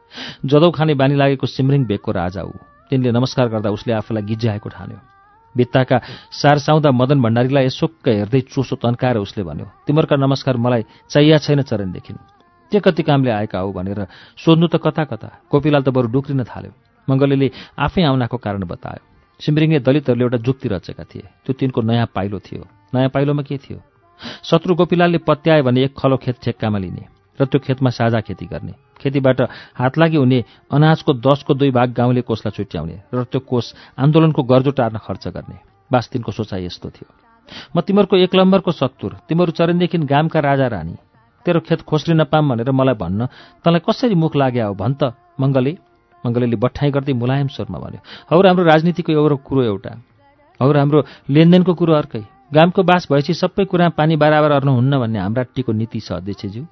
जदौ 0.47 0.71
खाने 0.71 0.93
बानी 0.95 1.15
लागेको 1.15 1.45
सिमरिङ 1.45 1.85
बेगको 1.85 2.11
राजा 2.11 2.41
ऊ। 2.41 2.55
तिनले 2.89 3.11
नमस्कार 3.11 3.47
गर्दा 3.51 3.69
उसले 3.69 3.93
आफूलाई 3.93 4.23
गिज्याएको 4.23 4.69
ठान्यो। 4.69 5.10
भित्ताका 5.57 5.97
सारसाउँदा 6.31 6.91
मदन 6.91 7.21
भण्डारीलाई 7.21 7.65
यसोक्क 7.65 8.07
हेर्दै 8.07 8.41
चोसो 8.41 8.75
तन्काएर 8.75 9.17
उसले 9.17 9.43
भन्यो 9.43 9.65
तिमीहरूका 9.87 10.15
नमस्कार 10.15 10.57
मलाई 10.57 10.83
चाहिया 11.09 11.37
छैन 11.37 11.61
चरणदेखि। 11.61 12.13
के 12.71 12.79
कति 12.79 13.03
कामले 13.03 13.31
आएका 13.31 13.59
हो 13.59 13.71
भनेर 13.71 14.07
सोध्नु 14.37 14.67
त 14.67 14.75
कता 14.79 15.03
कता। 15.03 15.27
गोपीलाल 15.51 15.83
त 15.83 15.89
बरु 15.89 16.07
डुक्रिन 16.07 16.43
थाल्यो। 16.43 16.71
मङ्गलेले 17.09 17.51
आफै 17.79 18.03
आउनाको 18.03 18.37
कारण 18.37 18.63
बतायो। 18.63 19.03
छिम्रिङे 19.39 19.79
दलितहरूले 19.79 20.23
एउटा 20.23 20.37
जुक्ति 20.37 20.67
रचेका 20.69 21.03
थिए। 21.03 21.27
त्यो 21.43 21.53
तिनको 21.53 21.81
नयाँ 21.81 22.07
पाइलो 22.15 22.39
थियो। 22.39 22.63
नयाँ 22.95 23.09
पाइलोमा 23.09 23.43
के 23.43 23.57
थियो? 23.57 23.79
शत्रु 24.43 24.75
गोपीलालले 24.75 25.17
पत्याए 25.27 25.61
भने 25.61 25.83
एक 25.83 25.93
खलो 25.99 26.17
खेत 26.17 26.35
ठेक्कामा 26.43 26.77
लिने। 26.79 27.10
र 27.39 27.45
त्यो 27.45 27.59
खेतमा 27.59 27.89
साझा 27.89 28.19
खेती 28.21 28.45
गर्ने। 28.45 28.73
खेतीबाट 28.99 29.41
हात 29.75 29.97
लागि 29.97 30.17
हुने 30.17 30.43
अनाजको 30.71 31.11
दसको 31.19 31.53
दुई 31.53 31.71
भाग 31.71 31.89
गाउँले 31.93 32.21
कोषलाई 32.21 32.53
छुट्याउने 32.57 32.95
र 33.13 33.23
त्यो 33.31 33.39
कोष 33.41 33.65
आन्दोलनको 33.97 34.41
गर्जो 34.43 34.71
टार्न 34.71 34.97
खर्च 34.97 35.27
गर्ने। 35.27 35.57
बास 35.91 36.09
तिनको 36.09 36.31
सोचाइ 36.31 36.65
यस्तो 36.65 36.89
थियो। 36.89 37.09
म 37.75 37.81
तिमीहरूको 37.81 38.15
एक 38.17 38.35
लम्बरको 38.35 38.71
सत्तुर 38.71 39.11
तिमीहरू 39.27 39.51
चरनदेखि 39.51 39.97
गामका 40.05 40.39
राजा 40.39 40.67
रानी। 40.67 40.95
तेरो 41.45 41.59
खेत 41.65 41.81
खोस्री 41.81 42.13
नपाम 42.13 42.49
भनेर 42.49 42.71
मलाई 42.71 42.95
भन्न 42.95 43.25
तँलाई 43.65 43.81
कसरी 43.81 44.15
मुख 44.15 44.35
लाग्यो 44.35 44.67
हो 44.67 44.73
भन् 44.77 44.95
त 44.95 45.17
मङ्गले। 45.41 45.73
मङ्गलेले 46.23 46.55
बठाइ 46.55 46.89
गर्दै 46.93 47.13
मुलायम 47.17 47.47
स्वरमा 47.49 47.77
भन्यो 47.81 47.99
हौ 48.29 48.37
हाम्रो 48.37 48.63
राजनीतिको 48.63 49.11
एउटा 49.11 49.35
कुरो 49.41 49.61
एउटा। 49.63 49.91
हौ 50.61 50.69
हाम्रो 50.69 50.99
लेनदेनको 51.33 51.73
कुरो 51.73 51.93
अर्कै। 51.97 52.23
गामको 52.53 52.83
बास 52.83 53.07
भएपछि 53.09 53.33
सबै 53.33 53.65
कुरा 53.65 53.89
पानी 53.97 54.15
बराबर 54.21 54.51
अर्नु 54.61 54.71
हुन्न 54.77 54.93
भन्ने 55.01 55.19
हाम्रा 55.19 55.43
टीको 55.55 55.71
नीति 55.73 55.99
छ 55.99 56.21
अध्यक्षज्यू। 56.21 56.63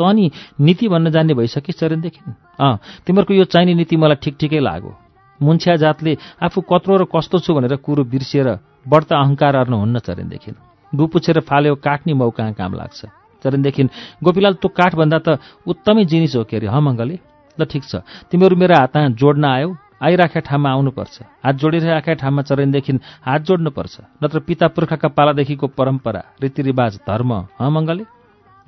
त 0.00 0.02
अनि 0.02 0.30
नीति 0.56 0.88
भन्न 0.88 1.10
जान्ने 1.12 1.34
भइसकिस् 1.36 1.78
चरणदेखि। 1.80 2.20
अँ 2.56 2.76
तिमीहरूको 3.04 3.34
यो 3.34 3.44
चाहिने 3.44 3.74
नीति 3.76 3.96
मलाई 3.96 4.16
ठिक 4.24 4.34
ठिकै 4.40 4.60
लाग्यो। 4.64 4.96
मुन्छ्या 5.40 5.76
जातले 5.76 6.16
आफू 6.40 6.60
कत्रो 6.64 6.96
र 6.96 7.04
कस्तो 7.04 7.38
छु 7.44 7.54
भनेर 7.54 7.76
कुरो 7.84 8.04
बिर्सिएर 8.04 8.48
बढ्ता 8.88 9.14
अहङ्कार 9.20 9.54
अर्नु 9.56 9.76
हुन्न 9.76 9.98
चरणदेखि। 10.00 10.52
डुपुछेर 10.92 11.40
फाल्यो 11.44 11.74
काट्ने 11.84 12.12
मौका 12.12 12.50
काम 12.56 12.74
लाग्छ? 12.74 13.00
चरणदेखि 13.44 13.82
गोपीलाल 14.24 14.54
त्यो 14.60 14.68
काठभन्दा 14.68 15.18
त 15.18 15.28
उत्तमै 15.64 16.04
जिनिस 16.04 16.36
हो 16.36 16.44
के 16.44 16.56
अरे 16.56 16.68
ह 16.68 16.76
मङ्गले? 16.80 17.16
ल 17.58 17.64
ठिक 17.64 17.84
छ। 17.84 18.04
तिमीहरू 18.28 18.56
मेरो 18.56 18.74
हातमा 18.76 19.08
जोड्न 19.16 19.44
आयौ। 19.44 19.70
आइराखेका 20.00 20.40
ठाउँमा 20.48 20.68
आउनुपर्छ। 20.70 21.16
हात 21.44 21.54
जोडिराखेका 21.60 22.14
ठाउँमा 22.20 22.42
चरणदेखि 22.48 22.92
हात 23.20 23.40
जोड्नुपर्छ। 23.48 23.94
नत्र 24.24 24.38
पिता 24.48 24.66
पुर्खाका 24.72 25.08
पालादेखिको 25.08 25.66
परम्परा 25.76 26.22
रीतिरिवाज 26.40 26.92
धर्म 27.08 27.30
ह 27.60 27.68
मङ्गले? 27.68 28.04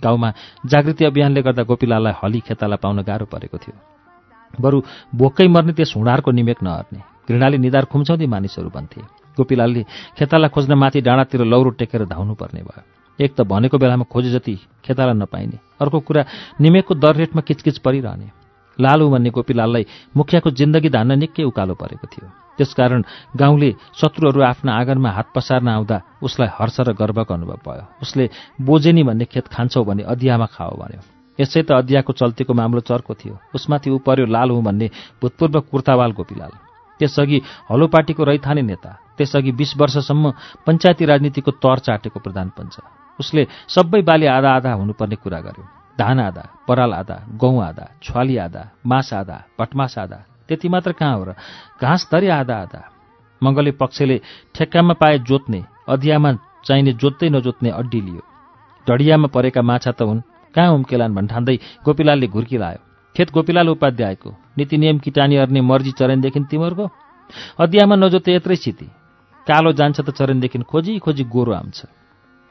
गाउँमा 0.02 0.32
जागृति 0.66 1.04
अभियानले 1.04 1.42
गर्दा 1.42 1.62
गोपीलाललाई 1.62 2.14
हली 2.22 2.40
खेताला 2.46 2.76
पाउन 2.76 3.02
गाह्रो 3.02 3.26
परेको 3.26 3.58
थियो। 3.58 3.76
बरु 4.60 4.82
भोकै 5.14 5.46
मर्ने 5.48 5.72
त्यस 5.72 5.92
हुँडारको 5.96 6.30
निमेक 6.30 6.62
नहर्ने 6.62 7.00
घृणाले 7.28 7.58
निधार 7.58 7.84
खुम्चाउँदै 7.88 8.26
मानिसहरू 8.26 8.68
भन्थे। 8.68 9.00
गोपीलालले 9.36 9.82
खेताला 10.18 10.48
खोज्न 10.48 10.72
माथि 10.74 11.00
डाँडातिर 11.00 11.40
लौरो 11.44 11.70
टेकेर 11.80 12.04
धाउनु 12.04 12.34
पर्ने 12.34 12.62
भयो। 12.62 12.82
एक 13.18 13.34
त 13.36 13.40
भनेको 13.48 13.78
बेलामा 13.78 14.04
खोजे 14.12 14.30
जति 14.30 14.54
खेताला 14.84 15.12
नपाइने। 15.12 15.56
अर्को 15.80 15.98
कुरा 16.00 16.22
निमेकको 16.60 16.94
दर 16.94 17.16
रेटमा 17.16 17.40
किचकिच 17.40 17.78
परिरहने। 17.78 18.41
लालु 18.80 19.08
भन्ने 19.10 19.30
गोपीलाललाई 19.30 19.84
मुखियाको 20.16 20.50
जिन्दगी 20.50 20.88
धान्न 20.88 21.18
निकै 21.18 21.42
उकालो 21.42 21.74
परेको 21.74 22.06
थियो। 22.06 22.28
त्यसकारण 22.58 23.02
गाउँले 23.36 23.70
शत्रुहरू 23.96 24.40
आफ्ना 24.42 24.70
आँगनमा 24.72 25.10
हात 25.10 25.28
पसार्न 25.34 25.68
आउँदा 25.68 25.96
उसलाई 26.22 26.48
हर्ष 26.52 26.80
र 26.80 26.92
गर्वको 26.92 27.34
अनुभव 27.34 27.58
भयो। 27.64 27.84
उसले 28.02 28.28
बोजेनी 28.60 29.02
भन्ने 29.02 29.24
खेत 29.24 29.48
खान्छौ 29.48 29.84
भने 29.84 30.02
अदियामा 30.04 30.46
खाओ 30.52 30.76
भन्यो। 30.76 31.00
यसै 31.38 31.62
त 31.64 31.72
अदियाको 31.72 32.12
चल्तीको 32.12 32.52
मामलो 32.52 32.80
चर्को 32.84 33.14
थियो। 33.14 33.38
उसमाथि 33.56 33.90
ऊ 33.90 33.98
पर्यो 34.04 34.26
लाल 34.28 34.50
भन्ने 34.60 34.86
भूतपूर्व 35.20 35.60
कुर्तावाल 35.72 36.12
गोपीलाल 36.12 36.52
त्यसअघि 37.00 37.38
हलोपार्टीको 37.72 38.22
रैथाने 38.24 38.62
नेता 38.62 38.90
त्यसअघि 39.16 39.52
बिस 39.52 39.72
वर्षसम्म 39.80 40.30
पञ्चायती 40.66 41.04
राजनीतिको 41.04 41.50
तर 41.56 41.78
चाटेको 41.78 42.20
प्रधान 42.20 42.48
पञ्च। 42.52 42.76
उसले 43.18 43.42
सबै 43.68 44.02
बाली 44.04 44.26
आधा 44.28 44.50
आधा 44.56 44.72
हुनुपर्ने 44.72 45.16
कुरा 45.16 45.40
गर्यो। 45.40 45.81
धान 45.98 46.20
आधा 46.20 46.44
पराल 46.68 46.92
आधा 46.94 47.16
गहुँ 47.40 47.64
आधा 47.64 47.86
छुवाली 48.02 48.36
आधा 48.36 48.70
मास 48.86 49.12
आधा 49.12 49.44
भटमास 49.60 49.98
आधा 49.98 50.24
त्यति 50.48 50.68
मात्र 50.68 50.92
कहाँ 50.92 51.16
हो 51.16 51.24
र? 51.24 51.34
घाँस 51.82 52.08
धरी 52.12 52.28
आधा 52.28 52.56
आधा। 52.56 52.80
मङ्गले 53.42 53.70
पक्षले 53.70 54.20
ठेक्कामा 54.54 54.94
पाए 54.94 55.18
जोत्ने 55.18 55.64
अधियामा 55.88 56.32
चाहिने 56.64 56.92
जोत्दै 56.92 57.28
नजोत्ने 57.28 57.70
अड्डी 57.70 58.00
लियो। 58.00 58.22
ढडियामा 58.86 59.28
परेका 59.28 59.62
माछा 59.62 59.92
त 59.92 60.02
हुन्। 60.02 60.20
कहाँ 60.54 60.72
उम्केलान् 60.72 61.14
भन्ठान्दै 61.14 61.56
गोपीलालले 61.84 62.26
घुर्की 62.26 62.58
लायो। 62.58 62.80
खेत 63.16 63.30
गोपीलाल 63.30 63.68
उपाध्यायको। 63.68 64.30
नीति 64.58 64.76
नियम 64.76 64.98
किटानी 64.98 65.36
अर्ने 65.36 65.60
मर्जी 65.60 65.92
चरणदेखि 65.92 66.40
तिमीहरूको? 66.50 66.90
अदियामा 67.58 67.96
नजोते 67.96 68.34
यत्रै 68.34 68.56
स्थिति। 68.56 68.86
कालो 69.46 69.72
जान्छ 69.72 70.00
त 70.00 70.10
चरणदेखि 70.10 70.58
खोजी 70.58 70.98
खोजी 70.98 71.24
गोरो 71.24 71.52
आउँछ। 71.52 71.78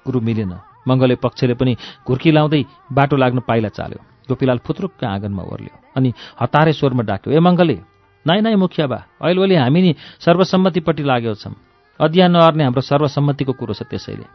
कुरो 0.06 0.20
मिलेन। 0.20 0.71
मङ्गले 0.88 1.16
पक्षले 1.24 1.54
पनि 1.60 1.74
घुर्की 2.08 2.32
लाउँदै 2.32 2.62
बाटो 2.92 3.16
लाग्न 3.18 3.40
पाइला 3.50 3.70
चाल्यो। 3.70 4.00
गोपीलाल 4.30 4.60
फुत्रुक्क 4.66 5.04
आँगनमा 5.04 5.44
ओर्ल्यो 5.44 5.76
अनि 5.98 6.10
हतारे 6.42 6.74
स्वरमा 6.74 7.04
डाक्यो 7.04 7.34
ए 7.34 7.40
मङ्गले 7.40 7.78
नाइ 8.26 8.40
नाइ 8.42 8.56
मुखिया 8.56 8.86
बा 8.88 9.00
अहिले 9.22 9.42
अहिले 9.42 9.56
हामी 9.58 9.82
नि 9.82 9.92
सर्वसम्मतिपट्टि 10.26 11.04
लागेको 11.04 11.36
छौँ। 11.42 11.56
अदिया 12.00 12.28
नअर्ने 12.28 12.64
हाम्रो 12.64 12.82
सर्वसम्मतिको 12.82 13.54
कुरो 13.60 13.74
छ 13.74 13.84
त्यसैले 13.90 14.26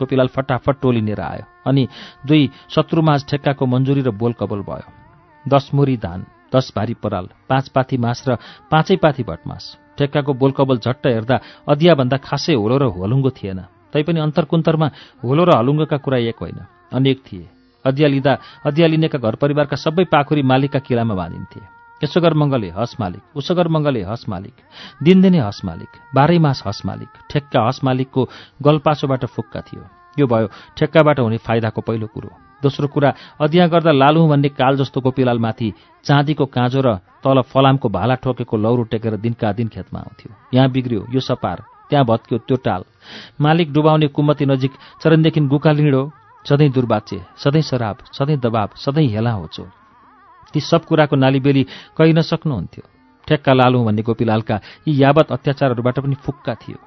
गोपीलाल 0.00 0.28
फटाफट 0.34 0.74
टोलिनेर 0.82 1.20
आयो 1.20 1.44
अनि 1.68 1.82
दुई 2.26 2.42
शत्रुमाझ 2.74 3.20
ठेक्काको 3.30 3.64
मन्जुरी 3.64 4.02
र 4.02 4.10
बोल 4.10 4.32
कबोल 4.40 4.62
भयो। 4.66 4.88
दस 5.44 5.70
मुरी 5.74 5.96
धान 6.02 6.20
दस 6.50 6.72
भारी 6.76 6.94
पराल 6.98 7.28
पाँच 7.48 7.68
पाथी 7.74 7.96
मास 7.96 8.24
र 8.28 8.36
पाँचै 8.70 8.96
पाथी 8.96 9.22
भटमास। 9.22 9.64
ठेक्काको 9.98 10.32
बोलकबल 10.34 10.78
झट्ट 10.82 11.06
हेर्दा 11.06 11.36
अदियाभन्दा 11.68 12.16
खासै 12.26 12.54
होलो 12.54 12.76
र 12.78 12.84
होलुङ्गो 12.90 13.30
थिएन। 13.30 13.60
तैपनि 13.94 14.20
अन्तरकुन्तरमा 14.20 14.88
होलो 15.22 15.42
र 15.44 15.50
हलुङ्गोका 15.54 15.96
कुरा 16.02 16.18
एक 16.30 16.38
होइन। 16.42 16.58
अनेक 16.92 17.18
थिए। 17.22 17.46
अदिया 17.84 18.08
लिँदा 18.08 18.32
अदिया 18.66 18.86
लिनेका 18.86 19.18
घर 19.18 19.34
परिवारका 19.38 19.76
सबै 19.76 20.04
पाखुरी 20.10 20.42
मालिकका 20.42 20.78
किलामा 20.82 21.14
बाँधिन्थे। 21.14 21.60
यसो 22.00 22.20
गर 22.20 22.34
मङ्गले 22.34 22.68
हस 22.76 22.96
मालिक 23.00 23.22
उसो 23.36 23.54
गर 23.54 23.68
मङ्गले 23.68 24.02
हस 24.02 24.24
मालिक 24.28 24.56
दिनदिनै 25.04 25.40
हस 25.40 25.60
मालिक 25.64 25.90
बाह्रै 26.14 26.38
मास 26.38 26.62
हस 26.66 26.82
मालिक 26.84 27.10
ठेक्का 27.30 27.60
हस 27.68 27.80
मालिकको 27.84 28.22
गलपासोबाट 28.60 29.24
फुक्का 29.24 29.60
थियो। 29.60 29.84
यो 30.16 30.26
भयो 30.26 30.46
ठेक्काबाट 30.76 31.20
हुने 31.20 31.38
फाइदाको 31.38 31.80
पहिलो 31.80 32.06
कुरो। 32.06 32.30
दोस्रो 32.62 32.88
कुरा 32.88 33.10
अदिया 33.40 33.66
गर्दा 33.66 33.92
लालु 33.92 34.26
भन्ने 34.28 34.48
काल 34.48 34.76
जस्तो 34.76 35.00
गोपीलालमाथि 35.00 35.68
चाँदीको 36.04 36.44
काँजो 36.46 36.80
र 36.80 36.88
तल 37.24 37.40
फलामको 37.52 37.88
भाला 37.88 38.14
ठोकेको 38.22 38.56
लौरो 38.56 38.82
टेकेर 38.92 39.16
दिनका 39.20 39.52
दिन 39.52 39.68
खेतमा 39.68 40.00
आउँथ्यो। 40.00 40.30
यहाँ 40.54 40.68
बिग्रियो 40.70 41.06
यो 41.12 41.20
सपार। 41.20 41.73
त्यहाँ 41.90 42.04
भत्क्यो 42.04 42.38
त्यो 42.38 42.56
टाल। 42.56 42.82
मालिक 43.40 43.72
डुबाउने 43.72 44.06
कुमती 44.08 44.44
नजिक 44.46 44.72
चरणदेखि 45.02 45.40
गुका 45.52 45.72
लिँडो 45.72 46.02
सधैँ 46.44 46.70
दुर्बाच्य 46.70 47.24
सधैँ 47.36 47.62
शराब 47.62 47.96
सधैँ 48.12 48.36
दबाब 48.36 48.70
सधैँ 48.76 49.08
हेला 49.08 49.32
होचो। 49.32 49.64
ती 50.54 50.60
सब 50.60 50.84
कुराको 50.84 51.16
नालीबेली 51.16 51.62
कहि 51.96 52.12
नसक्नुहुन्थ्यो। 52.12 52.82
ठेक्का 53.28 53.52
लालु 53.52 53.84
भन्ने 53.84 54.02
गोपीलालका 54.02 54.60
यी 54.88 55.02
यावत 55.02 55.32
अत्याचारहरूबाट 55.32 55.98
पनि 55.98 56.14
फुक्का 56.24 56.54
थियो। 56.54 56.78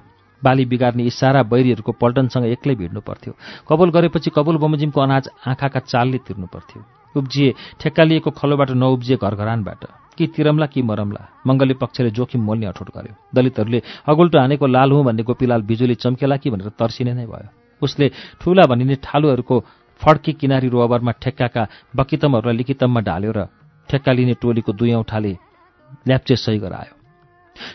बाली 0.42 0.66
बिगार्ने 0.66 1.04
यी 1.04 1.10
सारा 1.10 1.42
बैरीहरूको 1.44 1.92
पल्टनसँग 1.92 2.46
एक्लै 2.46 2.76
भिड्नु 2.76 3.02
पर्थ्यो। 3.02 3.34
कबुल 3.70 3.90
गरेपछि 3.90 4.30
कबुल 4.30 4.58
बमोजिमको 4.58 5.02
अनाज 5.02 5.30
आँखाका 5.48 5.80
चालले 5.80 6.18
तिर्नु 6.18 6.48
पर्थ्यो। 6.54 6.82
उब्जिए 7.18 7.54
ठेक्का 7.80 8.04
लिएको 8.04 8.32
खलोबाट 8.32 8.70
नउब्जिए 8.72 9.18
घरघरानबाट। 9.18 9.86
कि 10.18 10.28
तिरम्ला 10.28 10.66
कि 10.66 10.82
मरम्ला 10.82 11.22
मङ्गले 11.48 11.74
पक्षले 11.74 12.10
जोखिम 12.10 12.42
मोल्ने 12.42 12.66
अठोट 12.66 12.90
गर्यो। 12.90 13.14
दलितहरूले 13.36 13.80
अगुल्टो 14.08 14.40
हानेको 14.40 14.66
लाल 14.68 14.92
हुँ 14.92 15.04
भन्ने 15.06 15.24
गोपीलाल 15.24 15.62
बिजुली 15.62 15.96
चम्केला 15.96 16.38
कि 16.38 16.50
भनेर 16.50 16.70
तर्सिने 16.70 17.14
नै 17.14 17.26
भयो। 17.26 17.50
उसले 17.82 18.12
ठुला 18.42 18.66
भनिने 18.66 18.96
ठालुहरूको 19.04 19.56
फड्की 20.02 20.34
किनारी 20.34 20.68
रोबरमा 20.70 21.12
ठेक्काका 21.12 21.68
बकितमहरूलाई 21.96 22.58
लिखितममा 22.58 23.02
ढाल्यो 23.02 23.32
र 23.32 23.40
ठेक्का 23.90 24.12
लिने 24.12 24.34
टोलीको 24.42 24.74
दुई 24.74 24.94
औँठाले 24.94 25.34
ल्याप्चे 26.08 26.36
सही 26.36 26.58
गरायो। 26.58 26.94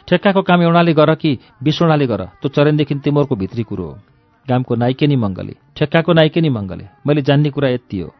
ठेक्काको 0.09 0.43
काम 0.43 0.63
एउटाले 0.63 0.93
गर 0.95 1.15
कि 1.15 1.39
बिसौँडाले 1.63 2.07
गर? 2.07 2.23
त्यो 2.43 2.49
चरणदेखि 2.49 2.95
तिमोरको 2.95 3.35
भित्री 3.37 3.63
कुरो 3.63 3.87
हो। 3.87 3.99
गामको 4.49 4.75
नाइके 4.75 5.07
नि 5.07 5.17
मङ्गले 5.17 5.55
ठेक्काको 5.77 6.13
नाइके 6.13 6.41
नि 6.41 6.49
मङ्गले। 6.49 6.85
मैले 7.07 7.23
जान्ने 7.23 7.51
कुरा 7.51 7.69
यति 7.69 7.99
हो। 8.01 8.11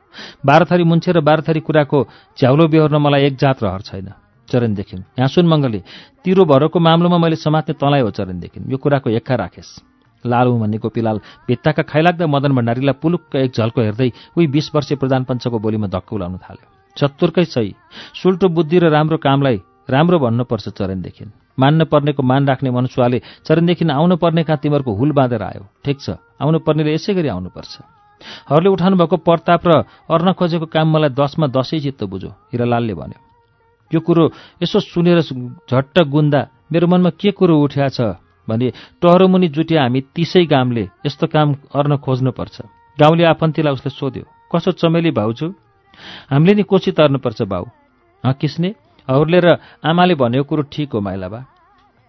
बाह्रथरी 0.47 0.85
मुन्छे 0.85 1.13
र 1.13 1.21
बाह्रथरी 1.21 1.61
कुराको 1.61 1.99
झ्याउलो 2.39 2.69
बेहोर्न 2.69 2.97
मलाई 2.97 3.23
एक 3.27 3.37
जात 3.37 3.63
रहर 3.63 3.81
छैन। 3.83 4.09
चरणदेखि 4.49 4.97
यहाँ 4.97 5.29
सुन 5.29 5.47
मङ्गले 5.49 5.81
तिरो 6.25 6.45
भरको 6.45 6.79
मामलोमा 6.79 7.19
मैले 7.19 7.37
समात्ने 7.37 7.75
तँलाई 7.75 8.01
हो 8.01 8.11
चरणदेखि 8.11 8.61
यो 8.69 8.77
कुराको 8.77 9.11
एक्का 9.17 9.35
राखेस् 9.35 9.73
लालु 10.25 10.59
भन्ने 10.59 10.79
गोपीलाल 10.79 11.19
भित्ताका 11.49 11.83
खाइलाग्दा 11.83 12.27
मदन 12.27 12.53
भण्डारीलाई 12.55 12.95
पुलुक्क 13.03 13.37
एक 13.37 13.53
झल्को 13.59 13.81
हेर्दै 13.83 14.11
उही 14.37 14.47
बिस 14.47 14.71
वर्षीय 14.75 14.97
प्रधान 15.03 15.25
पञ्चको 15.25 15.59
बोलीमा 15.59 15.87
धक्क 15.89 16.13
उलाउन 16.13 16.37
थाल्यो। 16.39 16.67
चतुर्कै 16.97 17.45
सही। 17.45 17.75
सुल्टो 18.23 18.49
बुद्धि 18.49 18.79
र 18.79 18.91
राम्रो 18.93 19.17
कामलाई 19.19 19.57
राम्रो 19.91 20.19
भन्नुपर्छ 20.19 20.69
चरणदेखि 20.79 21.25
मान्न 21.59 21.85
पर्नेको 21.85 22.23
मान 22.23 22.49
राख्ने 22.49 22.71
मनुष्यले 22.71 23.19
चरणदेखि 23.47 23.85
आउनु 23.91 24.17
पर्ने 24.17 24.43
कहाँ 24.45 24.59
तिमीहरूको 24.63 24.93
हुल 24.93 25.13
बाँधेर 25.13 25.43
आयो? 25.43 25.63
ठिक 25.85 25.99
छ। 26.01 26.17
आउनु 26.41 26.59
पर्नेले 26.67 26.95
यसै 26.95 27.15
गरी 27.15 27.29
आउनुपर्छ। 27.29 27.75
हरूले 28.51 28.69
उठाउनु 28.71 28.97
भएको 28.97 29.17
प्रताप 29.27 29.63
र 29.67 29.73
अर्न 30.09 30.33
खोजेको 30.39 30.67
काम 30.71 30.87
मलाई 30.95 31.11
दसमा 31.13 31.47
दसै 31.51 31.79
चित्त 31.85 32.03
बुझो 32.09 32.31
हिरालालले 32.53 32.95
भन्यो। 32.95 33.19
यो 33.91 34.01
कुरो 34.01 34.25
यसो 34.63 34.79
सुनेर 34.81 35.21
झट्ट 35.69 35.97
गुन्दा 36.09 36.41
मेरो 36.73 36.87
मनमा 36.87 37.11
के 37.21 37.31
कुरो 37.37 37.55
उठ्या 37.61 37.89
छ 37.93 38.17
भने 38.49 38.73
टहरोमुनि 39.03 39.49
जुटिया 39.55 39.83
हामी 39.83 40.01
तिसै 40.15 40.45
गामले 40.49 40.85
यस्तो 41.07 41.27
काम 41.29 41.49
अर्न 41.75 41.97
खोज्नुपर्छ। 41.99 42.57
गाउँले 42.99 43.25
आफन्तीलाई 43.25 43.73
उसले 43.73 43.91
सोध्यो 43.91 44.25
कसो 44.51 44.71
चमेली 44.81 45.11
भाउजू? 45.11 45.47
हामीले 46.31 46.55
नि 46.55 46.63
कोसी 46.63 46.91
तर्नुपर्छ 46.97 47.43
भाउ। 47.43 47.65
किस्ने? 48.25 48.71
हरूले 49.09 49.41
र 49.41 49.49
आमाले 49.83 50.15
भनेको 50.15 50.45
कुरो 50.47 50.63
ठिक 50.71 50.93
हो 50.95 51.01
माइला 51.03 51.29
बा 51.29 51.41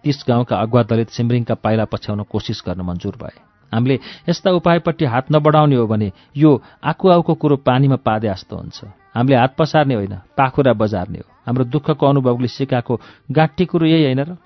तीस 0.04 0.24
गाउँका 0.28 0.56
अगुवा 0.56 0.82
दलित 0.84 1.10
सिमरिङका 1.10 1.54
पाइला 1.56 1.84
पछ्याउन 1.88 2.22
कोसिस 2.28 2.62
गर्न 2.66 2.80
मन्जुर 2.82 3.16
भए। 3.16 3.36
हामीले 3.72 3.98
यस्ता 4.28 4.50
उपायपट्टि 4.52 5.04
हात 5.04 5.32
नबढाउने 5.32 5.76
हो 5.76 5.86
भने 5.86 6.12
यो 6.36 6.50
आकु 6.84 7.08
आउको 7.08 7.34
कुरो 7.34 7.56
पानीमा 7.64 7.96
पादे 7.98 8.28
जस्तो 8.28 8.56
हुन्छ। 8.56 8.84
हामीले 9.16 9.36
हात 9.36 9.54
पसार्ने 9.58 9.94
होइन 9.94 10.14
पाखुरा 10.36 10.72
बजार्ने 10.72 11.18
हो। 11.18 11.28
हाम्रो 11.46 11.64
दुःखको 11.64 12.06
अनुभवले 12.06 12.48
सिकाएको 12.48 12.94
गाँठी 13.30 13.64
कुरो 13.66 13.86
यही 13.86 14.04
होइन 14.04 14.20
र 14.20 14.36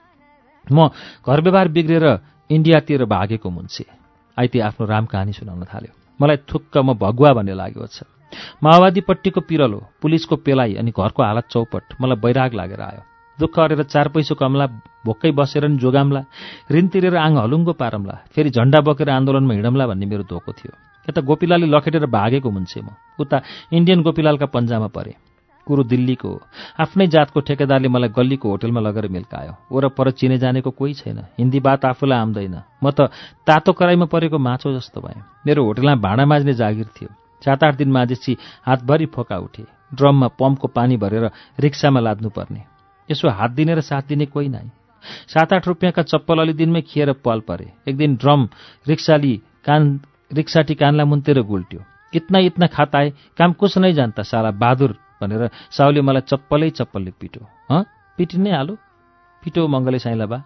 म 0.67 0.89
घर 1.25 1.41
व्यवहार 1.41 1.69
बिग्रेर 1.69 2.07
इन्डियातिर 2.51 3.05
भागेको 3.05 3.51
मुन्छे 3.51 3.85
आइते 4.37 4.59
आफ्नो 4.61 4.87
राम 4.87 5.05
कहानी 5.07 5.33
सुनाउन 5.33 5.65
थाल्यो। 5.65 5.93
मलाई 6.21 6.37
थुक्क 6.49 6.77
म 6.79 6.95
भगुवा 6.95 7.33
भन्ने 7.33 7.55
लागेको 7.55 7.87
छ। 7.87 8.05
माओवादीपट्टिको 8.63 9.41
पिरलो 9.41 9.79
पुलिसको 10.03 10.37
पेलाइ 10.37 10.75
अनि 10.77 10.91
घरको 10.93 11.23
हालत 11.23 11.45
चौपट 11.51 11.97
मलाई 12.01 12.17
बैराग 12.17 12.55
लागेर 12.55 12.81
आयो। 12.81 13.03
दुःख 13.39 13.59
अरेर 13.59 13.83
चार 13.93 14.09
पैसो 14.15 14.35
कमला 14.35 14.67
भोक्कै 15.07 15.31
बसेर 15.31 15.65
नि 15.69 15.79
जोगाम्ला 15.79 16.21
ऋण 16.75 16.87
तिरेर 16.93 17.17
आङ 17.17 17.33
हलुङ्गो 17.39 17.73
पारम्ला 17.79 18.15
फेरि 18.35 18.51
झण्डा 18.51 18.81
बोकेर 18.87 19.09
आन्दोलनमा 19.11 19.55
हिँडम्ला 19.55 19.87
भन्ने 19.87 20.07
मेरो 20.07 20.25
धोको 20.27 20.53
थियो। 20.53 20.73
यता 21.09 21.21
गोपीलालले 21.23 21.67
लखेटेर 21.67 22.07
भागेको 22.07 22.51
मुन्छे 22.51 22.81
म। 22.81 22.89
उता 23.19 23.37
इन्डियन 23.73 24.03
गोपीलालका 24.03 24.47
पन्जामा 24.47 24.89
परे। 24.91 25.15
कुरो 25.67 25.83
दिल्लीको 25.85 26.31
आफ्नै 26.81 27.07
जातको 27.13 27.41
ठेकेदारले 27.45 27.89
मलाई 27.89 28.11
गल्लीको 28.17 28.47
होटलमा 28.49 28.81
लगेर 28.81 29.07
मिल्कायो। 29.13 29.53
वरपर 29.69 30.11
चिने 30.17 30.39
जानेको 30.41 30.71
कोही 30.73 30.95
छैन। 30.97 31.19
हिन्दी 31.39 31.61
बात 31.61 31.85
आफूलाई 31.85 32.19
आउँदैन 32.19 32.57
म 32.83 32.91
त 32.91 33.13
तातो 33.47 33.73
कराईमा 33.73 34.07
परेको 34.09 34.39
माछो 34.39 34.73
जस्तो 34.73 35.01
भएँ। 35.01 35.21
मेरो 35.47 35.65
होटलमा 35.65 35.95
भाँडा 36.01 36.25
माझ्ने 36.25 36.53
जागिर 36.57 36.89
थियो। 36.97 37.11
सात 37.45 37.65
आठ 37.65 37.75
दिन 37.77 37.93
माझेपछि 37.93 38.37
हातभरि 38.67 39.07
फोका 39.13 39.37
उठे। 39.39 39.65
ड्रममा 39.95 40.29
पम्पको 40.41 40.69
पानी 40.69 40.97
भरेर 40.97 41.31
रिक्सामा 41.61 42.01
लाद्नुपर्ने। 42.01 42.78
यसो 43.11 43.29
हात 43.29 43.51
दिने 43.51 43.75
र 43.75 43.81
साथ 43.81 44.03
दिने 44.09 44.27
कोही 44.27 44.49
नै 44.49 44.71
सात 45.29 45.53
आठ 45.53 45.69
रुपियाँका 45.69 46.03
चप्पल 46.03 46.39
अलि 46.39 46.53
दिनमै 46.53 46.81
खिएर 46.83 47.13
पल 47.25 47.41
परे। 47.41 47.73
एक 47.89 47.97
दिन 47.97 48.17
ड्रम 48.17 48.49
रिक्साली 48.89 49.35
कान 49.65 50.01
रिक्साटी 50.33 50.75
कानलाई 50.75 51.07
मुन्तेर 51.07 51.41
गुल्ट्यो। 51.43 51.81
इतना 52.13 52.39
इतना 52.39 52.67
खाताए 52.67 53.13
काम 53.39 53.53
कुछ 53.53 53.79
नै 53.79 53.93
जान्ता 53.93 54.23
साला 54.23 54.51
बहादुर 54.51 54.93
भनेर 55.21 55.51
साउले 55.71 56.01
मलाई 56.01 56.23
चप्पलै 56.29 56.71
चप्पलले 56.71 57.13
पिटो 57.21 57.47
हँ? 57.71 57.85
पिटी 58.19 58.39
नै 58.39 58.51
हालो। 58.51 58.75
पिटो 59.43 59.69
मङ्गले 59.69 59.99
साइला 59.99 60.27
बा 60.27 60.39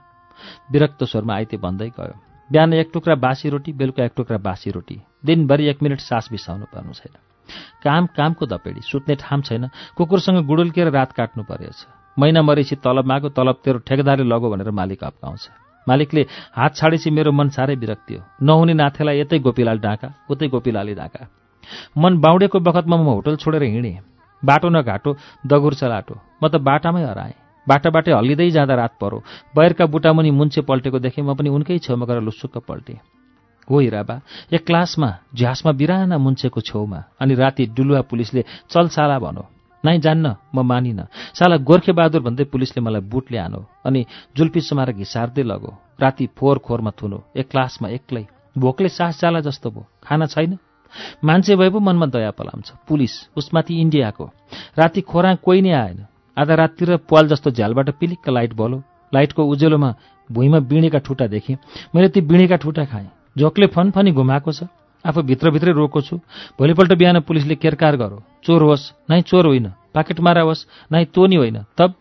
विरक्त 0.72 1.04
स्वरमा 1.04 1.34
आइते 1.34 1.56
भन्दै 1.56 1.88
गयो। 1.96 2.14
बिहान 2.50 2.72
एक 2.74 2.90
टुक्रा 2.92 3.14
बासी 3.14 3.48
रोटी 3.48 3.72
बेलुका 3.72 4.04
एक 4.04 4.12
टुक्रा 4.16 4.38
बासी 4.38 4.70
रोटी। 4.70 5.00
दिनभरि 5.24 5.64
एक 5.66 5.82
मिनट 5.82 6.00
सास 6.00 6.28
बिसाउनु 6.30 6.66
पर्नु 6.68 6.92
छैन। 6.92 7.14
काम 7.82 8.06
कामको 8.06 8.46
दपेडी 8.46 8.80
सुत्ने 8.80 9.14
ठाम 9.14 9.42
छैन। 9.42 9.68
कुकुरसँग 9.96 10.46
गुडुल्किएर 10.46 10.90
रात 10.90 11.12
काट्नु 11.12 11.42
परेछ। 11.44 12.01
महिना 12.16 12.42
मरेपछि 12.42 12.76
तलब 12.76 13.04
मागो 13.06 13.28
तलब 13.28 13.56
तेरो 13.64 13.78
ठेकेदारले 13.88 14.24
लगो 14.24 14.50
भनेर 14.50 14.70
मालिक 14.70 15.04
अप्काउँछ। 15.04 15.48
मालिकले 15.86 16.26
हात 16.56 16.76
छाडेपछि 16.76 17.10
मेरो 17.10 17.32
मन 17.32 17.48
साह्रै 17.48 17.74
विरक्ति 17.74 18.14
हो। 18.14 18.22
नहुने 18.42 18.74
नाथेलाई 18.74 19.20
यतै 19.20 19.38
गोपीलाल 19.38 19.78
डाका 19.78 20.08
उतै 20.30 20.48
गोपीलाले 20.48 20.94
डाका। 20.94 21.26
मन 21.98 22.18
बाउडेको 22.20 22.58
बखतमा 22.60 22.96
म 22.96 23.06
होटल 23.06 23.36
छोडेर 23.36 23.62
हिँडेँ। 23.62 23.98
बाटो 24.42 24.68
न 24.68 24.82
घाटो 24.82 25.16
दगुर 25.46 25.74
चलाटो। 25.74 26.14
म 26.42 26.48
त 26.48 26.54
बाटामै 26.58 27.02
हराएँ। 27.02 27.34
बाटा 27.66 27.90
बाटै 27.90 28.12
हल्लिँदै 28.12 28.50
जाँदा 28.50 28.74
रात 28.74 28.92
परो। 29.00 29.22
बयरका 29.56 29.86
बुटामुनि 29.86 30.30
मुन्छे 30.30 30.60
पल्टेको 30.66 30.98
देखेँ 30.98 31.24
म 31.24 31.34
पनि 31.34 31.48
उनकै 31.48 31.78
छेउमा 31.78 32.06
गएर 32.06 32.20
लुसुक्क 32.20 32.58
पल्टेँ। 32.66 32.98
हो 33.70 33.78
हिराबा 33.78 34.20
एक 34.52 34.66
क्लासमा 34.66 35.10
झ्यासमा 35.34 35.72
बिराना 35.72 36.18
मुन्छेको 36.18 36.60
छेउमा 36.60 37.00
अनि 37.22 37.34
राति 37.34 37.66
डुलुवा 37.70 38.00
पुलिसले 38.10 38.42
चल 38.70 38.88
साला 38.90 39.18
भनो। 39.18 39.46
नाइ 39.84 39.98
जान्न 39.98 40.34
म 40.54 40.62
मानिन। 40.62 41.00
साला 41.34 41.56
गोर्खे 41.58 41.92
बहादुर 41.92 42.22
भन्दै 42.22 42.44
पुलिसले 42.44 42.80
मलाई 42.82 43.00
बुटले 43.02 43.38
आनो 43.38 43.60
अनि 43.86 44.04
जुल्पी 44.36 44.60
समाएर 44.60 44.92
घिसार्दै 44.92 45.42
लगो। 45.42 45.70
राति 46.00 46.26
फोहोर 46.36 46.58
खोरमा 46.58 46.90
थुनो 46.98 47.18
एक 47.36 47.48
क्लासमा 47.50 47.88
एक्लै। 47.88 48.24
भोकले 48.56 48.88
सास 48.88 49.20
जाला 49.20 49.40
जस्तो 49.40 49.70
भयो। 49.70 49.86
खाना 50.04 50.26
छैन? 50.26 50.58
मान्छे 51.24 51.56
भए 51.56 51.70
पो 51.70 51.80
मनमा 51.80 52.06
दया 52.06 52.30
पलाउँछ। 52.30 52.72
पुलिस 52.88 53.12
उसमाथि 53.36 53.80
इन्डियाको। 53.80 54.24
राति 54.78 55.00
खोरा 55.00 55.34
कोही 55.40 55.62
नै 55.62 55.72
आएन। 55.72 56.04
आधा 56.36 56.54
राततिर 56.54 56.96
पाल 57.10 57.28
जस्तो 57.28 57.50
झ्यालबाट 57.50 57.90
पिलिक्क 58.00 58.28
लाइट 58.28 58.52
बलो 58.54 58.82
लाइटको 59.12 59.44
उजेलोमा 59.44 59.94
भुइँमा 60.30 60.58
बिँडेका 60.68 60.98
ठुटा 60.98 61.26
देखेँ। 61.26 61.56
मैले 61.94 62.08
ती 62.08 62.20
बिँडेका 62.20 62.56
ठुटा 62.56 62.84
खाएँ। 62.84 63.08
झोकले 63.38 63.66
फनफनी 63.66 64.12
घुमाएको 64.12 64.52
छ। 64.52 64.64
आफू 65.04 65.22
भित्रभित्रै 65.22 65.72
रोएको 65.72 66.00
छु। 66.00 66.16
भोलिपल्ट 66.58 66.92
बिहान 66.92 67.20
पुलिसले 67.20 67.54
केरकार 67.54 67.96
गरो। 67.96 68.22
चोर 68.44 68.62
होस् 68.62 69.10
नै 69.10 69.20
चोर 69.22 69.46
होइन। 69.46 69.66
पाकेट 69.94 70.20
मारा 70.20 70.42
होस् 70.42 70.66
नै 70.92 71.04
तोनी 71.04 71.36
होइन। 71.36 71.58
तब 71.78 71.94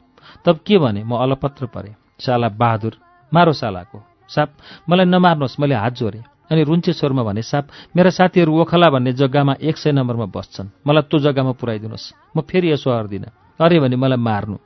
तब 0.45 0.59
के 0.65 0.77
भने 0.77 1.03
म 1.03 1.17
अलपत्र 1.17 1.65
परे। 1.65 1.95
साला 2.19 2.49
बहादुर 2.49 2.93
मारो 3.31 3.53
सालाको। 3.53 3.99
साप 4.29 4.49
मलाई 4.89 5.05
नमार्नुहोस् 5.05 5.59
मैले 5.59 5.75
हात 5.75 5.93
जोडेँ 5.93 6.23
अनि 6.51 6.61
रुन्चे 6.63 6.93
स्वरमा 6.93 7.23
भने 7.23 7.41
साप 7.41 7.67
मेरा 7.95 8.09
साथीहरू 8.09 8.51
ओखला 8.61 8.89
भन्ने 8.89 9.11
जग्गामा 9.13 9.53
एक 9.61 9.77
सय 9.77 9.91
नम्बरमा 9.91 10.27
बस्छन्। 10.35 10.71
मलाई 10.87 11.03
त्यो 11.09 11.19
जग्गामा 11.19 11.51
पुऱ्याइदिनुहोस्। 11.51 12.35
म 12.35 12.41
फेरि 12.41 12.71
यसो 12.71 12.91
हर्दिनँ। 12.91 13.31
अरे 13.59 13.79
भने 13.79 13.95
मलाई 13.95 14.19
मार्नु। 14.19 14.57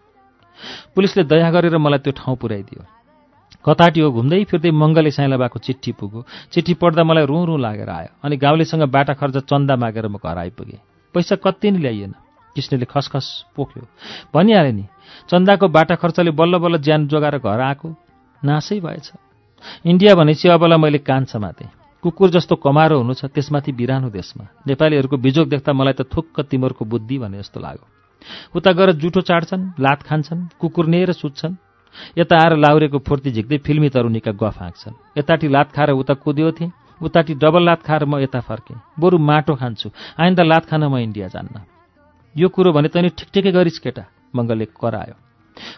पुलिसले 0.95 1.23
दया 1.23 1.49
गरेर 1.51 1.77
मलाई 1.77 1.99
त्यो 1.99 2.13
ठाउँ 2.13 2.36
पुर्याइदियो 2.36 2.81
कताटी 3.66 3.99
हो 3.99 4.09
घुम्दै 4.11 4.43
फिर्दै 4.45 4.72
मङ्गले 4.72 5.11
साइलाबाको 5.11 5.57
चिठी 5.59 5.91
पुग्यो। 5.97 6.22
चिठी 6.53 6.74
पढ्दा 6.78 7.03
मलाई 7.03 7.26
रुँ 7.26 7.45
रुँ 7.45 7.59
लागेर 7.59 7.89
आयो 7.89 8.11
अनि 8.24 8.36
गाउँलेसँग 8.38 8.84
बाटा 8.93 9.13
खर्च 9.18 9.38
चन्दा 9.49 9.76
मागेर 9.76 10.07
म 10.07 10.22
घर 10.22 10.38
आइपुगेँ। 10.38 10.80
पैसा 11.16 11.36
कति 11.36 11.72
नै 11.72 11.80
ल्याइएन। 11.82 12.13
कृष्णले 12.55 12.86
खसखस 12.86 13.28
पोख्यो। 13.55 13.84
भनिहाले 14.34 14.72
नि 14.72 14.86
चन्दाको 15.30 15.68
बाटा 15.68 15.95
खर्चले 15.97 16.32
बल्ल 16.32 16.57
बल्ल 16.61 16.78
ज्यान 16.78 17.07
जोगाएर 17.07 17.38
घर 17.41 17.59
आएको। 17.59 17.88
नासै 18.41 18.80
भएछ। 18.80 19.11
इन्डिया 19.86 20.16
भनेपछि 20.16 20.47
अबलाई 20.49 20.78
मैले 20.78 20.99
कान 21.01 21.26
समातेँ। 21.26 21.68
कुकुर 22.03 22.30
जस्तो 22.30 22.55
कमारो 22.61 23.01
हुनु 23.01 23.13
छ 23.18 23.26
त्यसमाथि 23.34 23.72
बिरानो 23.74 24.09
देशमा। 24.13 24.45
नेपालीहरूको 24.68 25.18
बिजोग 25.18 25.49
देख्दा 25.49 25.74
मलाई 25.74 25.93
त 25.97 26.05
थुक्क 26.05 26.53
तिमीहरूको 26.53 26.86
बुद्धि 26.86 27.18
भने 27.18 27.38
जस्तो 27.41 27.59
लाग्यो। 27.59 27.86
उता 28.55 28.72
गएर 28.72 28.91
जुठो 29.01 29.22
चाड्छन् 29.22 29.82
लात 29.82 30.03
खान्छन् 30.05 30.47
कुकुर 30.61 30.86
नेर 30.86 31.11
सुत्छन्। 31.11 31.64
यता 32.18 32.36
आएर 32.36 32.56
लाउरेको 32.58 33.00
फुर्ती 33.00 33.32
झिक्दै 33.32 33.58
फिल्मी 33.66 33.89
तरुणीका 33.89 34.32
गफ 34.32 34.58
हाँक्छन् 34.62 34.96
यताटी 35.18 35.48
लात 35.48 35.72
खाएर 35.72 35.91
उता 35.91 36.14
कुद्यो 36.14 36.52
थिएँ 36.52 36.72
उताटी 37.02 37.34
डबल 37.36 37.64
लात 37.66 37.82
खाएर 37.84 38.06
म 38.06 38.20
यता 38.20 38.39
फर्केँ। 38.39 38.80
बरु 39.00 39.18
माटो 39.20 39.56
खान्छु 39.56 39.89
आइन्दा 40.20 40.43
लात 40.43 40.66
खान 40.66 40.84
म 40.88 40.98
इन्डिया 40.98 41.28
जान्न। 41.28 41.62
यो 42.36 42.48
कुरो 42.50 42.72
भने 42.72 42.88
तैँले 42.88 43.10
ठिक 43.20 43.30
ठिकै 43.34 43.52
गरिस् 43.52 43.80
केटा 43.84 44.04
मङ्गलले 44.36 44.66
करायो। 44.72 45.16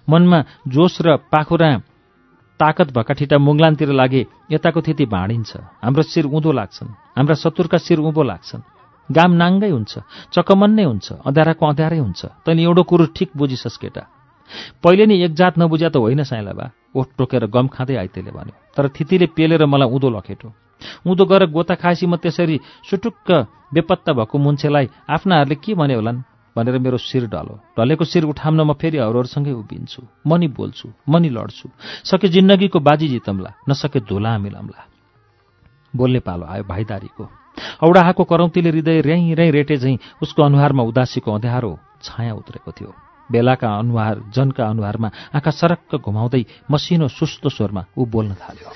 मनमा 0.10 0.40
जोस 0.68 1.02
र 1.02 1.18
पाखुरा 1.30 1.70
ताकत 2.60 2.90
भएका 2.94 3.14
ठिटा 3.14 3.38
मुङ्लानतिर 3.38 3.90
लागे 3.94 4.26
यताको 4.52 4.82
थिति 4.82 5.06
भाँडिन्छ। 5.06 5.52
हाम्रो 5.86 6.04
शिर 6.04 6.26
उँधो 6.26 6.52
लाग्छन् 6.52 6.90
हाम्रा 7.18 7.36
शत्रुका 7.38 7.78
शिर 7.78 8.00
उँभो 8.00 8.24
लाग्छन्। 8.24 8.62
गाम 9.10 9.32
नाङ्गै 9.42 9.70
हुन्छ 9.70 9.94
चकमन्नै 10.34 10.84
हुन्छ 10.84 11.08
अँध्याराको 11.26 11.64
अँध्यारै 11.66 11.98
हुन्छ। 11.98 12.22
तैँले 12.46 12.62
एउटो 12.64 12.84
कुरो 12.84 13.06
ठिक 13.14 13.30
बुझिसस् 13.38 13.78
केटा। 13.78 14.04
पहिले 14.84 15.06
नै 15.06 15.16
एक 15.26 15.34
जात 15.34 15.54
नबुझ्या 15.60 15.90
त 15.90 15.98
होइन 15.98 16.24
साइला 16.24 16.54
बा। 16.54 16.66
ओठ 16.96 17.08
टोकेर 17.18 17.46
गम 17.48 17.68
खाँदै 17.68 17.96
आइतेले 17.96 18.32
भन्यो 18.32 18.56
तर 18.76 18.90
थितिले 18.90 19.28
पेलेर 19.36 19.66
मलाई 19.66 19.90
उँधो 19.90 20.10
लखेटो। 20.10 20.48
उँधो 21.06 21.26
गएर 21.26 21.44
गोता 21.50 21.76
खाएपछि 21.76 22.06
म 22.06 22.16
त्यसरी 22.18 22.58
सुटुक्क 22.90 23.28
बेपत्ता 23.74 24.14
भएको 24.14 24.38
मुन्छेलाई 24.38 24.86
आफ्नाहरूले 25.10 25.56
के 25.58 25.74
भने 25.74 25.94
होलान् 25.94 26.22
भनेर 26.56 26.78
मेरो 26.80 26.98
शिर 26.98 27.28
ढलो। 27.30 27.54
ढलेको 27.78 28.06
शिर 28.06 28.24
उठाम्न 28.26 28.62
म 28.62 28.74
फेरि 28.74 28.98
अरूहरूसँगै 28.98 29.54
उभिन्छु। 29.54 30.02
म 30.26 30.38
नि 30.38 30.48
बोल्छु 30.48 30.90
म 31.10 31.18
नि 31.18 31.30
लड्छु। 31.30 31.70
सके 32.04 32.28
जिन्दगीको 32.28 32.80
बाजी 32.80 33.08
जितम्ला 33.08 33.52
नसके 33.70 34.00
धुला 34.06 34.38
मिलाम्ला। 34.38 34.82
बोल्ने 35.94 36.20
पालो 36.20 36.46
आयो 36.46 36.64
भाइदारीको। 36.64 37.24
औडाहाको 37.84 38.24
करौतीले 38.24 38.70
हृदय 38.70 39.02
र्याई 39.02 39.34
र्याई 39.34 39.52
रेटे 39.52 39.78
झैँ 39.78 39.98
उसको 40.22 40.44
अनुहारमा 40.44 40.84
उदासीको 40.84 41.30
अँध्यारो 41.32 41.72
छाया 42.02 42.34
उत्रेको 42.34 42.72
थियो। 42.72 43.07
बेलाका 43.32 43.70
अनुहार 43.80 44.16
जनका 44.36 44.64
अनुहारमा 44.68 45.10
आँखा 45.36 45.52
सरक्क 45.52 45.96
घुमाउँदै 46.02 46.44
मसिनो 46.72 47.08
सुस्तो 47.08 47.50
स्वरमा 47.50 47.86
ऊ 47.98 48.06
बोल्न 48.06 48.34
थाल्यो। 48.34 48.70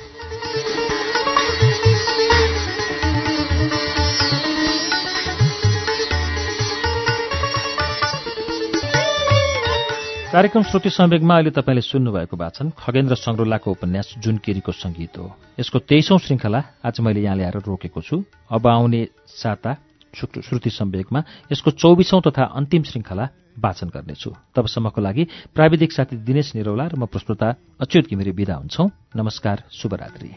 कार्यक्रम 10.31 10.63
श्रुति 10.63 10.89
सम्वेकमा 10.89 11.35
अहिले 11.35 11.51
तपाईँले 11.51 11.81
सुन्नुभएको 11.83 12.35
वाचन 12.39 12.71
खगेन्द्र 12.79 13.15
सङ्ग्रोलाको 13.19 13.67
उपन्यास 13.71 14.15
जुन 14.23 14.37
केरीको 14.39 14.71
सङ्गीत 14.71 15.17
हो। 15.19 15.27
यसको 15.59 15.79
तेइसौं 15.83 16.17
श्रृङ्खला 16.23 16.59
आज 16.87 16.99
मैले 17.03 17.19
यहाँ 17.19 17.35
ल्याएर 17.35 17.59
रोकेको 17.67 17.99
छु। 17.99 18.23
अब 18.47 18.63
आउने 18.67 19.01
साता 19.27 19.71
श्रुति 20.15 20.69
सम्वेकमा 20.71 21.19
यसको 21.51 21.71
चौबिसौं 21.71 22.21
तथा 22.23 22.43
अन्तिम 22.55 22.83
श्रृङ्खला 22.83 23.25
वाचन 23.59 23.87
गर्नेछु 23.87 24.29
तबसम्मको 24.55 25.01
लागि 25.01 25.23
प्राविधिक 25.55 25.91
साथी 25.91 26.15
दिनेश 26.23 26.55
निरौला 26.55 26.87
र 26.87 26.95
म 26.95 27.05
प्रस्तुता 27.05 27.47
अच्युत 27.79 28.05
घिमिरे 28.09 28.31
विदा 28.31 28.55
हुन्छौ 28.55 28.83
नमस्कार 29.15 29.63
शुभरात्री 29.71 30.29